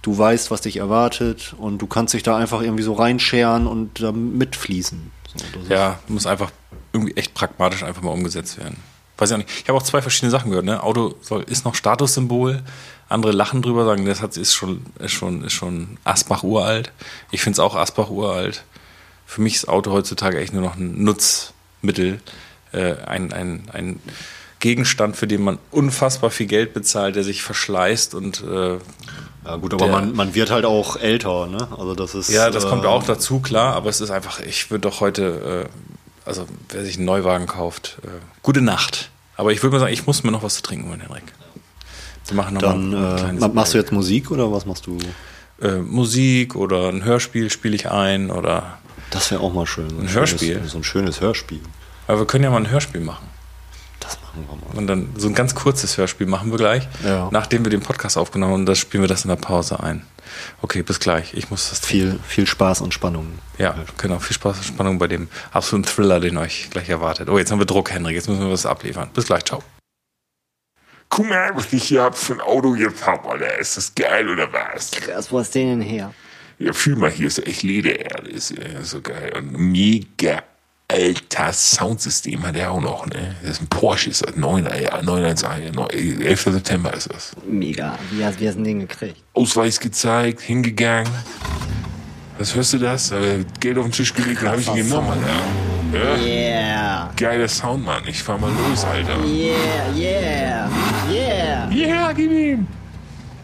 [0.00, 4.00] du weißt, was dich erwartet und du kannst dich da einfach irgendwie so reinscheren und
[4.00, 5.10] da mitfließen.
[5.36, 6.50] So, Ja, muss einfach
[6.92, 8.76] irgendwie echt pragmatisch einfach mal umgesetzt werden.
[9.18, 9.50] Weiß ich auch nicht.
[9.62, 10.64] Ich habe auch zwei verschiedene Sachen gehört.
[10.64, 10.82] Ne?
[10.82, 12.62] Auto soll, ist noch Statussymbol.
[13.08, 16.92] Andere lachen drüber, sagen, das hat, ist schon, ist schon, ist schon Asbach uralt.
[17.30, 18.64] Ich finde es auch Asbach uralt.
[19.26, 22.20] Für mich ist Auto heutzutage echt nur noch ein Nutzmittel,
[22.72, 24.00] äh, ein, ein, ein
[24.60, 28.78] Gegenstand, für den man unfassbar viel Geld bezahlt, der sich verschleißt und äh,
[29.44, 31.66] Ja gut, aber Der- man, man wird halt auch älter, ne?
[31.76, 32.28] Also das ist.
[32.30, 35.68] Ja, das kommt äh, auch dazu, klar, aber es ist einfach, ich würde doch heute,
[35.68, 38.08] äh, also wer sich einen Neuwagen kauft, äh,
[38.42, 39.10] gute Nacht.
[39.36, 41.24] Aber ich würde mal sagen, ich muss mir noch was zu trinken holen, Henrik.
[42.26, 44.96] Wir machen noch Dann mal ein äh, machst du jetzt Musik oder was machst du?
[45.60, 48.78] äh, Musik oder ein Hörspiel spiele ich ein oder.
[49.12, 49.88] Das wäre auch mal schön.
[49.90, 50.54] So Ein Hörspiel?
[50.54, 51.60] Schönes, so ein schönes Hörspiel.
[52.08, 53.28] Aber wir können ja mal ein Hörspiel machen.
[54.00, 54.76] Das machen wir mal.
[54.78, 57.28] Und dann so ein ganz kurzes Hörspiel machen wir gleich, Ja.
[57.30, 60.04] nachdem wir den Podcast aufgenommen haben, und das spielen wir das in der Pause ein.
[60.62, 61.34] Okay, bis gleich.
[61.34, 63.38] Ich muss das Viel, viel Spaß und Spannung.
[63.58, 64.18] Ja, genau.
[64.18, 67.28] Viel Spaß und Spannung bei dem absoluten Thriller, den euch gleich erwartet.
[67.28, 68.14] Oh, jetzt haben wir Druck, Henrik.
[68.16, 69.10] Jetzt müssen wir was abliefern.
[69.14, 69.44] Bis gleich.
[69.44, 69.62] Ciao.
[71.10, 73.58] Guck mal, was ich hier hab für ein Auto jetzt hab, Alter.
[73.58, 74.90] Ist das geil oder was?
[74.92, 76.14] Krass, wo hast du den denn her?
[76.62, 78.30] Ja, fühl mal, hier ist echt Ledererde.
[78.30, 79.32] Ist ja so geil.
[79.36, 80.42] Und mega
[80.86, 83.34] alter Soundsystem hat er auch noch, ne?
[83.42, 86.42] Das ist ein Porsche, ist das 9er, ja, 911, 11.
[86.42, 87.32] September ist das.
[87.48, 87.98] Mega.
[88.10, 89.16] Wie hast, wie hast du den gekriegt?
[89.32, 91.10] Ausweis gezeigt, hingegangen.
[92.38, 93.10] Was hörst du das?
[93.10, 95.28] Äh, Geld auf den Tisch gelegt, dann hab ich ihn genommen, Alter.
[95.92, 97.10] Ja, Yeah.
[97.16, 98.02] geiler Sound, Mann.
[98.06, 99.18] Ich fahr mal los, Alter.
[99.24, 100.70] Yeah, yeah,
[101.10, 101.70] yeah.
[101.70, 102.66] Yeah, gib ihm.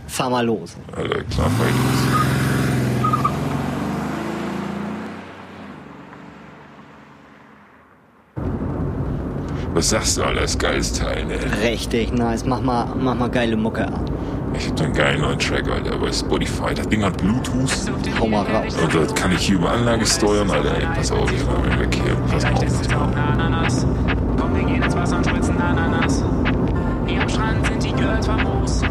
[0.06, 0.76] Fahr mal los.
[0.96, 2.37] Alter, klar, fahr ich los.
[9.78, 11.38] Was sagst du, ist geiles Teil, ne?
[11.62, 12.44] Richtig nice.
[12.44, 14.04] Mach mal, mach mal geile Mucke an.
[14.52, 16.74] Ich hab da einen geilen neuen Track, Alter, bei Spotify.
[16.74, 17.70] Das Ding hat Bluetooth.
[18.18, 18.76] Hau mal raus.
[18.82, 20.78] Und das kann ich hier über Anlage steuern, Alter.
[20.78, 22.16] Ey, pass auf, ich mach mir weg hier.
[22.28, 22.64] Pass mal auf.
[22.64, 23.16] Pass auf.
[23.32, 23.86] Ananas.
[24.36, 26.24] Komm, wir gehen ins Wasser und spritzen Ananas.
[27.06, 28.82] Hier am Strand sind die Girls famos.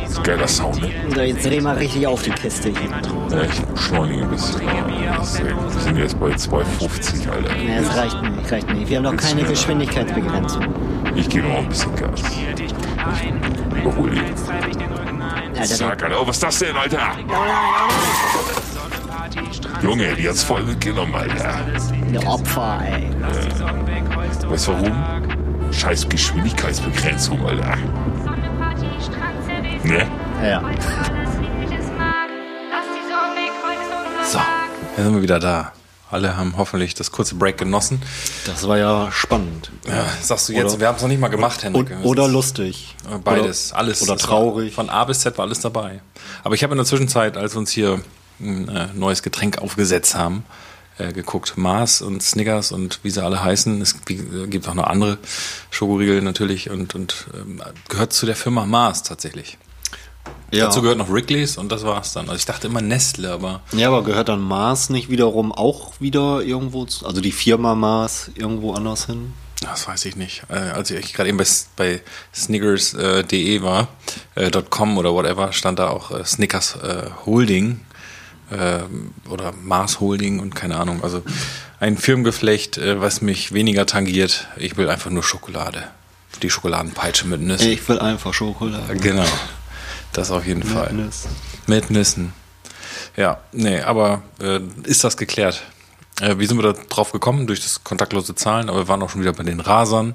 [0.00, 0.90] Die Sonne Geiler Sound, ne?
[1.14, 2.90] So, jetzt dreh mal richtig auf die Kiste hier.
[3.30, 4.62] Ja, ich beschleunige ein bisschen.
[5.16, 5.44] Das ist.
[5.44, 7.54] Wir sind jetzt bei 250, Alter.
[7.54, 8.88] Nee, es reicht nicht, reicht nicht.
[8.88, 10.66] Wir haben noch keine Geschwindigkeitsbegrenzung.
[11.14, 12.22] Ich gebe noch ein bisschen Gas.
[12.22, 14.22] Ich überhole ihn.
[15.56, 17.12] Alter, Sag, Alter, oh, was ist das denn, Alter?
[19.82, 21.60] Junge, die hat's voll mitgenommen, Alter.
[22.12, 23.10] der Opfer, ey.
[24.48, 25.72] Weißt du warum?
[25.72, 27.76] Scheiß Geschwindigkeitsbegrenzung, Alter.
[29.84, 30.06] Ne?
[30.42, 30.62] Ja.
[34.30, 35.72] So, jetzt sind wir wieder da.
[36.10, 38.00] alle haben hoffentlich das kurze Break genossen.
[38.46, 39.70] Das war ja spannend.
[39.86, 41.90] Ja, sagst du jetzt, Oder- wir haben es noch nicht mal gemacht, Henrik.
[42.02, 42.94] Oder lustig.
[43.24, 44.02] Beides, Oder, alles.
[44.02, 44.74] Oder Das war- traurig.
[44.74, 46.00] Von A bis Z war alles dabei.
[46.44, 48.00] Aber ich habe in der Zwischenzeit, als wir uns hier
[48.40, 50.44] ein äh, neues Getränk aufgesetzt haben,
[50.98, 51.54] äh, geguckt.
[51.56, 53.80] Mars und Snickers und wie sie alle heißen.
[53.82, 55.18] Es wie- äh, gibt auch noch andere
[55.70, 59.58] Schokoriegel natürlich und, und ähm, gehört zu der Firma Mars tatsächlich.
[60.50, 60.66] Ja.
[60.66, 62.28] Dazu gehört noch Wrigley's und das war's dann.
[62.28, 66.42] Also ich dachte immer Nestle, aber ja, aber gehört dann Mars nicht wiederum auch wieder
[66.42, 69.32] irgendwo, zu, also die Firma Mars irgendwo anders hin?
[69.60, 70.42] Das weiß ich nicht.
[70.48, 71.46] Äh, als ich gerade eben bei,
[71.76, 72.02] bei
[72.34, 73.88] snickers.de war,
[74.34, 77.80] äh, .com oder whatever, stand da auch äh, Snickers äh, Holding
[78.50, 78.80] äh,
[79.28, 81.02] oder Mars Holding und keine Ahnung.
[81.02, 81.22] Also
[81.80, 84.48] ein Firmengeflecht, äh, was mich weniger tangiert.
[84.56, 85.84] Ich will einfach nur Schokolade.
[86.42, 87.70] Die Schokoladenpeitsche mit Nüssen.
[87.70, 88.96] Ich will einfach Schokolade.
[88.96, 89.24] Genau.
[90.14, 90.92] Das auf jeden Fall.
[90.92, 91.28] Nüsse.
[91.66, 92.32] Mit Nüssen.
[93.16, 95.62] Ja, nee, aber äh, ist das geklärt?
[96.20, 97.46] Äh, wie sind wir da drauf gekommen?
[97.46, 100.14] Durch das kontaktlose Zahlen, aber wir waren auch schon wieder bei den Rasern.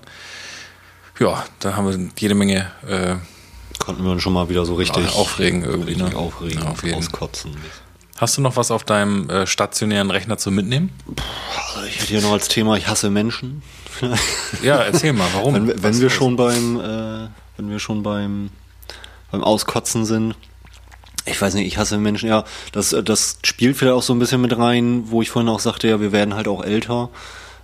[1.20, 3.16] Ja, da haben wir jede Menge äh,
[3.78, 5.94] Konnten wir uns schon mal wieder so richtig aufregen irgendwie.
[5.94, 6.20] richtig Ne?
[6.20, 6.98] aufregen, Ja, auf jeden.
[6.98, 7.56] auskotzen.
[8.18, 10.92] Hast du noch was auf deinem äh, stationären Rechner zu mitnehmen?
[11.74, 13.62] Also ich hätte hier noch als Thema, ich hasse Menschen.
[14.62, 15.54] Ja, erzähl mal, warum?
[15.54, 17.28] wenn, wir- wenn wir schon beim, äh,
[17.58, 18.50] wenn wir schon beim,
[19.32, 20.36] beim Auskotzen sind.
[21.26, 22.30] Ich weiß nicht, ich hasse Menschen.
[22.30, 25.50] Ja, das, äh, das spielt vielleicht auch so ein bisschen mit rein, wo ich vorhin
[25.50, 27.10] auch sagte, ja, wir werden halt auch älter.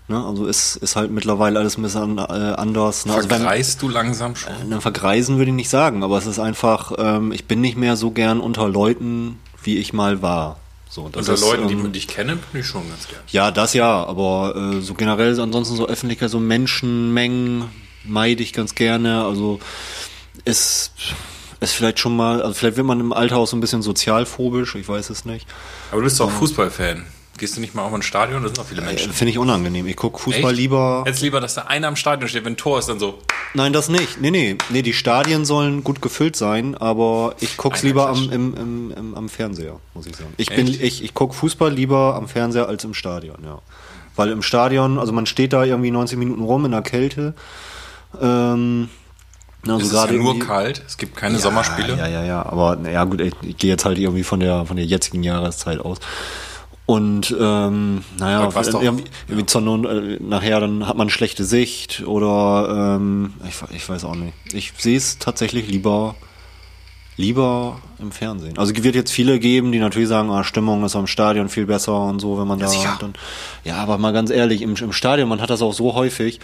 [0.08, 0.24] Ne?
[0.24, 3.06] Also ist, ist halt mittlerweile alles ein bisschen äh, anders.
[3.08, 3.14] Ne?
[3.16, 4.52] Also wenn- Vergreist du langsam schon?
[4.70, 7.96] Ne, vergreisen würde ich nicht sagen, aber es ist einfach, ähm, ich bin nicht mehr
[7.96, 10.60] so gern unter Leuten, wie ich mal war.
[10.88, 13.20] So, Unter ist, Leuten, die ähm, man dich kennen, bin ich schon ganz gern.
[13.30, 17.66] Ja, das ja, aber äh, so generell ansonsten so Öffentlichkeit, so Menschenmengen
[18.04, 19.26] meide ich ganz gerne.
[19.26, 19.60] Also
[20.46, 20.92] ist
[21.60, 24.76] ist vielleicht schon mal, also vielleicht wird man im Alter auch so ein bisschen sozialphobisch,
[24.76, 25.48] ich weiß es nicht.
[25.92, 27.06] Aber du bist doch Fußballfan.
[27.38, 28.42] Gehst du nicht mal auch mal ins Stadion?
[28.44, 29.12] Da sind noch viele Äh, Menschen.
[29.12, 29.86] Finde ich unangenehm.
[29.88, 30.60] Ich gucke Fußball Echt?
[30.60, 31.04] lieber.
[31.06, 33.20] Jetzt lieber, dass da einer am Stadion steht, wenn ein Tor ist, dann so.
[33.54, 34.22] Nein, das nicht.
[34.22, 34.58] Nee, nee.
[34.70, 38.92] Nee, die Stadien sollen gut gefüllt sein, aber ich guck's Einer lieber am, im, im,
[38.96, 40.34] im, am Fernseher, muss ich sagen.
[40.38, 40.56] Ich, Echt?
[40.56, 43.60] bin, ich, ich guck Fußball lieber am Fernseher als im Stadion, ja.
[44.16, 47.34] Weil im Stadion, also man steht da irgendwie 90 Minuten rum in der Kälte.
[48.22, 48.88] Ähm,
[49.74, 50.84] also Es ist ja nur irgendwie- kalt.
[50.88, 51.98] Es gibt keine Sommerspiele.
[51.98, 52.46] Ja, ja, ja.
[52.46, 55.80] Aber ja, gut, ich, ich gehe jetzt halt irgendwie von der von der jetzigen Jahreszeit
[55.80, 55.98] aus.
[56.88, 61.44] Und ähm, naja, was doch- irgendwie, irgendwie zur Not, äh, nachher dann hat man schlechte
[61.44, 64.34] Sicht oder ähm, ich, ich weiß auch nicht.
[64.54, 66.14] Ich sehe es tatsächlich lieber
[67.18, 68.58] lieber im Fernsehen.
[68.58, 71.66] Also es wird jetzt viele geben, die natürlich sagen, ah, Stimmung ist am Stadion viel
[71.66, 72.98] besser und so, wenn man da sicher.
[73.00, 73.14] dann.
[73.64, 76.40] Ja, aber mal ganz ehrlich, im, im Stadion, man hat das auch so häufig.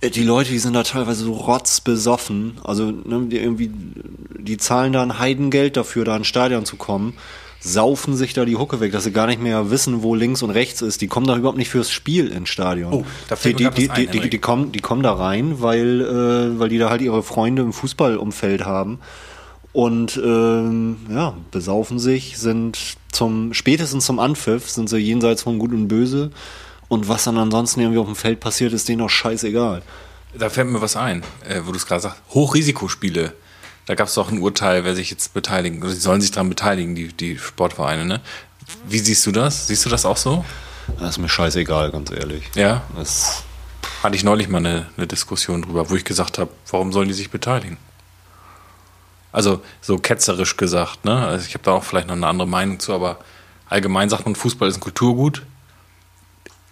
[0.00, 2.58] Äh, Die Leute, die sind da teilweise so rotzbesoffen.
[2.64, 3.70] Also, ne, die irgendwie,
[4.38, 7.14] die zahlen da ein Heidengeld dafür, da ins Stadion zu kommen,
[7.60, 10.50] saufen sich da die Hucke weg, dass sie gar nicht mehr wissen, wo links und
[10.50, 11.00] rechts ist.
[11.00, 12.92] Die kommen da überhaupt nicht fürs Spiel ins Stadion.
[12.92, 15.60] Oh, da fällt die, mir die, die, ein, die, die, kommen, die kommen da rein,
[15.60, 19.00] weil, äh, weil die da halt ihre Freunde im Fußballumfeld haben
[19.72, 25.72] und ähm, ja, besaufen sich, sind zum spätestens zum Anpfiff sind sie jenseits von Gut
[25.72, 26.30] und Böse
[26.88, 29.82] und was dann ansonsten irgendwie auf dem Feld passiert, ist denen auch scheißegal.
[30.34, 32.20] Da fällt mir was ein, äh, wo du es gerade sagst.
[32.30, 33.32] Hochrisikospiele.
[33.86, 36.50] Da gab es doch ein Urteil, wer sich jetzt beteiligen, oder sie sollen sich daran
[36.50, 38.20] beteiligen, die, die Sportvereine, ne?
[38.86, 39.68] Wie siehst du das?
[39.68, 40.44] Siehst du das auch so?
[41.00, 42.44] Das ist mir scheißegal, ganz ehrlich.
[42.54, 42.82] Ja.
[42.96, 43.44] Das,
[44.02, 47.14] Hatte ich neulich mal eine, eine Diskussion drüber, wo ich gesagt habe, warum sollen die
[47.14, 47.78] sich beteiligen?
[49.32, 51.26] Also so ketzerisch gesagt, ne?
[51.26, 53.18] Also ich habe da auch vielleicht noch eine andere Meinung zu, aber
[53.68, 55.42] allgemein sagt man, Fußball ist ein Kulturgut.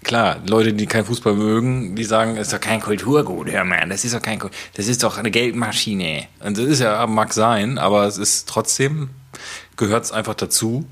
[0.06, 3.88] Klar, Leute, die kein Fußball mögen, die sagen, es ist doch kein Kulturgut, hör mal,
[3.88, 4.38] das ist doch kein,
[4.74, 6.28] das ist doch eine Geldmaschine.
[6.44, 9.10] Und das ist ja, mag sein, aber es ist trotzdem,
[9.76, 10.86] gehört es einfach dazu.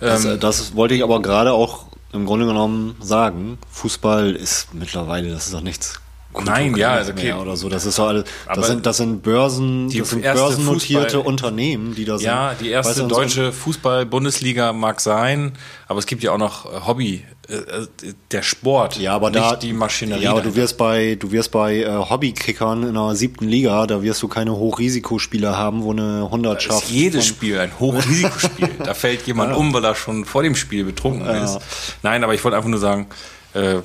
[0.00, 0.38] das, Ähm.
[0.38, 3.56] das wollte ich aber gerade auch im Grunde genommen sagen.
[3.70, 5.98] Fußball ist mittlerweile, das ist doch nichts.
[6.44, 7.24] Nein, ja, also okay.
[7.24, 7.68] mehr oder so.
[7.68, 8.24] Das ist alles.
[8.46, 12.26] Aber Das sind, das sind Börsen, die das sind börsennotierte Fußball- Unternehmen, die da sind.
[12.26, 15.52] Ja, die erste Weißt du, deutsche Fußball-Bundesliga mag sein,
[15.86, 17.86] aber es gibt ja auch noch äh, Hobby, äh, äh,
[18.30, 20.22] der Sport, Ja, aber nicht da die Maschinerie.
[20.22, 24.02] Ja, aber du wirst bei du wirst bei äh, Hobbykickern in der siebten Liga, da
[24.02, 26.84] wirst du keine Hochrisikospieler haben, wo eine das Hundertschaft.
[26.84, 28.70] ist jedes Spiel ein Hochrisikospiel.
[28.84, 31.58] da fällt jemand um, weil er schon vor dem Spiel betrunken ist.
[32.02, 33.06] Nein, aber ich wollte einfach nur sagen,
[33.54, 33.76] äh,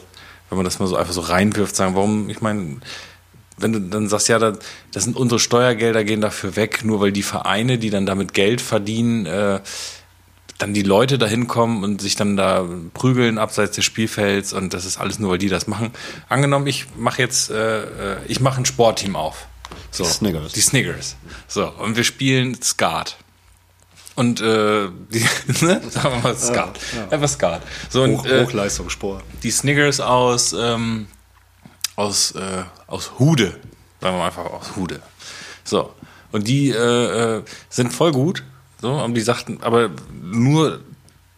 [0.50, 2.78] wenn man das mal so einfach so reinwirft, sagen, warum, ich meine,
[3.58, 4.54] wenn du dann sagst, ja, da,
[4.92, 8.62] das sind unsere Steuergelder, gehen dafür weg, nur weil die Vereine, die dann damit Geld
[8.62, 9.60] verdienen, äh,
[10.58, 14.86] dann die Leute da hinkommen und sich dann da prügeln abseits des Spielfelds und das
[14.86, 15.92] ist alles nur, weil die das machen.
[16.28, 19.48] Angenommen, ich mache jetzt, äh, äh, ich mache ein Sportteam auf.
[19.92, 20.54] So, Die Sniggers.
[20.54, 21.16] Die Sniggers.
[21.48, 23.18] So, und wir spielen Skat.
[24.20, 25.20] Und äh, die,
[25.66, 25.82] ne?
[25.90, 26.78] sagen wir mal Skat.
[27.10, 27.62] Einfach Skat.
[27.90, 29.24] So, und, Hoch, äh, Hochleistungssport.
[29.44, 31.08] die Snickers aus, ähm,
[31.96, 33.52] aus, äh, aus Hude.
[34.02, 35.00] Sagen wir mal einfach aus Hude.
[35.64, 35.94] So.
[36.34, 38.44] Und die äh, äh, sind voll gut.
[38.82, 39.90] So, und die sagten, aber
[40.22, 40.82] nur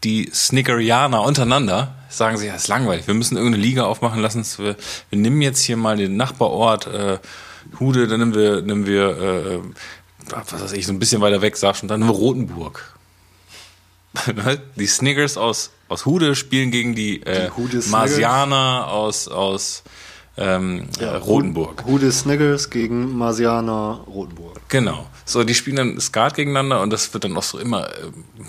[0.03, 3.05] die Snickerianer untereinander sagen sich, das ist langweilig.
[3.05, 4.43] Wir müssen irgendeine Liga aufmachen lassen.
[4.57, 4.75] Wir,
[5.11, 7.19] wir nehmen jetzt hier mal den Nachbarort äh,
[7.79, 9.59] Hude, dann nehmen wir, nehmen wir äh,
[10.29, 12.97] was weiß ich, so ein bisschen weiter weg, du, und dann Rotenburg.
[14.75, 17.87] die Snickers aus, aus Hude spielen gegen die, äh, Die.
[17.87, 19.83] Marsianer aus, aus
[20.37, 21.83] ähm, äh, Rotenburg.
[21.85, 24.59] Hude Sniggers gegen Marsianer Rotenburg.
[24.69, 25.05] Genau.
[25.25, 27.91] So, die spielen dann Skat gegeneinander und das wird dann auch so immer äh,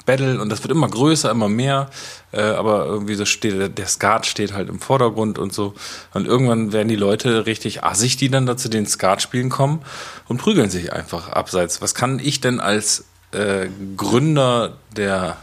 [0.06, 1.90] Battle und das wird immer größer, immer mehr.
[2.32, 5.74] Äh, aber irgendwie so steht der- Skat steht halt im Vordergrund und so.
[6.14, 9.82] Und irgendwann werden die Leute richtig assig, die dann da zu den Skatspielen kommen
[10.28, 11.82] und prügeln sich einfach abseits.
[11.82, 15.36] Was kann ich denn als äh, Gründer der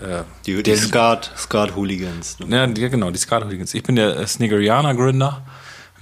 [0.00, 2.40] äh, Die, die der Skat, Skat-Hooligans.
[2.40, 2.56] Ne?
[2.56, 3.72] ja, ja, genau, die Skat-Hooligans.
[3.74, 5.40] Ich bin der äh, Sniggerianer-Gründer.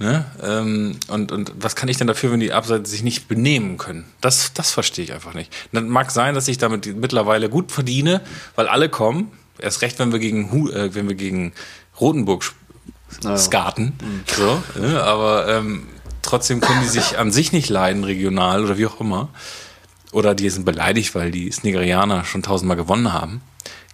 [0.03, 0.25] Ne?
[0.43, 4.03] Ähm, und, und was kann ich denn dafür, wenn die Abseits sich nicht benehmen können?
[4.19, 5.49] Das, das verstehe ich einfach nicht.
[5.71, 8.19] Dann mag sein, dass ich damit mittlerweile gut verdiene,
[8.55, 9.31] weil alle kommen.
[9.59, 11.53] Erst recht, wenn wir gegen, Hu äh, wenn wir gegen
[12.01, 12.43] Rotenburg
[13.37, 13.93] skaten.
[14.35, 15.01] So, ne?
[15.01, 15.87] Aber ähm,
[16.21, 19.29] trotzdem können die sich an sich nicht leiden, regional oder wie auch immer.
[20.11, 23.39] Oder die sind beleidigt, weil die Sniggerianer schon tausendmal gewonnen haben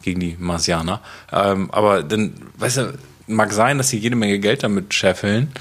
[0.02, 1.02] gegen die Marsianer.
[1.32, 2.98] Ähm, aber dann, weißt du,
[3.30, 5.52] mag sein, dass sie jede Menge Geld damit scheffeln,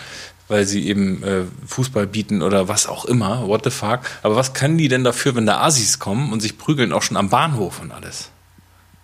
[0.48, 4.00] weil sie eben äh, Fußball bieten oder was auch immer, what the fuck.
[4.22, 7.16] Aber was können die denn dafür, wenn da Assis kommen und sich prügeln, auch schon
[7.16, 8.30] am Bahnhof und alles?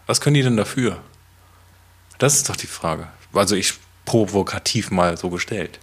[0.06, 0.98] Was können die denn dafür?
[2.18, 3.08] Das ist doch die Frage.
[3.32, 5.78] Also ich provokativ mal so gestellt.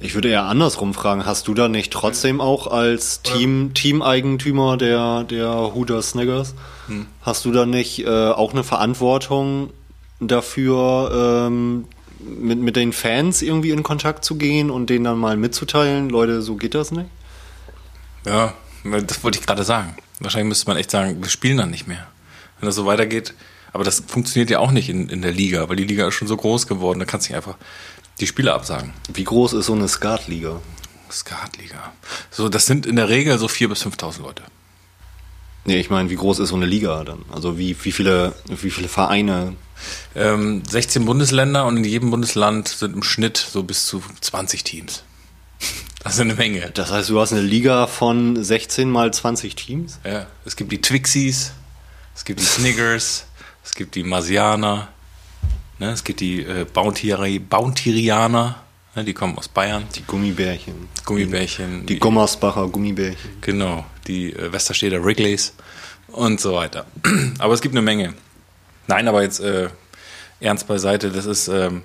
[0.00, 5.24] Ich würde eher andersrum fragen, hast du da nicht trotzdem auch als Team, Teameigentümer der,
[5.24, 6.54] der Huda Sniggers,
[7.20, 9.70] hast du da nicht äh, auch eine Verantwortung
[10.18, 11.84] dafür, ähm,
[12.22, 16.42] mit, mit den Fans irgendwie in Kontakt zu gehen und denen dann mal mitzuteilen, Leute,
[16.42, 17.08] so geht das nicht?
[18.24, 18.54] Ja,
[18.84, 19.96] das wollte ich gerade sagen.
[20.20, 22.06] Wahrscheinlich müsste man echt sagen, wir spielen dann nicht mehr.
[22.60, 23.34] Wenn das so weitergeht.
[23.72, 26.28] Aber das funktioniert ja auch nicht in, in der Liga, weil die Liga ist schon
[26.28, 27.56] so groß geworden, da kannst du nicht einfach
[28.20, 28.92] die Spiele absagen.
[29.12, 30.60] Wie groß ist so eine Skatliga?
[31.10, 31.92] Skatliga.
[32.30, 34.42] So, das sind in der Regel so 4.000 bis 5.000 Leute.
[35.64, 37.24] Nee, ich meine, wie groß ist so eine Liga dann?
[37.30, 39.54] Also wie, wie, viele, wie viele Vereine?
[40.14, 45.02] Ähm, 16 Bundesländer und in jedem Bundesland sind im Schnitt so bis zu 20 Teams.
[46.02, 46.70] Das ist eine Menge.
[46.74, 50.00] Das heißt, du hast eine Liga von 16 mal 20 Teams?
[50.04, 51.52] Ja, es gibt die Twixies,
[52.14, 53.26] es gibt die Sniggers,
[53.64, 54.88] es gibt die Marsianer,
[55.78, 58.56] ne, es gibt die äh, Bountyri Bountyrianer,
[58.96, 60.88] ne, die kommen aus Bayern, Die Gummibärchen.
[61.04, 63.30] Gummibärchen, Die Gommersbacher Gummibärchen.
[63.40, 65.54] genau, die äh, Westerstedter Wrigleys
[66.08, 66.86] und so weiter.
[67.38, 68.14] Aber es gibt eine Menge.
[68.88, 69.68] Nein, aber jetzt äh,
[70.40, 71.82] ernst beiseite, das ist, ähm,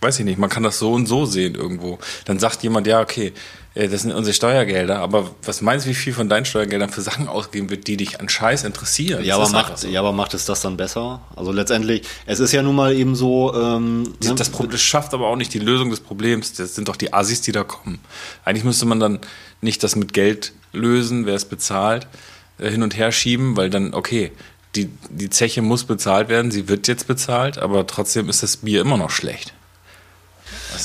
[0.00, 1.98] weiß ich nicht, man kann das so und so sehen irgendwo.
[2.26, 3.32] Dann sagt jemand, ja, okay,
[3.74, 7.26] das sind unsere Steuergelder, aber was meinst du, wie viel von deinen Steuergeldern für Sachen
[7.26, 9.24] ausgegeben wird, die dich an Scheiß interessieren?
[9.24, 9.88] Ja aber, macht, so.
[9.88, 11.22] ja, aber macht es das dann besser?
[11.36, 13.54] Also letztendlich, es ist ja nun mal eben so.
[13.54, 14.34] Ähm, ne?
[14.34, 16.52] Das, Problem, das schafft aber auch nicht die Lösung des Problems.
[16.52, 17.98] Das sind doch die Assis, die da kommen.
[18.44, 19.20] Eigentlich müsste man dann
[19.62, 22.06] nicht das mit Geld lösen, wer es bezahlt,
[22.58, 24.32] äh, hin und her schieben, weil dann, okay,
[24.74, 28.82] die, die Zeche muss bezahlt werden, sie wird jetzt bezahlt, aber trotzdem ist das Bier
[28.82, 29.54] immer noch schlecht.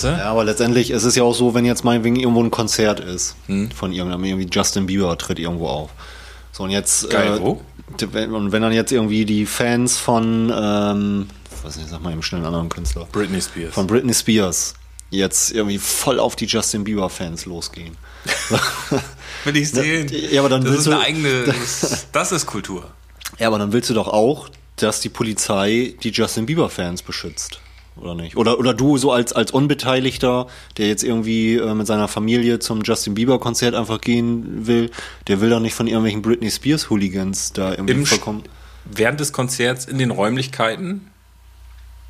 [0.03, 0.19] Weißt du?
[0.19, 3.35] Ja, aber letztendlich ist es ja auch so, wenn jetzt meinetwegen irgendwo ein Konzert ist
[3.47, 3.71] Hm.
[3.71, 5.89] von irgendeinem, irgendwie Justin Bieber tritt irgendwo auf.
[6.51, 7.09] So und jetzt.
[7.09, 7.61] Geil, äh, wo?
[8.35, 11.27] Und wenn dann jetzt irgendwie die Fans von, ähm,
[11.63, 13.73] was ich sag mal eben schnell einen anderen Künstler, Britney Spears.
[13.73, 14.73] von Britney Spears
[15.09, 17.95] jetzt irgendwie voll auf die Justin Bieber Fans losgehen.
[19.45, 20.11] Will ich sehen.
[20.31, 22.91] Ja, aber dann das willst ist du- eine eigene, das, das ist Kultur.
[23.39, 27.59] Ja, aber dann willst du doch auch, dass die Polizei die Justin Bieber Fans beschützt.
[27.99, 28.37] Oder nicht?
[28.37, 30.47] Oder, oder du so als, als Unbeteiligter,
[30.77, 34.91] der jetzt irgendwie äh, mit seiner Familie zum Justin Bieber Konzert einfach gehen will,
[35.27, 38.43] der will doch nicht von irgendwelchen Britney Spears Hooligans da irgendwie Im.
[38.85, 41.11] Während des Konzerts in den Räumlichkeiten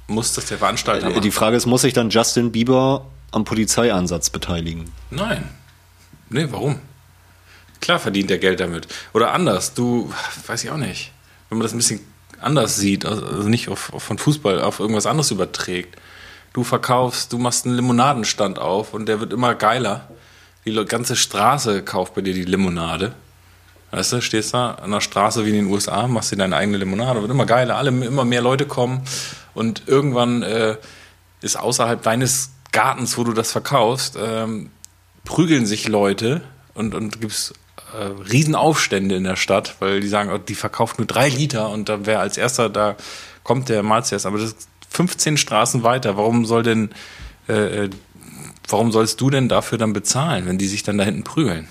[0.07, 1.21] muss das der Veranstalter Äh, machen.
[1.21, 4.85] Die Frage ist, muss sich dann Justin Bieber am Polizeieinsatz beteiligen?
[5.09, 5.49] Nein.
[6.29, 6.79] Nee, warum?
[7.79, 8.87] Klar verdient er Geld damit.
[9.13, 10.11] Oder anders, du,
[10.47, 11.11] weiß ich auch nicht.
[11.49, 11.99] Wenn man das ein bisschen
[12.41, 15.95] anders sieht, also also nicht auf, auf von Fußball auf irgendwas anderes überträgt.
[16.53, 20.07] Du verkaufst, du machst einen Limonadenstand auf und der wird immer geiler.
[20.65, 23.13] Die ganze Straße kauft bei dir die Limonade.
[23.91, 26.77] Weißt du, stehst da an der Straße wie in den USA, machst dir deine eigene
[26.77, 29.01] Limonade, wird immer geiler, alle, immer mehr Leute kommen
[29.53, 30.75] und irgendwann äh,
[31.41, 34.71] ist außerhalb deines Gartens, wo du das verkaufst, ähm,
[35.23, 36.41] prügeln sich Leute
[36.73, 37.53] und, und gibt's
[37.93, 41.89] äh, Riesenaufstände in der Stadt, weil die sagen, oh, die verkauft nur drei Liter und
[41.89, 42.95] dann wer als erster da
[43.43, 44.25] kommt, der malt erst.
[44.25, 46.17] Aber das ist 15 Straßen weiter.
[46.17, 46.89] Warum soll denn,
[47.47, 47.89] äh, äh,
[48.67, 51.67] warum sollst du denn dafür dann bezahlen, wenn die sich dann da hinten prügeln?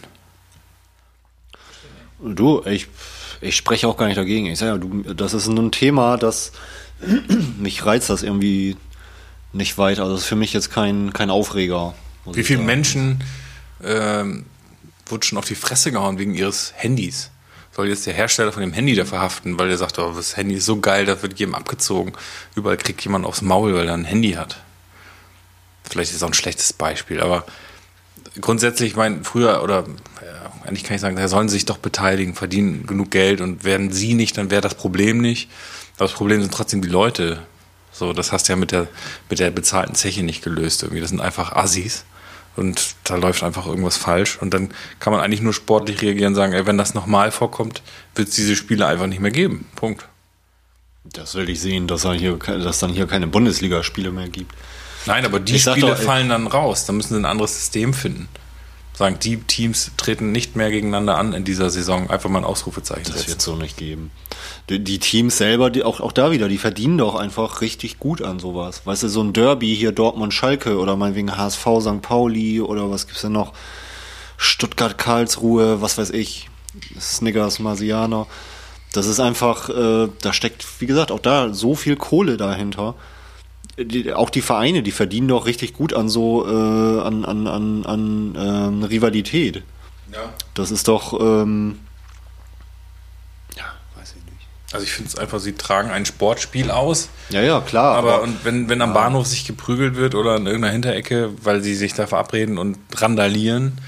[2.23, 2.89] Du, ich,
[3.41, 4.47] ich spreche auch gar nicht dagegen.
[4.47, 6.53] Ich sage ja, das ist ein Thema, das
[7.59, 8.77] mich reizt das irgendwie
[9.53, 10.03] nicht weiter.
[10.03, 11.95] Also das ist für mich jetzt kein, kein Aufreger.
[12.25, 12.63] Wie viele.
[12.63, 13.23] Menschen
[13.83, 14.47] ähm,
[15.07, 17.31] wurden schon auf die Fresse gehauen wegen ihres Handys?
[17.73, 20.55] Soll jetzt der Hersteller von dem Handy da verhaften, weil der sagt, oh, das Handy
[20.55, 22.13] ist so geil, das wird jedem abgezogen.
[22.55, 24.63] Überall kriegt jemand aufs Maul, weil er ein Handy hat.
[25.85, 27.45] Vielleicht ist es auch ein schlechtes Beispiel, aber
[28.41, 29.85] grundsätzlich, ich meine, früher oder
[30.25, 33.65] ja, eigentlich kann ich sagen, da sollen sie sich doch beteiligen, verdienen genug Geld und
[33.65, 35.51] werden sie nicht, dann wäre das Problem nicht.
[35.97, 37.43] Aber das Problem sind trotzdem die Leute.
[37.93, 38.89] So, das hast du ja mit der,
[39.31, 41.01] mit der bezahlten Zeche nicht gelöst irgendwie.
[41.01, 42.05] Das sind einfach Assis.
[42.57, 44.39] Und da läuft einfach irgendwas falsch.
[44.41, 47.83] Und dann kann man eigentlich nur sportlich reagieren und sagen, ey, wenn das nochmal vorkommt,
[48.15, 49.67] wird es diese Spiele einfach nicht mehr geben.
[49.77, 50.09] Punkt.
[51.05, 54.53] Das will ich sehen, dass, er hier, dass dann hier keine Bundesligaspiele mehr gibt.
[55.07, 56.87] Nein, aber die Ich Spiele doch, fallen dann raus.
[56.87, 58.29] Da müssen sie ein anderes System finden.
[58.97, 62.09] Sagen, die Teams treten nicht mehr gegeneinander an in dieser Saison.
[62.09, 63.29] Einfach mal ein Ausrufezeichen Das setzen.
[63.29, 64.11] wird so nicht geben.
[64.71, 68.23] Die, die Teams selber, die, auch, auch da wieder, die verdienen doch einfach richtig gut
[68.23, 68.83] an sowas.
[68.87, 72.01] Weißt du, so ein Derby hier Dortmund-Schalke oder meinetwegen HSV St.
[72.01, 73.53] Pauli oder was gibt's denn noch?
[74.39, 76.49] Stuttgart-Karlsruhe, was weiß ich,
[76.99, 78.27] Snickers, Marsianer.
[78.93, 82.95] Das ist einfach, äh, da steckt, wie gesagt, auch da so viel Kohle dahinter.
[83.79, 87.85] Die, auch die Vereine, die verdienen doch richtig gut an so, äh, an, an, an,
[87.85, 89.63] an ähm, Rivalität.
[90.13, 90.33] Ja.
[90.55, 91.79] Das ist doch, ähm,
[93.55, 93.65] ja,
[93.97, 94.47] weiß ich nicht.
[94.73, 97.11] Also ich finde es einfach, sie tragen ein Sportspiel aus.
[97.29, 97.97] Ja, ja, klar.
[97.97, 101.75] Aber und wenn, wenn am Bahnhof sich geprügelt wird oder in irgendeiner Hinterecke, weil sie
[101.75, 103.79] sich da verabreden und randalieren,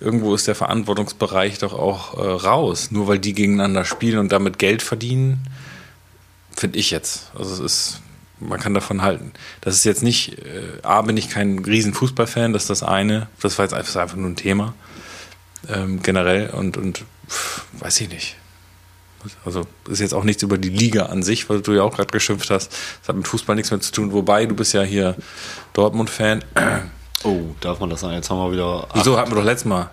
[0.00, 2.90] irgendwo ist der Verantwortungsbereich doch auch äh, raus.
[2.90, 5.46] Nur weil die gegeneinander spielen und damit Geld verdienen,
[6.56, 7.30] finde ich jetzt.
[7.38, 8.00] Also es ist,
[8.38, 9.32] man kann davon halten.
[9.60, 13.28] Das ist jetzt nicht, äh, A, bin ich kein riesen Fußballfan, das ist das eine.
[13.40, 14.74] Das war jetzt einfach, einfach nur ein Thema.
[15.68, 18.36] Ähm, generell und, und pff, weiß ich nicht.
[19.44, 22.12] Also ist jetzt auch nichts über die Liga an sich, weil du ja auch gerade
[22.12, 22.70] geschimpft hast.
[23.00, 24.12] Das hat mit Fußball nichts mehr zu tun.
[24.12, 25.16] Wobei, du bist ja hier
[25.72, 26.44] Dortmund-Fan.
[27.24, 28.14] Oh, darf man das sagen?
[28.14, 28.86] Jetzt haben wir wieder.
[28.94, 29.90] Wieso hatten wir doch letztes Mal?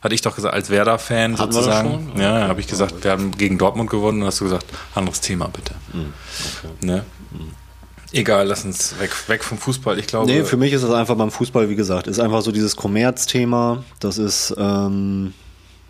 [0.00, 2.10] Hatte ich doch gesagt, als Werder-Fan Hatten wir das sozusagen.
[2.12, 2.20] schon?
[2.20, 4.66] Ja, habe ich gesagt, wir haben gegen Dortmund gewonnen und hast du gesagt,
[4.96, 5.74] anderes Thema bitte.
[5.92, 6.12] Hm,
[6.80, 7.04] Ne?
[8.12, 9.98] Egal, lass uns weg, weg vom Fußball.
[9.98, 12.52] Ich glaube, Nee, für mich ist das einfach beim Fußball, wie gesagt, ist einfach so
[12.52, 13.84] dieses Kommerzthema.
[14.00, 15.32] Das ist, ähm,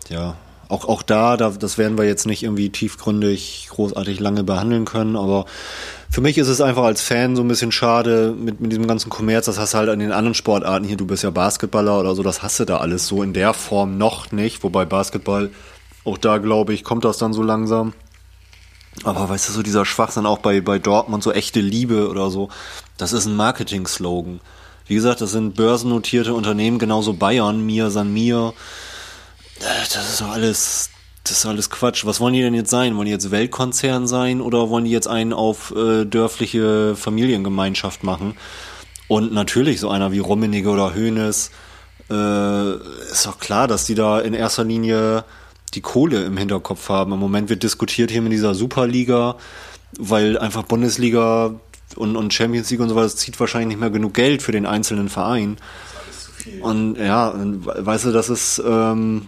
[0.09, 0.35] ja,
[0.69, 5.15] auch, auch da, da, das werden wir jetzt nicht irgendwie tiefgründig, großartig lange behandeln können,
[5.15, 5.45] aber
[6.09, 9.09] für mich ist es einfach als Fan so ein bisschen schade mit, mit diesem ganzen
[9.09, 9.45] Kommerz.
[9.45, 10.95] Das hast du halt an den anderen Sportarten hier.
[10.95, 13.97] Du bist ja Basketballer oder so, das hast du da alles so in der Form
[13.97, 14.63] noch nicht.
[14.63, 15.49] Wobei Basketball,
[16.05, 17.93] auch da glaube ich, kommt das dann so langsam.
[19.03, 22.49] Aber weißt du, so dieser Schwachsinn auch bei, bei Dortmund, so echte Liebe oder so,
[22.97, 24.39] das ist ein Marketing-Slogan.
[24.85, 28.53] Wie gesagt, das sind börsennotierte Unternehmen, genauso Bayern, Mir, San Mir.
[29.59, 29.63] Äh,
[29.93, 30.89] Das ist doch alles,
[31.23, 32.05] das ist alles Quatsch.
[32.05, 32.95] Was wollen die denn jetzt sein?
[32.95, 38.35] Wollen die jetzt Weltkonzern sein oder wollen die jetzt einen auf äh, dörfliche Familiengemeinschaft machen?
[39.07, 41.51] Und natürlich so einer wie Rummenigge oder Hoeneß,
[42.09, 42.73] äh,
[43.11, 45.23] ist doch klar, dass die da in erster Linie
[45.73, 47.11] die Kohle im Hinterkopf haben.
[47.13, 49.37] Im Moment wird diskutiert hier mit dieser Superliga,
[49.97, 51.55] weil einfach Bundesliga
[51.95, 54.51] und, und Champions League und so weiter, das zieht wahrscheinlich nicht mehr genug Geld für
[54.51, 55.57] den einzelnen Verein.
[56.61, 59.27] Und ja, und we- weißt du, das ist, ähm,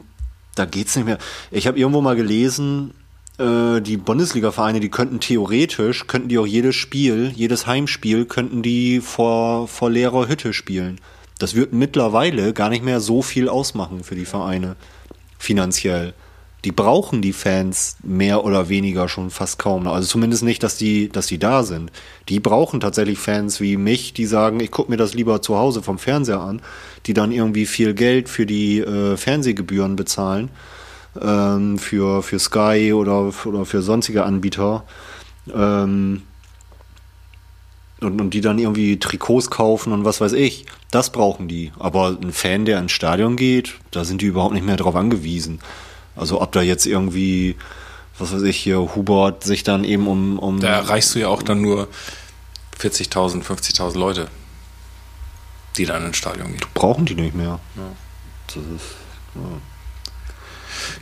[0.56, 1.18] da geht's nicht mehr.
[1.52, 2.94] Ich habe irgendwo mal gelesen,
[3.38, 9.00] äh, die Bundesliga-Vereine, die könnten theoretisch, könnten die auch jedes Spiel, jedes Heimspiel, könnten die
[9.02, 11.00] vor, vor leerer Hütte spielen.
[11.38, 14.76] Das wird mittlerweile gar nicht mehr so viel ausmachen für die Vereine,
[15.38, 16.14] finanziell.
[16.66, 19.88] Die brauchen die Fans mehr oder weniger schon fast kaum.
[19.88, 21.92] Also zumindest nicht, dass die, dass die da sind.
[22.28, 25.84] Die brauchen tatsächlich Fans wie mich, die sagen, ich gucke mir das lieber zu Hause
[25.84, 26.64] vom Fernseher an,
[27.06, 30.50] die dann irgendwie viel Geld für die äh, Fernsehgebühren bezahlen,
[31.22, 34.86] ähm, für, für Sky oder, oder für sonstige Anbieter.
[35.54, 36.24] Ähm,
[38.02, 40.66] und, und die dann irgendwie Trikots kaufen und was weiß ich.
[40.90, 41.72] Das brauchen die.
[41.78, 45.60] Aber ein Fan, der ins Stadion geht, da sind die überhaupt nicht mehr drauf angewiesen.
[46.16, 47.56] Also ob da jetzt irgendwie,
[48.18, 50.40] was weiß ich, hier Hubert sich dann eben um...
[50.40, 51.88] um da erreichst du ja auch dann nur
[52.80, 54.28] 40.000, 50.000 Leute,
[55.78, 56.62] die dann ins Stadion gehen.
[56.74, 57.60] brauchen die nicht mehr.
[58.48, 58.96] Das ist,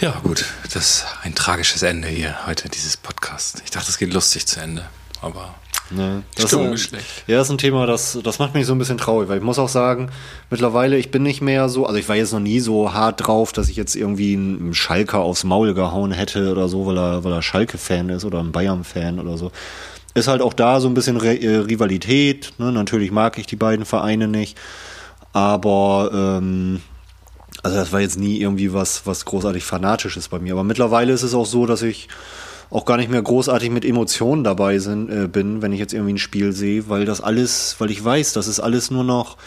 [0.02, 3.61] Ja, gut, das ist ein tragisches Ende hier heute, dieses Podcast.
[3.65, 4.88] Ich dachte, es geht lustig zu Ende,
[5.22, 5.56] aber
[5.92, 7.06] Ne, das Stimmung ist, ist schlecht.
[7.28, 9.44] Ja, das ist ein Thema, das, das macht mich so ein bisschen traurig, weil ich
[9.44, 10.10] muss auch sagen,
[10.50, 13.52] mittlerweile, ich bin nicht mehr so, also ich war jetzt noch nie so hart drauf,
[13.52, 17.34] dass ich jetzt irgendwie einen Schalker aufs Maul gehauen hätte oder so, weil er, weil
[17.34, 19.52] er Schalke-Fan ist oder ein Bayern-Fan oder so.
[20.16, 22.54] Ist halt auch da so ein bisschen Re äh, Rivalität.
[22.60, 22.72] Ne?
[22.72, 24.58] Natürlich mag ich die beiden Vereine nicht,
[25.34, 26.82] aber ähm,
[27.62, 30.54] also das war jetzt nie irgendwie was, was großartig Fanatisches bei mir.
[30.54, 32.10] Aber mittlerweile ist es auch so, dass ich
[32.74, 36.14] auch gar nicht mehr großartig mit Emotionen dabei sind, äh, bin, wenn ich jetzt irgendwie
[36.14, 39.38] ein Spiel sehe, weil das alles, weil ich weiß, das ist alles nur noch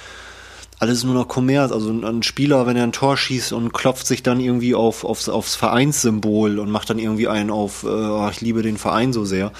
[0.79, 1.73] alles nur noch Kommerz.
[1.73, 5.29] Also ein Spieler, wenn er ein Tor schießt und klopft sich dann irgendwie auf, aufs,
[5.29, 9.25] aufs Vereinssymbol und macht dann irgendwie einen auf, äh, oh, ich liebe den Verein so
[9.25, 9.53] sehr,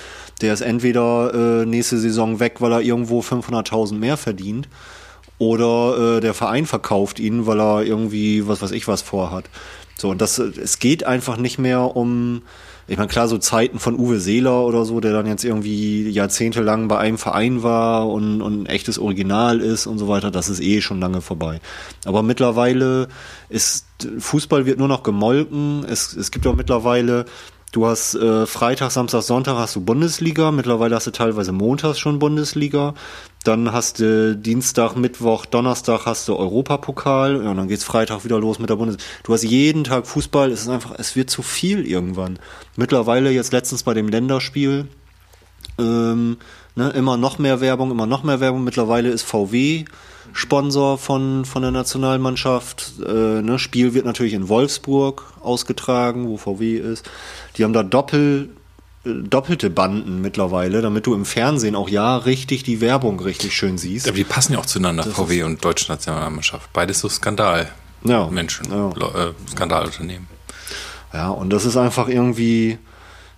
[0.43, 4.69] der ist entweder äh, nächste Saison weg, weil er irgendwo 500.000 mehr verdient
[5.39, 9.47] oder äh, der Verein verkauft ihn, weil er irgendwie was weiß ich was vorhat.
[9.97, 12.43] So, und das, es geht einfach nicht mehr um,
[12.89, 16.87] ich meine, klar, so Zeiten von Uwe Seeler oder so, der dann jetzt irgendwie jahrzehntelang
[16.87, 20.61] bei einem Verein war und, und ein echtes Original ist und so weiter, das ist
[20.61, 21.61] eh schon lange vorbei.
[22.05, 23.09] Aber mittlerweile
[23.49, 23.87] ist,
[24.19, 25.85] Fußball wird nur noch gemolken.
[25.89, 27.25] Es, es gibt auch mittlerweile,
[27.77, 32.19] du hast äh, Freitag, Samstag, Sonntag hast du Bundesliga, mittlerweile hast du teilweise montags schon
[32.19, 32.95] Bundesliga.
[33.45, 37.45] Dann hast du Dienstag, Mittwoch, Donnerstag hast du Europapokal.
[37.45, 38.97] Ja, und dann geht's Freitag wieder los mit der Bundes.
[39.25, 40.51] Du hast jeden Tag Fußball.
[40.51, 42.39] Es ist einfach, es wird zu viel irgendwann.
[42.77, 44.89] Mittlerweile jetzt letztens bei dem Länderspiel
[45.79, 46.37] ähm,
[46.75, 48.65] ne, immer noch mehr Werbung, immer noch mehr Werbung.
[48.65, 49.85] Mittlerweile ist VW
[50.33, 52.95] Sponsor von, von der Nationalmannschaft.
[53.07, 57.09] Äh, ne, Spiel wird natürlich in Wolfsburg ausgetragen, wo VW ist.
[57.57, 58.51] Die haben da Doppel,
[59.05, 63.79] äh, doppelte Banden mittlerweile, damit du im Fernsehen auch ja richtig die Werbung richtig schön
[63.79, 64.07] siehst.
[64.09, 66.73] Aber die passen ja auch zueinander, VW und Deutsche Nationalmannschaft.
[66.73, 67.69] Beides so Skandal.
[68.05, 68.29] Ja.
[68.29, 68.91] Menschen, Ja.
[68.91, 70.29] Äh, Skandalunternehmen.
[71.13, 72.79] Ja, und das ist einfach irgendwie,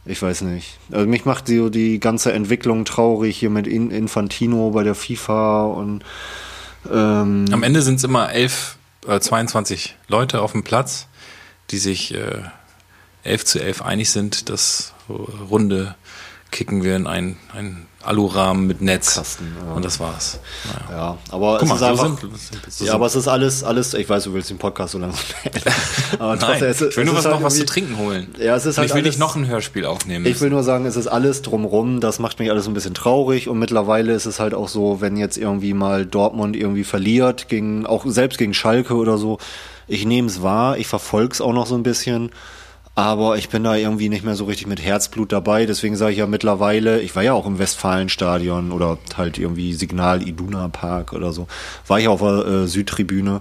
[0.09, 0.78] ich weiß nicht.
[0.90, 5.66] Also mich macht die, die ganze Entwicklung traurig hier mit In- Infantino bei der FIFA
[5.66, 6.05] und
[6.90, 8.76] ähm, Am Ende sind es immer elf,
[9.06, 11.06] äh, 22 Leute auf dem Platz,
[11.70, 12.43] die sich äh,
[13.24, 15.94] 11 zu 11 einig sind, dass äh, Runde
[16.51, 19.16] kicken wir in einen, einen Alurahmen mit Netz.
[19.16, 19.72] Kasten, ja.
[19.74, 20.38] Und das war's.
[20.88, 20.96] Naja.
[20.98, 22.18] ja, aber Guck es mal, ist so einfach,
[22.68, 25.20] so ja, aber es ist alles, alles, ich weiß, du willst den Podcast so langsam
[25.42, 25.62] beenden.
[26.18, 28.28] aber Nein, trotzdem, es ich will nur was, halt noch was zu trinken holen.
[28.38, 30.26] Ja, es ist Und halt ich will alles- nicht noch ein Hörspiel aufnehmen.
[30.26, 33.48] Ich will nur sagen, es ist alles drumrum, das macht mich alles ein bisschen traurig
[33.48, 37.84] und mittlerweile ist es halt auch so, wenn jetzt irgendwie mal Dortmund irgendwie verliert, gegen,
[37.84, 39.38] auch selbst gegen Schalke oder so,
[39.88, 42.30] ich nehme es wahr, ich verfolge es auch noch so ein bisschen,
[42.98, 46.18] aber ich bin da irgendwie nicht mehr so richtig mit Herzblut dabei, deswegen sage ich
[46.18, 51.32] ja mittlerweile, ich war ja auch im Westfalenstadion oder halt irgendwie Signal Iduna Park oder
[51.32, 51.46] so,
[51.86, 53.40] war ich auf der äh, Südtribüne,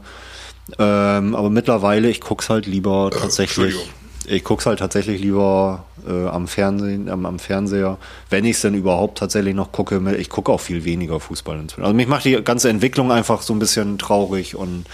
[0.77, 3.89] ähm, aber mittlerweile, ich guck's halt lieber tatsächlich Entschuldigung.
[4.27, 7.97] ich guck's halt tatsächlich lieber äh, am Fernsehen, am, am Fernseher,
[8.29, 9.99] wenn ich es denn überhaupt tatsächlich noch gucke.
[10.19, 11.83] Ich gucke auch viel weniger Fußball inzwischen.
[11.83, 14.85] Also mich macht die ganze Entwicklung einfach so ein bisschen traurig und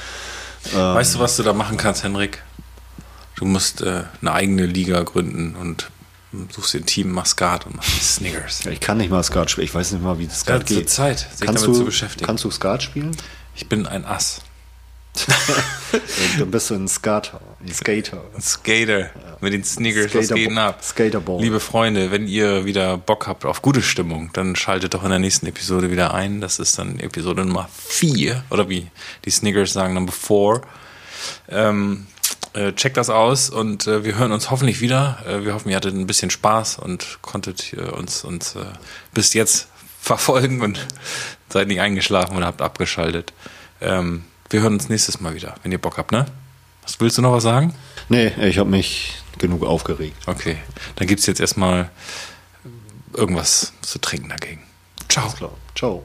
[0.72, 2.42] Weißt du, was du da machen kannst, Henrik?
[3.44, 5.92] Du musst äh, eine eigene Liga gründen und
[6.50, 8.66] suchst dir ein Team Maskat und machst die Snickers.
[8.66, 9.66] ich kann nicht mal Skat spielen.
[9.68, 10.90] Ich weiß nicht mal, wie das Skat Ja, geht.
[10.90, 12.26] Zeit, sich kannst damit du, zu beschäftigen.
[12.26, 13.12] Kannst du Skat spielen?
[13.54, 14.40] Ich bin ein Ass.
[16.40, 18.24] Dann bist du ein Skater, ein Skater.
[18.34, 19.10] Ein Skater
[19.42, 20.82] mit den Sneakers, was Skaterbo- geht denn ab?
[20.82, 21.42] Skaterboy.
[21.44, 25.20] Liebe Freunde, wenn ihr wieder Bock habt auf gute Stimmung, dann schaltet doch in der
[25.20, 26.40] nächsten Episode wieder ein.
[26.40, 28.88] Das ist dann Episode Nummer 4 oder wie
[29.26, 30.62] die Snickers sagen, Number 4.
[31.50, 32.08] Ähm,
[32.54, 35.24] äh, checkt das aus und äh, wir hören uns hoffentlich wieder.
[35.28, 38.66] Äh, wir hoffen, ihr hattet ein bisschen Spaß und konntet äh, uns, uns äh,
[39.14, 39.68] bis jetzt
[40.00, 40.86] verfolgen und
[41.50, 43.34] seid nicht eingeschlafen und habt abgeschaltet.
[43.82, 46.26] Ähm, wir hören uns nächstes Mal wieder, wenn ihr Bock habt, ne?
[46.84, 47.74] Was willst du noch was sagen?
[48.10, 50.18] Nee, ich habe mich genug aufgeregt.
[50.28, 50.58] Okay,
[50.96, 51.90] dann gibt's jetzt erstmal
[53.14, 54.64] irgendwas zu trinken dagegen.
[55.08, 55.30] Ciao.
[55.30, 55.54] Klar.
[55.76, 56.04] Ciao.